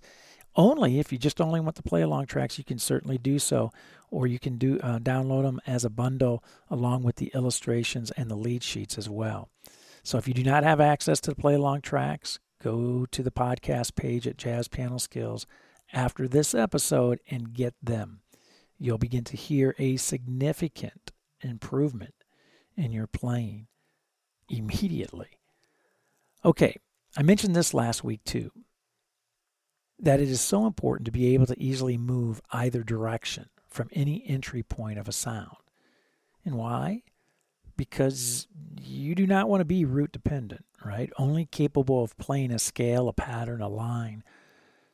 only 0.57 0.99
if 0.99 1.11
you 1.11 1.19
just 1.19 1.39
only 1.39 1.59
want 1.59 1.75
the 1.75 1.83
play 1.83 2.01
along 2.01 2.25
tracks, 2.25 2.57
you 2.57 2.63
can 2.63 2.79
certainly 2.79 3.19
do 3.19 3.37
so, 3.37 3.71
or 4.09 4.25
you 4.25 4.39
can 4.39 4.57
do 4.57 4.79
uh, 4.79 4.97
download 4.97 5.43
them 5.43 5.61
as 5.67 5.85
a 5.85 5.89
bundle 5.89 6.43
along 6.69 7.03
with 7.03 7.17
the 7.17 7.31
illustrations 7.35 8.09
and 8.11 8.29
the 8.29 8.35
lead 8.35 8.63
sheets 8.63 8.97
as 8.97 9.07
well. 9.07 9.49
So 10.03 10.17
if 10.17 10.27
you 10.27 10.33
do 10.33 10.43
not 10.43 10.63
have 10.63 10.81
access 10.81 11.21
to 11.21 11.29
the 11.29 11.35
play 11.35 11.53
along 11.53 11.81
tracks, 11.81 12.39
go 12.61 13.05
to 13.11 13.21
the 13.21 13.31
podcast 13.31 13.95
page 13.95 14.27
at 14.27 14.37
Jazz 14.37 14.67
Piano 14.67 14.97
Skills 14.97 15.45
after 15.93 16.27
this 16.27 16.55
episode 16.55 17.19
and 17.29 17.53
get 17.53 17.75
them. 17.81 18.21
You'll 18.79 18.97
begin 18.97 19.23
to 19.25 19.37
hear 19.37 19.75
a 19.77 19.97
significant 19.97 21.11
improvement 21.41 22.15
in 22.75 22.91
your 22.91 23.07
playing 23.07 23.67
immediately. 24.49 25.39
Okay, 26.47 26.77
I 27.17 27.23
mentioned 27.23 27.57
this 27.57 27.73
last 27.73 28.05
week 28.05 28.23
too 28.23 28.51
that 29.99 30.21
it 30.21 30.29
is 30.29 30.39
so 30.39 30.65
important 30.65 31.05
to 31.05 31.11
be 31.11 31.33
able 31.33 31.45
to 31.45 31.61
easily 31.61 31.97
move 31.97 32.41
either 32.53 32.83
direction 32.83 33.49
from 33.67 33.89
any 33.91 34.23
entry 34.25 34.63
point 34.63 34.97
of 34.97 35.09
a 35.09 35.11
sound. 35.11 35.57
And 36.45 36.55
why? 36.55 37.03
Because 37.75 38.47
you 38.81 39.13
do 39.13 39.27
not 39.27 39.49
want 39.49 39.59
to 39.59 39.65
be 39.65 39.83
root 39.83 40.13
dependent, 40.13 40.63
right? 40.85 41.11
Only 41.17 41.47
capable 41.47 42.01
of 42.01 42.17
playing 42.17 42.53
a 42.53 42.59
scale, 42.59 43.09
a 43.09 43.13
pattern, 43.13 43.59
a 43.59 43.67
line 43.67 44.23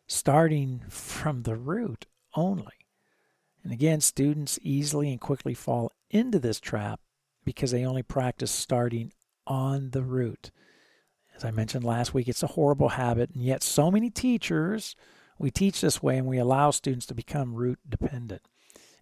starting 0.07 0.81
from 0.89 1.43
the 1.43 1.55
root 1.55 2.07
only. 2.33 2.87
And 3.63 3.71
again, 3.71 4.01
students 4.01 4.57
easily 4.63 5.11
and 5.11 5.21
quickly 5.21 5.53
fall 5.53 5.91
into 6.09 6.39
this 6.39 6.59
trap 6.59 6.99
because 7.45 7.69
they 7.69 7.85
only 7.85 8.01
practice 8.01 8.49
starting 8.49 9.13
on 9.45 9.91
the 9.91 10.01
root. 10.01 10.49
As 11.35 11.43
I 11.43 11.51
mentioned 11.51 11.83
last 11.83 12.13
week, 12.13 12.27
it's 12.27 12.43
a 12.43 12.47
horrible 12.47 12.89
habit, 12.89 13.31
and 13.31 13.43
yet 13.43 13.63
so 13.63 13.89
many 13.89 14.09
teachers, 14.09 14.95
we 15.37 15.51
teach 15.51 15.81
this 15.81 16.01
way 16.01 16.17
and 16.17 16.27
we 16.27 16.37
allow 16.37 16.71
students 16.71 17.05
to 17.07 17.15
become 17.15 17.55
root 17.55 17.79
dependent. 17.87 18.41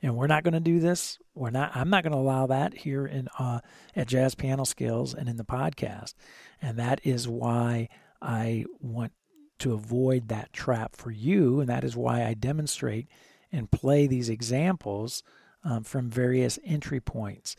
And 0.02 0.16
we're 0.16 0.28
not 0.28 0.44
going 0.44 0.54
to 0.56 0.60
do 0.60 0.80
this. 0.80 1.20
We're 1.36 1.52
not. 1.52 1.76
I'm 1.76 1.90
not 1.92 2.04
going 2.04 2.14
to 2.14 2.18
allow 2.18 2.48
that 2.48 2.74
here 2.74 3.06
in 3.06 3.28
uh, 3.38 3.60
at 3.96 4.08
Jazz 4.08 4.34
Piano 4.34 4.66
Skills 4.66 5.14
and 5.14 5.30
in 5.30 5.38
the 5.38 5.44
podcast. 5.44 6.16
And 6.60 6.80
that 6.80 7.02
is 7.04 7.28
why 7.28 7.88
I 8.20 8.66
want 8.80 9.12
to 9.60 9.74
avoid 9.74 10.30
that 10.30 10.54
trap 10.54 10.96
for 10.96 11.12
you. 11.12 11.60
And 11.60 11.70
that 11.70 11.84
is 11.84 11.96
why 11.96 12.26
I 12.26 12.34
demonstrate 12.34 13.10
and 13.52 13.70
play 13.70 14.08
these 14.08 14.30
examples 14.30 15.22
um, 15.64 15.84
from 15.84 16.10
various 16.10 16.58
entry 16.66 17.00
points 17.00 17.56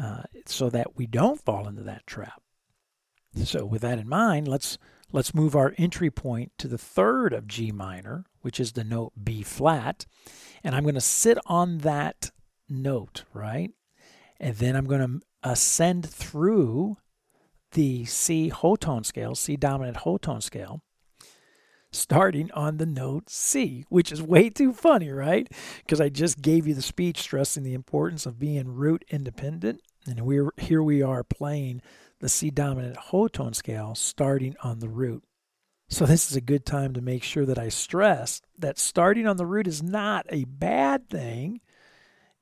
uh, 0.00 0.22
so 0.46 0.70
that 0.70 0.96
we 0.96 1.06
don't 1.06 1.44
fall 1.44 1.68
into 1.68 1.82
that 1.82 2.06
trap. 2.06 2.40
So, 3.34 3.64
with 3.64 3.82
that 3.82 3.98
in 3.98 4.08
mind, 4.08 4.46
let's 4.46 4.78
let's 5.10 5.34
move 5.34 5.54
our 5.56 5.74
entry 5.78 6.10
point 6.10 6.52
to 6.58 6.68
the 6.68 6.78
third 6.78 7.32
of 7.32 7.46
G 7.46 7.72
minor, 7.72 8.24
which 8.42 8.60
is 8.60 8.72
the 8.72 8.84
note 8.84 9.12
B 9.22 9.42
flat, 9.42 10.06
and 10.62 10.74
I'm 10.74 10.82
going 10.82 10.94
to 10.94 11.00
sit 11.00 11.38
on 11.46 11.78
that 11.78 12.30
note, 12.68 13.24
right? 13.32 13.70
And 14.38 14.56
then 14.56 14.76
I'm 14.76 14.86
going 14.86 15.20
to 15.20 15.26
ascend 15.42 16.08
through 16.08 16.96
the 17.72 18.04
C 18.04 18.48
whole 18.48 18.76
tone 18.76 19.04
scale, 19.04 19.34
C 19.34 19.56
dominant 19.56 19.98
whole 19.98 20.18
tone 20.18 20.40
scale, 20.40 20.82
starting 21.90 22.50
on 22.52 22.76
the 22.76 22.86
note 22.86 23.30
C, 23.30 23.84
which 23.88 24.12
is 24.12 24.22
way 24.22 24.50
too 24.50 24.72
funny, 24.72 25.10
right? 25.10 25.50
Because 25.78 26.00
I 26.00 26.08
just 26.08 26.42
gave 26.42 26.66
you 26.66 26.74
the 26.74 26.82
speech 26.82 27.20
stressing 27.20 27.62
the 27.62 27.74
importance 27.74 28.26
of 28.26 28.38
being 28.38 28.68
root 28.68 29.04
independent. 29.10 29.80
And 30.06 30.22
we're 30.22 30.50
here 30.58 30.82
we 30.82 31.02
are 31.02 31.22
playing 31.22 31.82
the 32.22 32.28
C 32.28 32.50
dominant 32.50 32.96
whole 32.96 33.28
tone 33.28 33.52
scale 33.52 33.96
starting 33.96 34.54
on 34.62 34.78
the 34.78 34.88
root. 34.88 35.24
So 35.88 36.06
this 36.06 36.30
is 36.30 36.36
a 36.36 36.40
good 36.40 36.64
time 36.64 36.94
to 36.94 37.02
make 37.02 37.24
sure 37.24 37.44
that 37.44 37.58
I 37.58 37.68
stress 37.68 38.40
that 38.56 38.78
starting 38.78 39.26
on 39.26 39.36
the 39.36 39.44
root 39.44 39.66
is 39.66 39.82
not 39.82 40.24
a 40.30 40.44
bad 40.44 41.10
thing. 41.10 41.60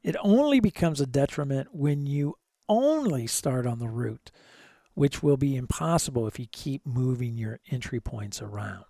It 0.03 0.17
only 0.21 0.61
becomes 0.61 1.01
a 1.01 1.07
detriment 1.07 1.69
when 1.73 2.07
you 2.07 2.37
only 2.69 3.27
start 3.27 3.67
on 3.67 3.79
the 3.79 3.89
root, 3.89 4.31
which 4.93 5.23
will 5.23 5.39
be 5.39 5.57
impossible 5.57 6.27
if 6.27 6.39
you 6.39 6.47
keep 6.53 6.87
moving 6.87 7.39
your 7.39 7.59
entry 7.71 8.01
points 8.01 8.43
around. 8.43 8.85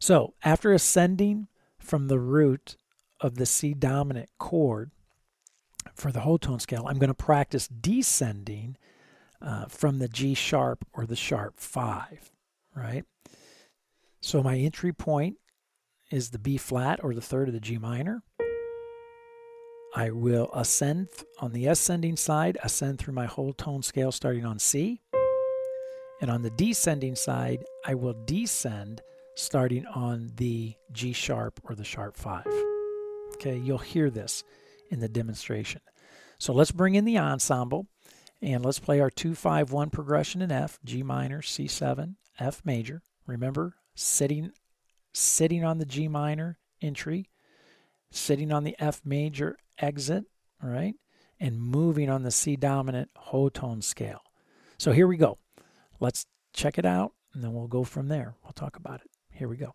So 0.00 0.34
after 0.44 0.72
ascending 0.72 1.46
from 1.78 2.08
the 2.08 2.18
root 2.18 2.76
of 3.20 3.36
the 3.36 3.46
C 3.46 3.72
dominant 3.72 4.30
chord 4.36 4.90
for 5.94 6.10
the 6.10 6.20
whole 6.20 6.38
tone 6.38 6.58
scale, 6.58 6.86
I'm 6.88 6.98
going 6.98 7.06
to 7.06 7.14
practice 7.14 7.68
descending 7.68 8.76
uh, 9.40 9.66
from 9.66 9.98
the 9.98 10.08
G 10.08 10.34
sharp 10.34 10.84
or 10.92 11.06
the 11.06 11.16
sharp 11.16 11.58
5, 11.58 12.30
right? 12.74 13.04
So 14.20 14.42
my 14.42 14.56
entry 14.56 14.92
point 14.92 15.36
is 16.10 16.30
the 16.30 16.38
B 16.38 16.56
flat 16.56 17.00
or 17.02 17.14
the 17.14 17.20
third 17.20 17.48
of 17.48 17.54
the 17.54 17.60
G 17.60 17.78
minor. 17.78 18.22
I 19.94 20.10
will 20.10 20.50
ascend 20.52 21.08
on 21.40 21.52
the 21.52 21.66
ascending 21.66 22.16
side, 22.16 22.58
ascend 22.62 22.98
through 22.98 23.14
my 23.14 23.26
whole 23.26 23.52
tone 23.52 23.82
scale 23.82 24.12
starting 24.12 24.44
on 24.44 24.58
C. 24.58 25.00
And 26.20 26.30
on 26.30 26.42
the 26.42 26.50
descending 26.50 27.14
side, 27.14 27.64
I 27.86 27.94
will 27.94 28.14
descend 28.26 29.02
starting 29.36 29.86
on 29.86 30.32
the 30.36 30.74
G 30.92 31.12
sharp 31.12 31.60
or 31.64 31.74
the 31.74 31.84
sharp 31.84 32.16
5. 32.16 32.44
Okay, 33.34 33.56
you'll 33.56 33.78
hear 33.78 34.10
this 34.10 34.42
in 34.90 35.00
the 35.00 35.08
demonstration. 35.08 35.80
So 36.38 36.52
let's 36.52 36.72
bring 36.72 36.94
in 36.94 37.04
the 37.04 37.18
ensemble 37.18 37.86
and 38.40 38.64
let's 38.64 38.78
play 38.78 39.00
our 39.00 39.10
251 39.10 39.90
progression 39.90 40.42
in 40.42 40.52
F, 40.52 40.78
G 40.84 41.02
minor, 41.02 41.42
C7, 41.42 42.14
F 42.38 42.62
major. 42.64 43.02
Remember, 43.26 43.74
sitting 43.94 44.52
sitting 45.12 45.64
on 45.64 45.78
the 45.78 45.84
G 45.84 46.06
minor 46.06 46.58
entry, 46.80 47.28
sitting 48.10 48.52
on 48.52 48.64
the 48.64 48.76
F 48.78 49.00
major 49.04 49.56
exit, 49.78 50.24
right, 50.62 50.94
And 51.40 51.60
moving 51.60 52.08
on 52.08 52.22
the 52.22 52.30
C 52.30 52.56
dominant 52.56 53.10
whole 53.16 53.50
tone 53.50 53.82
scale. 53.82 54.22
So 54.78 54.92
here 54.92 55.08
we 55.08 55.16
go. 55.16 55.38
Let's 55.98 56.26
check 56.52 56.78
it 56.78 56.86
out 56.86 57.12
and 57.34 57.42
then 57.42 57.52
we'll 57.52 57.66
go 57.66 57.84
from 57.84 58.08
there. 58.08 58.34
We'll 58.44 58.52
talk 58.52 58.76
about 58.76 59.00
it. 59.00 59.10
Here 59.32 59.48
we 59.48 59.56
go. 59.56 59.74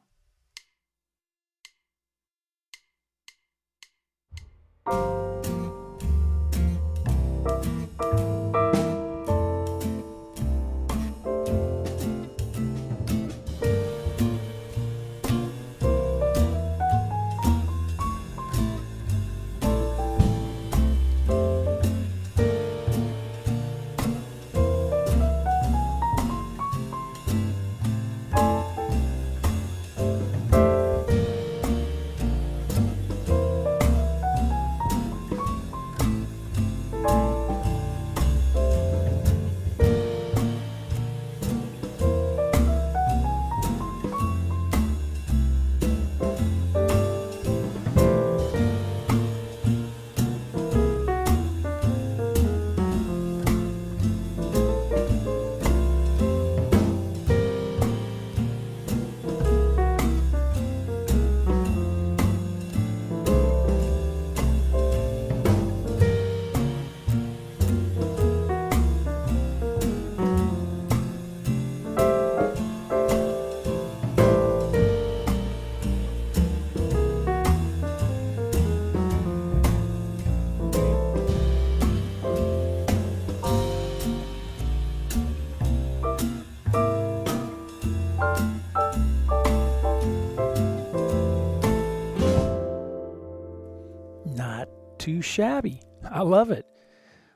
Shabby. 95.24 95.82
I 96.09 96.21
love 96.21 96.51
it. 96.51 96.65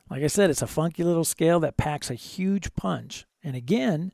Like 0.09 0.23
I 0.23 0.27
said, 0.27 0.49
it's 0.49 0.61
a 0.61 0.67
funky 0.67 1.03
little 1.03 1.25
scale 1.25 1.59
that 1.61 1.77
packs 1.77 2.09
a 2.09 2.15
huge 2.15 2.73
punch. 2.75 3.25
And 3.43 3.55
again, 3.55 4.13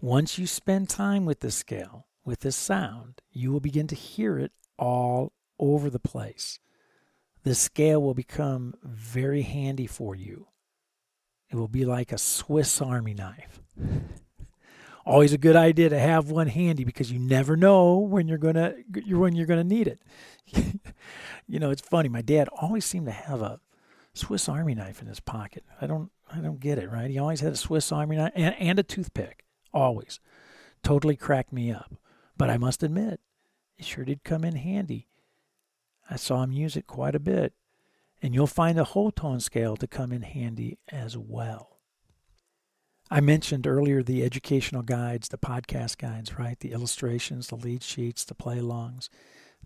once 0.00 0.38
you 0.38 0.46
spend 0.46 0.88
time 0.88 1.24
with 1.24 1.40
this 1.40 1.54
scale, 1.54 2.06
with 2.24 2.40
this 2.40 2.56
sound, 2.56 3.22
you 3.30 3.50
will 3.52 3.60
begin 3.60 3.86
to 3.88 3.94
hear 3.94 4.38
it 4.38 4.52
all 4.78 5.32
over 5.58 5.88
the 5.88 5.98
place. 5.98 6.58
This 7.44 7.58
scale 7.58 8.02
will 8.02 8.14
become 8.14 8.74
very 8.84 9.42
handy 9.42 9.86
for 9.86 10.14
you. 10.14 10.48
It 11.50 11.56
will 11.56 11.68
be 11.68 11.84
like 11.84 12.12
a 12.12 12.18
Swiss 12.18 12.80
Army 12.80 13.14
knife. 13.14 13.60
Always 15.04 15.32
a 15.32 15.38
good 15.38 15.56
idea 15.56 15.88
to 15.88 15.98
have 15.98 16.30
one 16.30 16.46
handy 16.46 16.84
because 16.84 17.10
you 17.10 17.18
never 17.18 17.56
know 17.56 17.98
when 17.98 18.28
you're 18.28 18.38
gonna 18.38 18.74
when 19.08 19.34
you're 19.34 19.46
gonna 19.46 19.64
need 19.64 19.88
it. 19.88 20.00
you 21.48 21.58
know, 21.58 21.70
it's 21.70 21.82
funny. 21.82 22.08
My 22.08 22.22
dad 22.22 22.48
always 22.60 22.84
seemed 22.84 23.06
to 23.06 23.12
have 23.12 23.42
a 23.42 23.60
Swiss 24.14 24.48
Army 24.48 24.74
knife 24.74 25.00
in 25.00 25.08
his 25.08 25.20
pocket. 25.20 25.64
I 25.80 25.86
don't 25.86 26.10
I 26.32 26.38
don't 26.38 26.60
get 26.60 26.78
it, 26.78 26.90
right? 26.90 27.10
He 27.10 27.18
always 27.18 27.40
had 27.40 27.52
a 27.52 27.56
Swiss 27.56 27.90
Army 27.90 28.16
knife 28.16 28.32
and, 28.34 28.54
and 28.58 28.78
a 28.78 28.82
toothpick. 28.84 29.44
Always. 29.74 30.20
Totally 30.82 31.16
cracked 31.16 31.52
me 31.52 31.72
up. 31.72 31.94
But 32.36 32.50
I 32.50 32.56
must 32.56 32.82
admit, 32.82 33.20
it 33.78 33.84
sure 33.84 34.04
did 34.04 34.24
come 34.24 34.44
in 34.44 34.56
handy. 34.56 35.08
I 36.08 36.16
saw 36.16 36.42
him 36.42 36.52
use 36.52 36.76
it 36.76 36.86
quite 36.86 37.14
a 37.14 37.20
bit. 37.20 37.54
And 38.22 38.34
you'll 38.34 38.46
find 38.46 38.78
the 38.78 38.84
whole 38.84 39.10
tone 39.10 39.40
scale 39.40 39.76
to 39.76 39.86
come 39.88 40.12
in 40.12 40.22
handy 40.22 40.78
as 40.88 41.18
well. 41.18 41.71
I 43.12 43.20
mentioned 43.20 43.66
earlier 43.66 44.02
the 44.02 44.24
educational 44.24 44.80
guides, 44.80 45.28
the 45.28 45.36
podcast 45.36 45.98
guides, 45.98 46.38
right? 46.38 46.58
The 46.58 46.72
illustrations, 46.72 47.48
the 47.48 47.56
lead 47.56 47.82
sheets, 47.82 48.24
the 48.24 48.34
play 48.34 48.56
alongs 48.56 49.10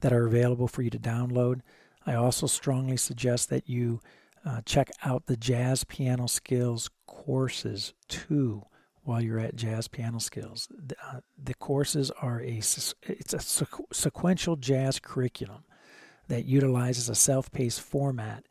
that 0.00 0.12
are 0.12 0.26
available 0.26 0.66
for 0.66 0.82
you 0.82 0.90
to 0.90 0.98
download. 0.98 1.60
I 2.04 2.14
also 2.14 2.48
strongly 2.48 2.96
suggest 2.96 3.48
that 3.50 3.68
you 3.68 4.00
uh, 4.44 4.62
check 4.66 4.90
out 5.04 5.26
the 5.26 5.36
Jazz 5.36 5.84
Piano 5.84 6.26
Skills 6.26 6.90
courses 7.06 7.94
too 8.08 8.64
while 9.04 9.22
you're 9.22 9.38
at 9.38 9.54
Jazz 9.54 9.86
Piano 9.86 10.18
Skills. 10.18 10.66
The, 10.76 10.96
uh, 11.00 11.20
the 11.40 11.54
courses 11.54 12.10
are 12.20 12.40
a 12.40 12.56
it's 12.56 12.94
a 13.32 13.38
sequ- 13.38 13.94
sequential 13.94 14.56
jazz 14.56 14.98
curriculum 14.98 15.62
that 16.26 16.46
utilizes 16.46 17.08
a 17.08 17.14
self-paced 17.14 17.80
format 17.80 18.44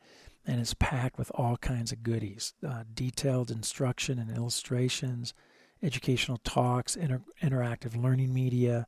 and 0.48 0.62
is 0.62 0.74
packed 0.76 1.18
with 1.18 1.32
all 1.36 1.58
kinds 1.58 1.92
of 1.92 2.04
goodies, 2.04 2.54
uh, 2.68 2.84
detailed 2.94 3.50
instruction 3.50 4.20
and 4.20 4.30
illustrations, 4.30 5.34
educational 5.82 6.38
talks, 6.38 6.96
inter- 6.96 7.24
interactive 7.42 8.02
learning 8.02 8.34
media, 8.34 8.86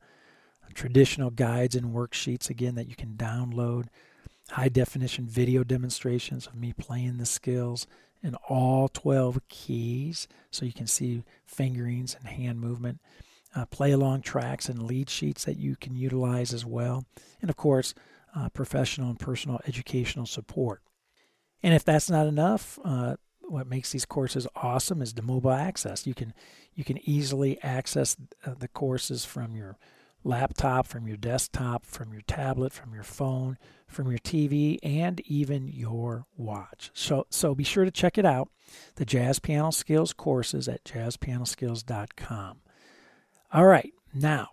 traditional 0.74 1.30
guides 1.30 1.74
and 1.74 1.94
worksheets 1.94 2.50
again 2.50 2.74
that 2.74 2.88
you 2.88 2.94
can 2.94 3.14
download 3.14 3.86
high 4.50 4.68
definition 4.68 5.26
video 5.26 5.64
demonstrations 5.64 6.46
of 6.46 6.54
me 6.54 6.72
playing 6.72 7.18
the 7.18 7.26
skills 7.26 7.86
in 8.22 8.34
all 8.48 8.88
12 8.88 9.40
keys 9.48 10.26
so 10.50 10.64
you 10.64 10.72
can 10.72 10.86
see 10.86 11.22
fingerings 11.46 12.16
and 12.18 12.28
hand 12.28 12.60
movement. 12.60 13.00
Uh, 13.54 13.64
play 13.66 13.92
along 13.92 14.20
tracks 14.20 14.68
and 14.68 14.82
lead 14.82 15.08
sheets 15.08 15.44
that 15.44 15.56
you 15.56 15.74
can 15.76 15.94
utilize 15.94 16.52
as 16.52 16.64
well. 16.66 17.04
And 17.40 17.48
of 17.50 17.56
course, 17.56 17.94
uh, 18.34 18.48
professional 18.50 19.08
and 19.10 19.18
personal 19.18 19.60
educational 19.66 20.26
support. 20.26 20.82
And 21.62 21.74
if 21.74 21.84
that's 21.84 22.10
not 22.10 22.26
enough, 22.26 22.78
uh, 22.84 23.16
what 23.42 23.66
makes 23.66 23.92
these 23.92 24.04
courses 24.04 24.46
awesome 24.54 25.02
is 25.02 25.14
the 25.14 25.22
mobile 25.22 25.50
access. 25.50 26.06
You 26.06 26.14
can 26.14 26.34
you 26.74 26.84
can 26.84 26.98
easily 27.08 27.60
access 27.62 28.16
uh, 28.46 28.54
the 28.58 28.68
courses 28.68 29.24
from 29.24 29.56
your 29.56 29.78
laptop, 30.24 30.86
from 30.86 31.08
your 31.08 31.16
desktop, 31.16 31.84
from 31.84 32.12
your 32.12 32.22
tablet, 32.22 32.72
from 32.72 32.94
your 32.94 33.02
phone, 33.02 33.58
from 33.86 34.10
your 34.10 34.18
TV, 34.18 34.78
and 34.82 35.20
even 35.20 35.68
your 35.68 36.26
watch. 36.36 36.90
So, 36.94 37.26
so 37.30 37.54
be 37.54 37.64
sure 37.64 37.84
to 37.84 37.90
check 37.90 38.18
it 38.18 38.26
out, 38.26 38.50
the 38.96 39.04
Jazz 39.04 39.38
Piano 39.38 39.70
Skills 39.70 40.12
courses 40.12 40.68
at 40.68 40.84
jazzpianoskills.com. 40.84 42.60
All 43.52 43.66
right, 43.66 43.92
now 44.14 44.48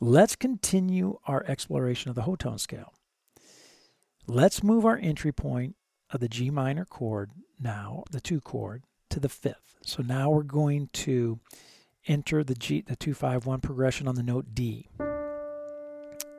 let's 0.00 0.36
continue 0.36 1.18
our 1.26 1.44
exploration 1.46 2.08
of 2.08 2.14
the 2.14 2.22
whole 2.22 2.36
tone 2.36 2.58
scale. 2.58 2.92
Let's 4.26 4.62
move 4.62 4.86
our 4.86 4.96
entry 4.96 5.32
point 5.32 5.76
of 6.14 6.20
the 6.20 6.28
G 6.28 6.48
minor 6.48 6.84
chord 6.84 7.30
now, 7.60 8.04
the 8.10 8.20
two 8.20 8.40
chord, 8.40 8.84
to 9.10 9.20
the 9.20 9.28
fifth. 9.28 9.76
So 9.82 10.02
now 10.02 10.30
we're 10.30 10.44
going 10.44 10.88
to 10.92 11.40
enter 12.06 12.44
the 12.44 12.54
G, 12.54 12.82
the 12.82 12.96
251 12.96 13.60
progression 13.60 14.06
on 14.08 14.14
the 14.14 14.22
note 14.22 14.54
D. 14.54 14.88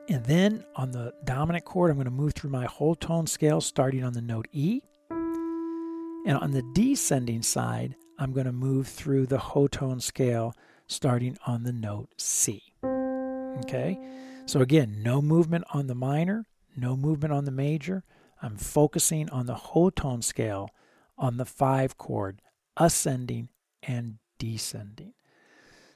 And 0.08 0.24
then 0.24 0.64
on 0.76 0.92
the 0.92 1.12
dominant 1.24 1.64
chord, 1.64 1.90
I'm 1.90 1.96
going 1.96 2.06
to 2.06 2.10
move 2.10 2.32
through 2.32 2.50
my 2.50 2.64
whole 2.64 2.94
tone 2.94 3.26
scale 3.26 3.60
starting 3.60 4.02
on 4.02 4.14
the 4.14 4.22
note 4.22 4.48
E. 4.52 4.80
And 5.10 6.38
on 6.38 6.52
the 6.52 6.62
descending 6.74 7.42
side, 7.42 7.96
I'm 8.18 8.32
going 8.32 8.46
to 8.46 8.52
move 8.52 8.88
through 8.88 9.26
the 9.26 9.38
whole 9.38 9.68
tone 9.68 10.00
scale 10.00 10.54
starting 10.86 11.36
on 11.46 11.64
the 11.64 11.72
note 11.72 12.08
C. 12.16 12.62
Okay? 12.84 13.98
So 14.46 14.60
again, 14.60 15.02
no 15.02 15.20
movement 15.20 15.64
on 15.72 15.86
the 15.86 15.94
minor, 15.94 16.46
no 16.76 16.96
movement 16.96 17.32
on 17.32 17.44
the 17.44 17.50
major. 17.50 18.04
I'm 18.42 18.56
focusing 18.56 19.28
on 19.30 19.46
the 19.46 19.54
whole 19.54 19.90
tone 19.90 20.22
scale 20.22 20.70
on 21.18 21.36
the 21.36 21.44
five 21.44 21.96
chord, 21.96 22.42
ascending 22.76 23.48
and 23.82 24.18
descending. 24.38 25.14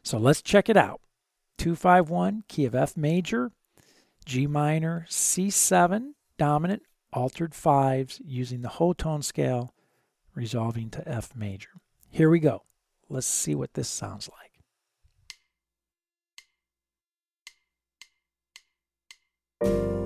So 0.02 0.18
let's 0.18 0.42
check 0.42 0.68
it 0.68 0.76
out. 0.76 1.00
251, 1.58 2.44
key 2.48 2.64
of 2.64 2.74
F 2.74 2.96
major, 2.96 3.52
G 4.24 4.46
minor, 4.46 5.06
C7, 5.10 6.12
dominant, 6.38 6.82
altered 7.12 7.54
fives 7.54 8.20
using 8.24 8.62
the 8.62 8.68
whole 8.68 8.94
tone 8.94 9.22
scale, 9.22 9.74
resolving 10.34 10.88
to 10.90 11.06
F 11.06 11.34
major. 11.34 11.70
Here 12.08 12.30
we 12.30 12.40
go. 12.40 12.62
Let's 13.08 13.26
see 13.26 13.54
what 13.54 13.74
this 13.74 13.88
sounds 13.88 14.28
like. 14.28 14.50
very, 19.62 19.99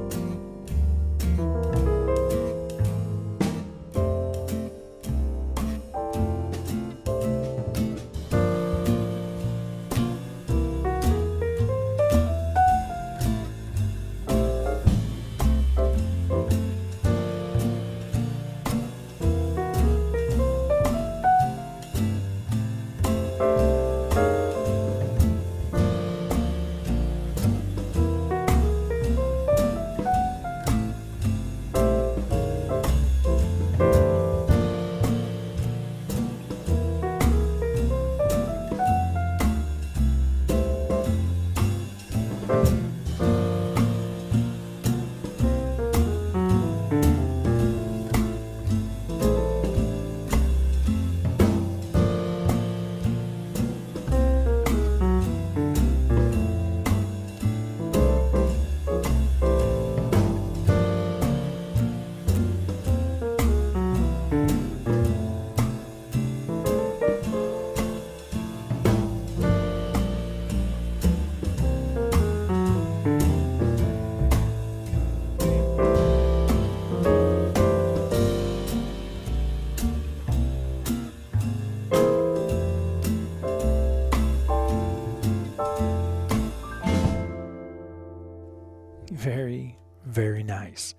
very 90.14 90.44
nice. 90.44 90.94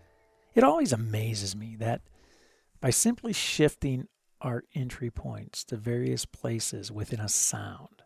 It 0.53 0.63
always 0.63 0.91
amazes 0.91 1.55
me 1.55 1.75
that 1.79 2.01
by 2.81 2.89
simply 2.89 3.31
shifting 3.33 4.07
our 4.41 4.63
entry 4.75 5.09
points 5.09 5.63
to 5.65 5.77
various 5.77 6.25
places 6.25 6.91
within 6.91 7.21
a 7.21 7.29
sound, 7.29 8.03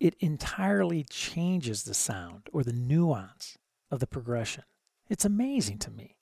it 0.00 0.16
entirely 0.18 1.04
changes 1.08 1.84
the 1.84 1.94
sound 1.94 2.48
or 2.52 2.64
the 2.64 2.72
nuance 2.72 3.56
of 3.90 4.00
the 4.00 4.06
progression. 4.06 4.64
It's 5.08 5.24
amazing 5.24 5.78
to 5.78 5.90
me. 5.90 6.16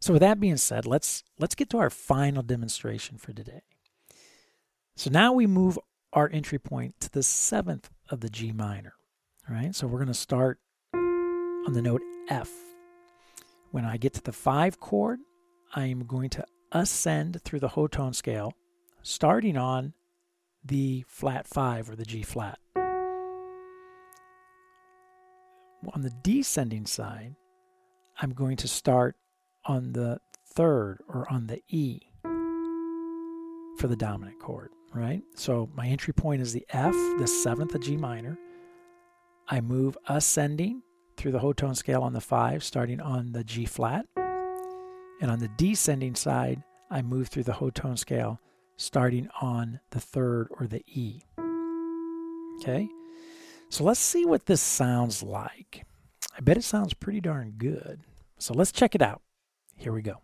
So 0.00 0.12
with 0.12 0.20
that 0.20 0.40
being 0.40 0.56
said, 0.56 0.86
let's 0.86 1.24
let's 1.38 1.54
get 1.54 1.70
to 1.70 1.78
our 1.78 1.90
final 1.90 2.42
demonstration 2.42 3.18
for 3.18 3.32
today. 3.32 3.62
So 4.96 5.10
now 5.10 5.32
we 5.32 5.46
move 5.46 5.78
our 6.12 6.30
entry 6.32 6.58
point 6.58 6.94
to 7.00 7.10
the 7.10 7.22
seventh 7.22 7.90
of 8.08 8.20
the 8.20 8.30
G 8.30 8.52
minor. 8.52 8.94
All 9.48 9.54
right, 9.54 9.74
so 9.74 9.86
we're 9.86 9.98
going 9.98 10.08
to 10.08 10.14
start 10.14 10.58
on 10.94 11.72
the 11.72 11.82
note 11.82 12.02
F. 12.30 12.50
When 13.72 13.84
I 13.84 13.96
get 13.96 14.14
to 14.14 14.22
the 14.22 14.32
five 14.32 14.80
chord, 14.80 15.18
I 15.74 15.86
am 15.86 16.06
going 16.06 16.30
to 16.30 16.44
ascend 16.72 17.42
through 17.42 17.60
the 17.60 17.68
whole 17.68 17.88
tone 17.88 18.12
scale, 18.12 18.54
starting 19.02 19.56
on 19.56 19.92
the 20.64 21.04
flat 21.08 21.46
five 21.46 21.90
or 21.90 21.96
the 21.96 22.04
G 22.04 22.22
flat. 22.22 22.58
On 25.92 26.02
the 26.02 26.12
descending 26.22 26.86
side, 26.86 27.34
I'm 28.20 28.32
going 28.32 28.56
to 28.58 28.68
start 28.68 29.16
on 29.64 29.92
the 29.92 30.20
third 30.46 31.00
or 31.08 31.26
on 31.30 31.46
the 31.46 31.62
E 31.68 32.00
for 33.78 33.88
the 33.88 33.96
dominant 33.96 34.38
chord, 34.40 34.70
right? 34.92 35.22
So 35.34 35.70
my 35.74 35.86
entry 35.86 36.12
point 36.12 36.42
is 36.42 36.52
the 36.52 36.66
F, 36.70 36.94
the 37.18 37.26
seventh 37.26 37.74
of 37.74 37.80
G 37.80 37.96
minor. 37.96 38.38
I 39.48 39.60
move 39.60 39.96
ascending 40.06 40.82
through 41.20 41.32
the 41.32 41.38
whole 41.38 41.52
tone 41.52 41.74
scale 41.74 42.02
on 42.02 42.14
the 42.14 42.20
five, 42.20 42.64
starting 42.64 42.98
on 42.98 43.32
the 43.32 43.44
G 43.44 43.66
flat. 43.66 44.06
And 44.16 45.30
on 45.30 45.38
the 45.38 45.50
descending 45.58 46.14
side, 46.14 46.62
I 46.90 47.02
move 47.02 47.28
through 47.28 47.42
the 47.42 47.52
whole 47.52 47.70
tone 47.70 47.98
scale, 47.98 48.40
starting 48.78 49.28
on 49.42 49.80
the 49.90 50.00
third 50.00 50.48
or 50.58 50.66
the 50.66 50.82
E. 50.86 51.22
Okay? 52.60 52.88
So 53.68 53.84
let's 53.84 54.00
see 54.00 54.24
what 54.24 54.46
this 54.46 54.62
sounds 54.62 55.22
like. 55.22 55.84
I 56.36 56.40
bet 56.40 56.56
it 56.56 56.64
sounds 56.64 56.94
pretty 56.94 57.20
darn 57.20 57.52
good. 57.58 58.00
So 58.38 58.54
let's 58.54 58.72
check 58.72 58.94
it 58.94 59.02
out. 59.02 59.20
Here 59.76 59.92
we 59.92 60.00
go. 60.00 60.22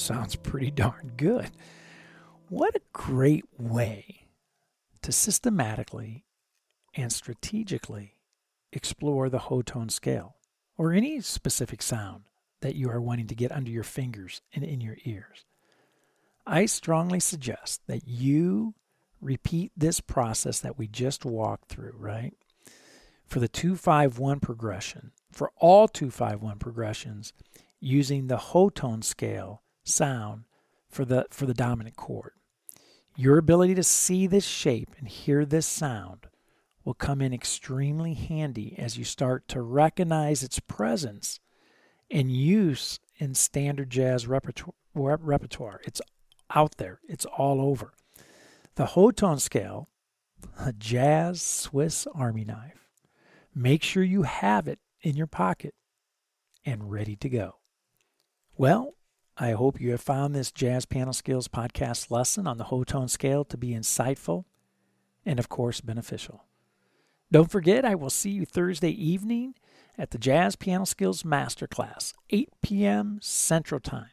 Sounds 0.00 0.34
pretty 0.34 0.70
darn 0.70 1.12
good. 1.18 1.50
What 2.48 2.74
a 2.74 2.80
great 2.94 3.44
way 3.58 4.28
to 5.02 5.12
systematically 5.12 6.24
and 6.94 7.12
strategically 7.12 8.14
explore 8.72 9.28
the 9.28 9.38
whole 9.38 9.62
tone 9.62 9.90
scale 9.90 10.36
or 10.78 10.92
any 10.92 11.20
specific 11.20 11.82
sound 11.82 12.22
that 12.62 12.76
you 12.76 12.88
are 12.90 13.00
wanting 13.00 13.26
to 13.26 13.34
get 13.34 13.52
under 13.52 13.70
your 13.70 13.84
fingers 13.84 14.40
and 14.54 14.64
in 14.64 14.80
your 14.80 14.96
ears. 15.04 15.44
I 16.46 16.64
strongly 16.64 17.20
suggest 17.20 17.86
that 17.86 18.08
you 18.08 18.74
repeat 19.20 19.70
this 19.76 20.00
process 20.00 20.60
that 20.60 20.78
we 20.78 20.88
just 20.88 21.26
walked 21.26 21.68
through, 21.68 21.94
right? 21.98 22.32
For 23.26 23.38
the 23.38 23.48
251 23.48 24.40
progression, 24.40 25.12
for 25.30 25.52
all 25.58 25.88
251 25.88 26.58
progressions, 26.58 27.34
using 27.80 28.26
the 28.26 28.38
whole 28.38 28.70
tone 28.70 29.02
scale 29.02 29.62
sound 29.90 30.44
for 30.88 31.04
the 31.04 31.26
for 31.30 31.46
the 31.46 31.54
dominant 31.54 31.96
chord. 31.96 32.32
Your 33.16 33.38
ability 33.38 33.74
to 33.74 33.82
see 33.82 34.26
this 34.26 34.46
shape 34.46 34.90
and 34.98 35.08
hear 35.08 35.44
this 35.44 35.66
sound 35.66 36.26
will 36.84 36.94
come 36.94 37.20
in 37.20 37.34
extremely 37.34 38.14
handy 38.14 38.74
as 38.78 38.96
you 38.96 39.04
start 39.04 39.46
to 39.48 39.60
recognize 39.60 40.42
its 40.42 40.60
presence 40.60 41.40
and 42.10 42.32
use 42.32 42.98
in 43.18 43.34
standard 43.34 43.90
jazz 43.90 44.26
repertoire. 44.26 44.74
repertoire. 44.94 45.80
It's 45.84 46.00
out 46.54 46.76
there, 46.78 47.00
it's 47.08 47.26
all 47.26 47.60
over. 47.60 47.92
The 48.76 48.86
whole 48.86 49.12
tone 49.12 49.38
scale, 49.38 49.88
a 50.58 50.72
jazz 50.72 51.42
Swiss 51.42 52.06
army 52.14 52.44
knife. 52.44 52.88
Make 53.54 53.82
sure 53.82 54.02
you 54.02 54.22
have 54.22 54.66
it 54.66 54.78
in 55.02 55.16
your 55.16 55.26
pocket 55.26 55.74
and 56.64 56.90
ready 56.90 57.16
to 57.16 57.28
go. 57.28 57.56
Well, 58.56 58.94
I 59.42 59.52
hope 59.52 59.80
you 59.80 59.92
have 59.92 60.02
found 60.02 60.34
this 60.34 60.52
Jazz 60.52 60.84
Piano 60.84 61.12
Skills 61.12 61.48
podcast 61.48 62.10
lesson 62.10 62.46
on 62.46 62.58
the 62.58 62.64
whole 62.64 62.84
tone 62.84 63.08
scale 63.08 63.42
to 63.46 63.56
be 63.56 63.70
insightful 63.70 64.44
and, 65.24 65.38
of 65.38 65.48
course, 65.48 65.80
beneficial. 65.80 66.44
Don't 67.32 67.50
forget, 67.50 67.82
I 67.82 67.94
will 67.94 68.10
see 68.10 68.28
you 68.28 68.44
Thursday 68.44 68.90
evening 68.90 69.54
at 69.96 70.10
the 70.10 70.18
Jazz 70.18 70.56
Piano 70.56 70.84
Skills 70.84 71.22
Masterclass, 71.22 72.12
8 72.28 72.50
p.m. 72.60 73.18
Central 73.22 73.80
Time, 73.80 74.10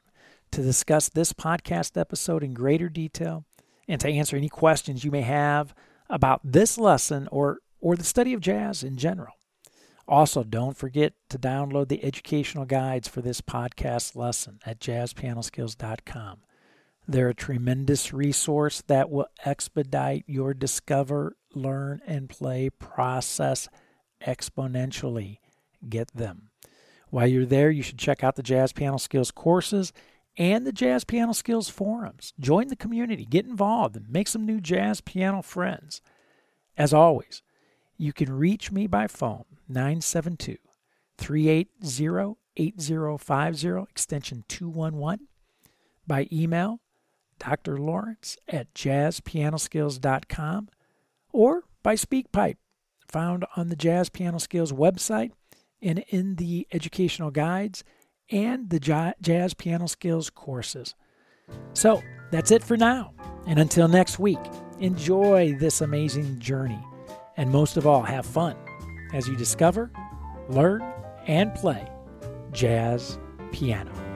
to 0.51 0.61
discuss 0.61 1.09
this 1.09 1.33
podcast 1.33 1.99
episode 1.99 2.41
in 2.41 2.53
greater 2.53 2.87
detail 2.87 3.43
and 3.85 3.99
to 3.99 4.07
answer 4.07 4.37
any 4.37 4.47
questions 4.47 5.03
you 5.03 5.11
may 5.11 5.23
have 5.23 5.75
about 6.09 6.39
this 6.41 6.77
lesson 6.77 7.27
or, 7.33 7.57
or 7.81 7.97
the 7.97 8.05
study 8.05 8.31
of 8.31 8.39
jazz 8.39 8.81
in 8.81 8.95
general. 8.95 9.33
Also, 10.07 10.43
don't 10.43 10.77
forget 10.77 11.13
to 11.29 11.37
download 11.37 11.89
the 11.89 12.03
educational 12.03 12.65
guides 12.65 13.07
for 13.07 13.21
this 13.21 13.41
podcast 13.41 14.15
lesson 14.15 14.59
at 14.65 14.79
jazzpianoskills.com. 14.79 16.37
They're 17.07 17.29
a 17.29 17.33
tremendous 17.33 18.13
resource 18.13 18.81
that 18.87 19.09
will 19.09 19.27
expedite 19.45 20.23
your 20.27 20.53
discover, 20.53 21.35
learn, 21.53 22.01
and 22.05 22.29
play 22.29 22.69
process 22.69 23.67
exponentially. 24.25 25.39
Get 25.87 26.13
them. 26.13 26.49
While 27.09 27.27
you're 27.27 27.45
there, 27.45 27.71
you 27.71 27.83
should 27.83 27.97
check 27.97 28.23
out 28.23 28.35
the 28.35 28.43
Jazz 28.43 28.73
Piano 28.73 28.97
Skills 28.97 29.31
courses 29.31 29.93
and 30.37 30.67
the 30.67 30.71
Jazz 30.71 31.03
Piano 31.03 31.33
Skills 31.33 31.69
forums. 31.69 32.33
Join 32.39 32.67
the 32.67 32.75
community, 32.75 33.25
get 33.25 33.45
involved, 33.45 33.95
and 33.95 34.09
make 34.09 34.27
some 34.27 34.45
new 34.45 34.61
jazz 34.61 35.01
piano 35.01 35.41
friends. 35.41 36.01
As 36.77 36.93
always, 36.93 37.41
you 37.97 38.13
can 38.13 38.31
reach 38.31 38.71
me 38.71 38.87
by 38.87 39.07
phone 39.07 39.45
972 39.67 40.57
380 41.17 42.37
8050, 42.57 43.83
extension 43.89 44.43
211, 44.47 45.27
by 46.05 46.27
email, 46.31 46.79
Dr. 47.39 47.77
Lawrence 47.77 48.37
at 48.47 48.73
jazzpianoskills.com, 48.73 50.69
or 51.31 51.63
by 51.83 51.95
SpeakPipe, 51.95 52.57
found 53.07 53.45
on 53.55 53.69
the 53.69 53.75
Jazz 53.75 54.09
Piano 54.09 54.39
Skills 54.39 54.71
website 54.71 55.31
and 55.81 55.99
in 56.09 56.35
the 56.35 56.67
educational 56.73 57.31
guides 57.31 57.83
and 58.29 58.69
the 58.69 58.79
Jazz 58.79 59.53
Piano 59.53 59.87
Skills 59.87 60.29
courses. 60.29 60.95
So 61.73 62.01
that's 62.31 62.51
it 62.51 62.63
for 62.63 62.75
now. 62.75 63.13
And 63.45 63.59
until 63.59 63.87
next 63.87 64.19
week, 64.19 64.39
enjoy 64.79 65.55
this 65.59 65.79
amazing 65.79 66.39
journey. 66.39 66.83
And 67.37 67.51
most 67.51 67.77
of 67.77 67.85
all, 67.85 68.01
have 68.01 68.25
fun 68.25 68.55
as 69.13 69.27
you 69.27 69.35
discover, 69.35 69.91
learn, 70.49 70.81
and 71.27 71.53
play 71.53 71.87
jazz 72.51 73.19
piano. 73.51 74.06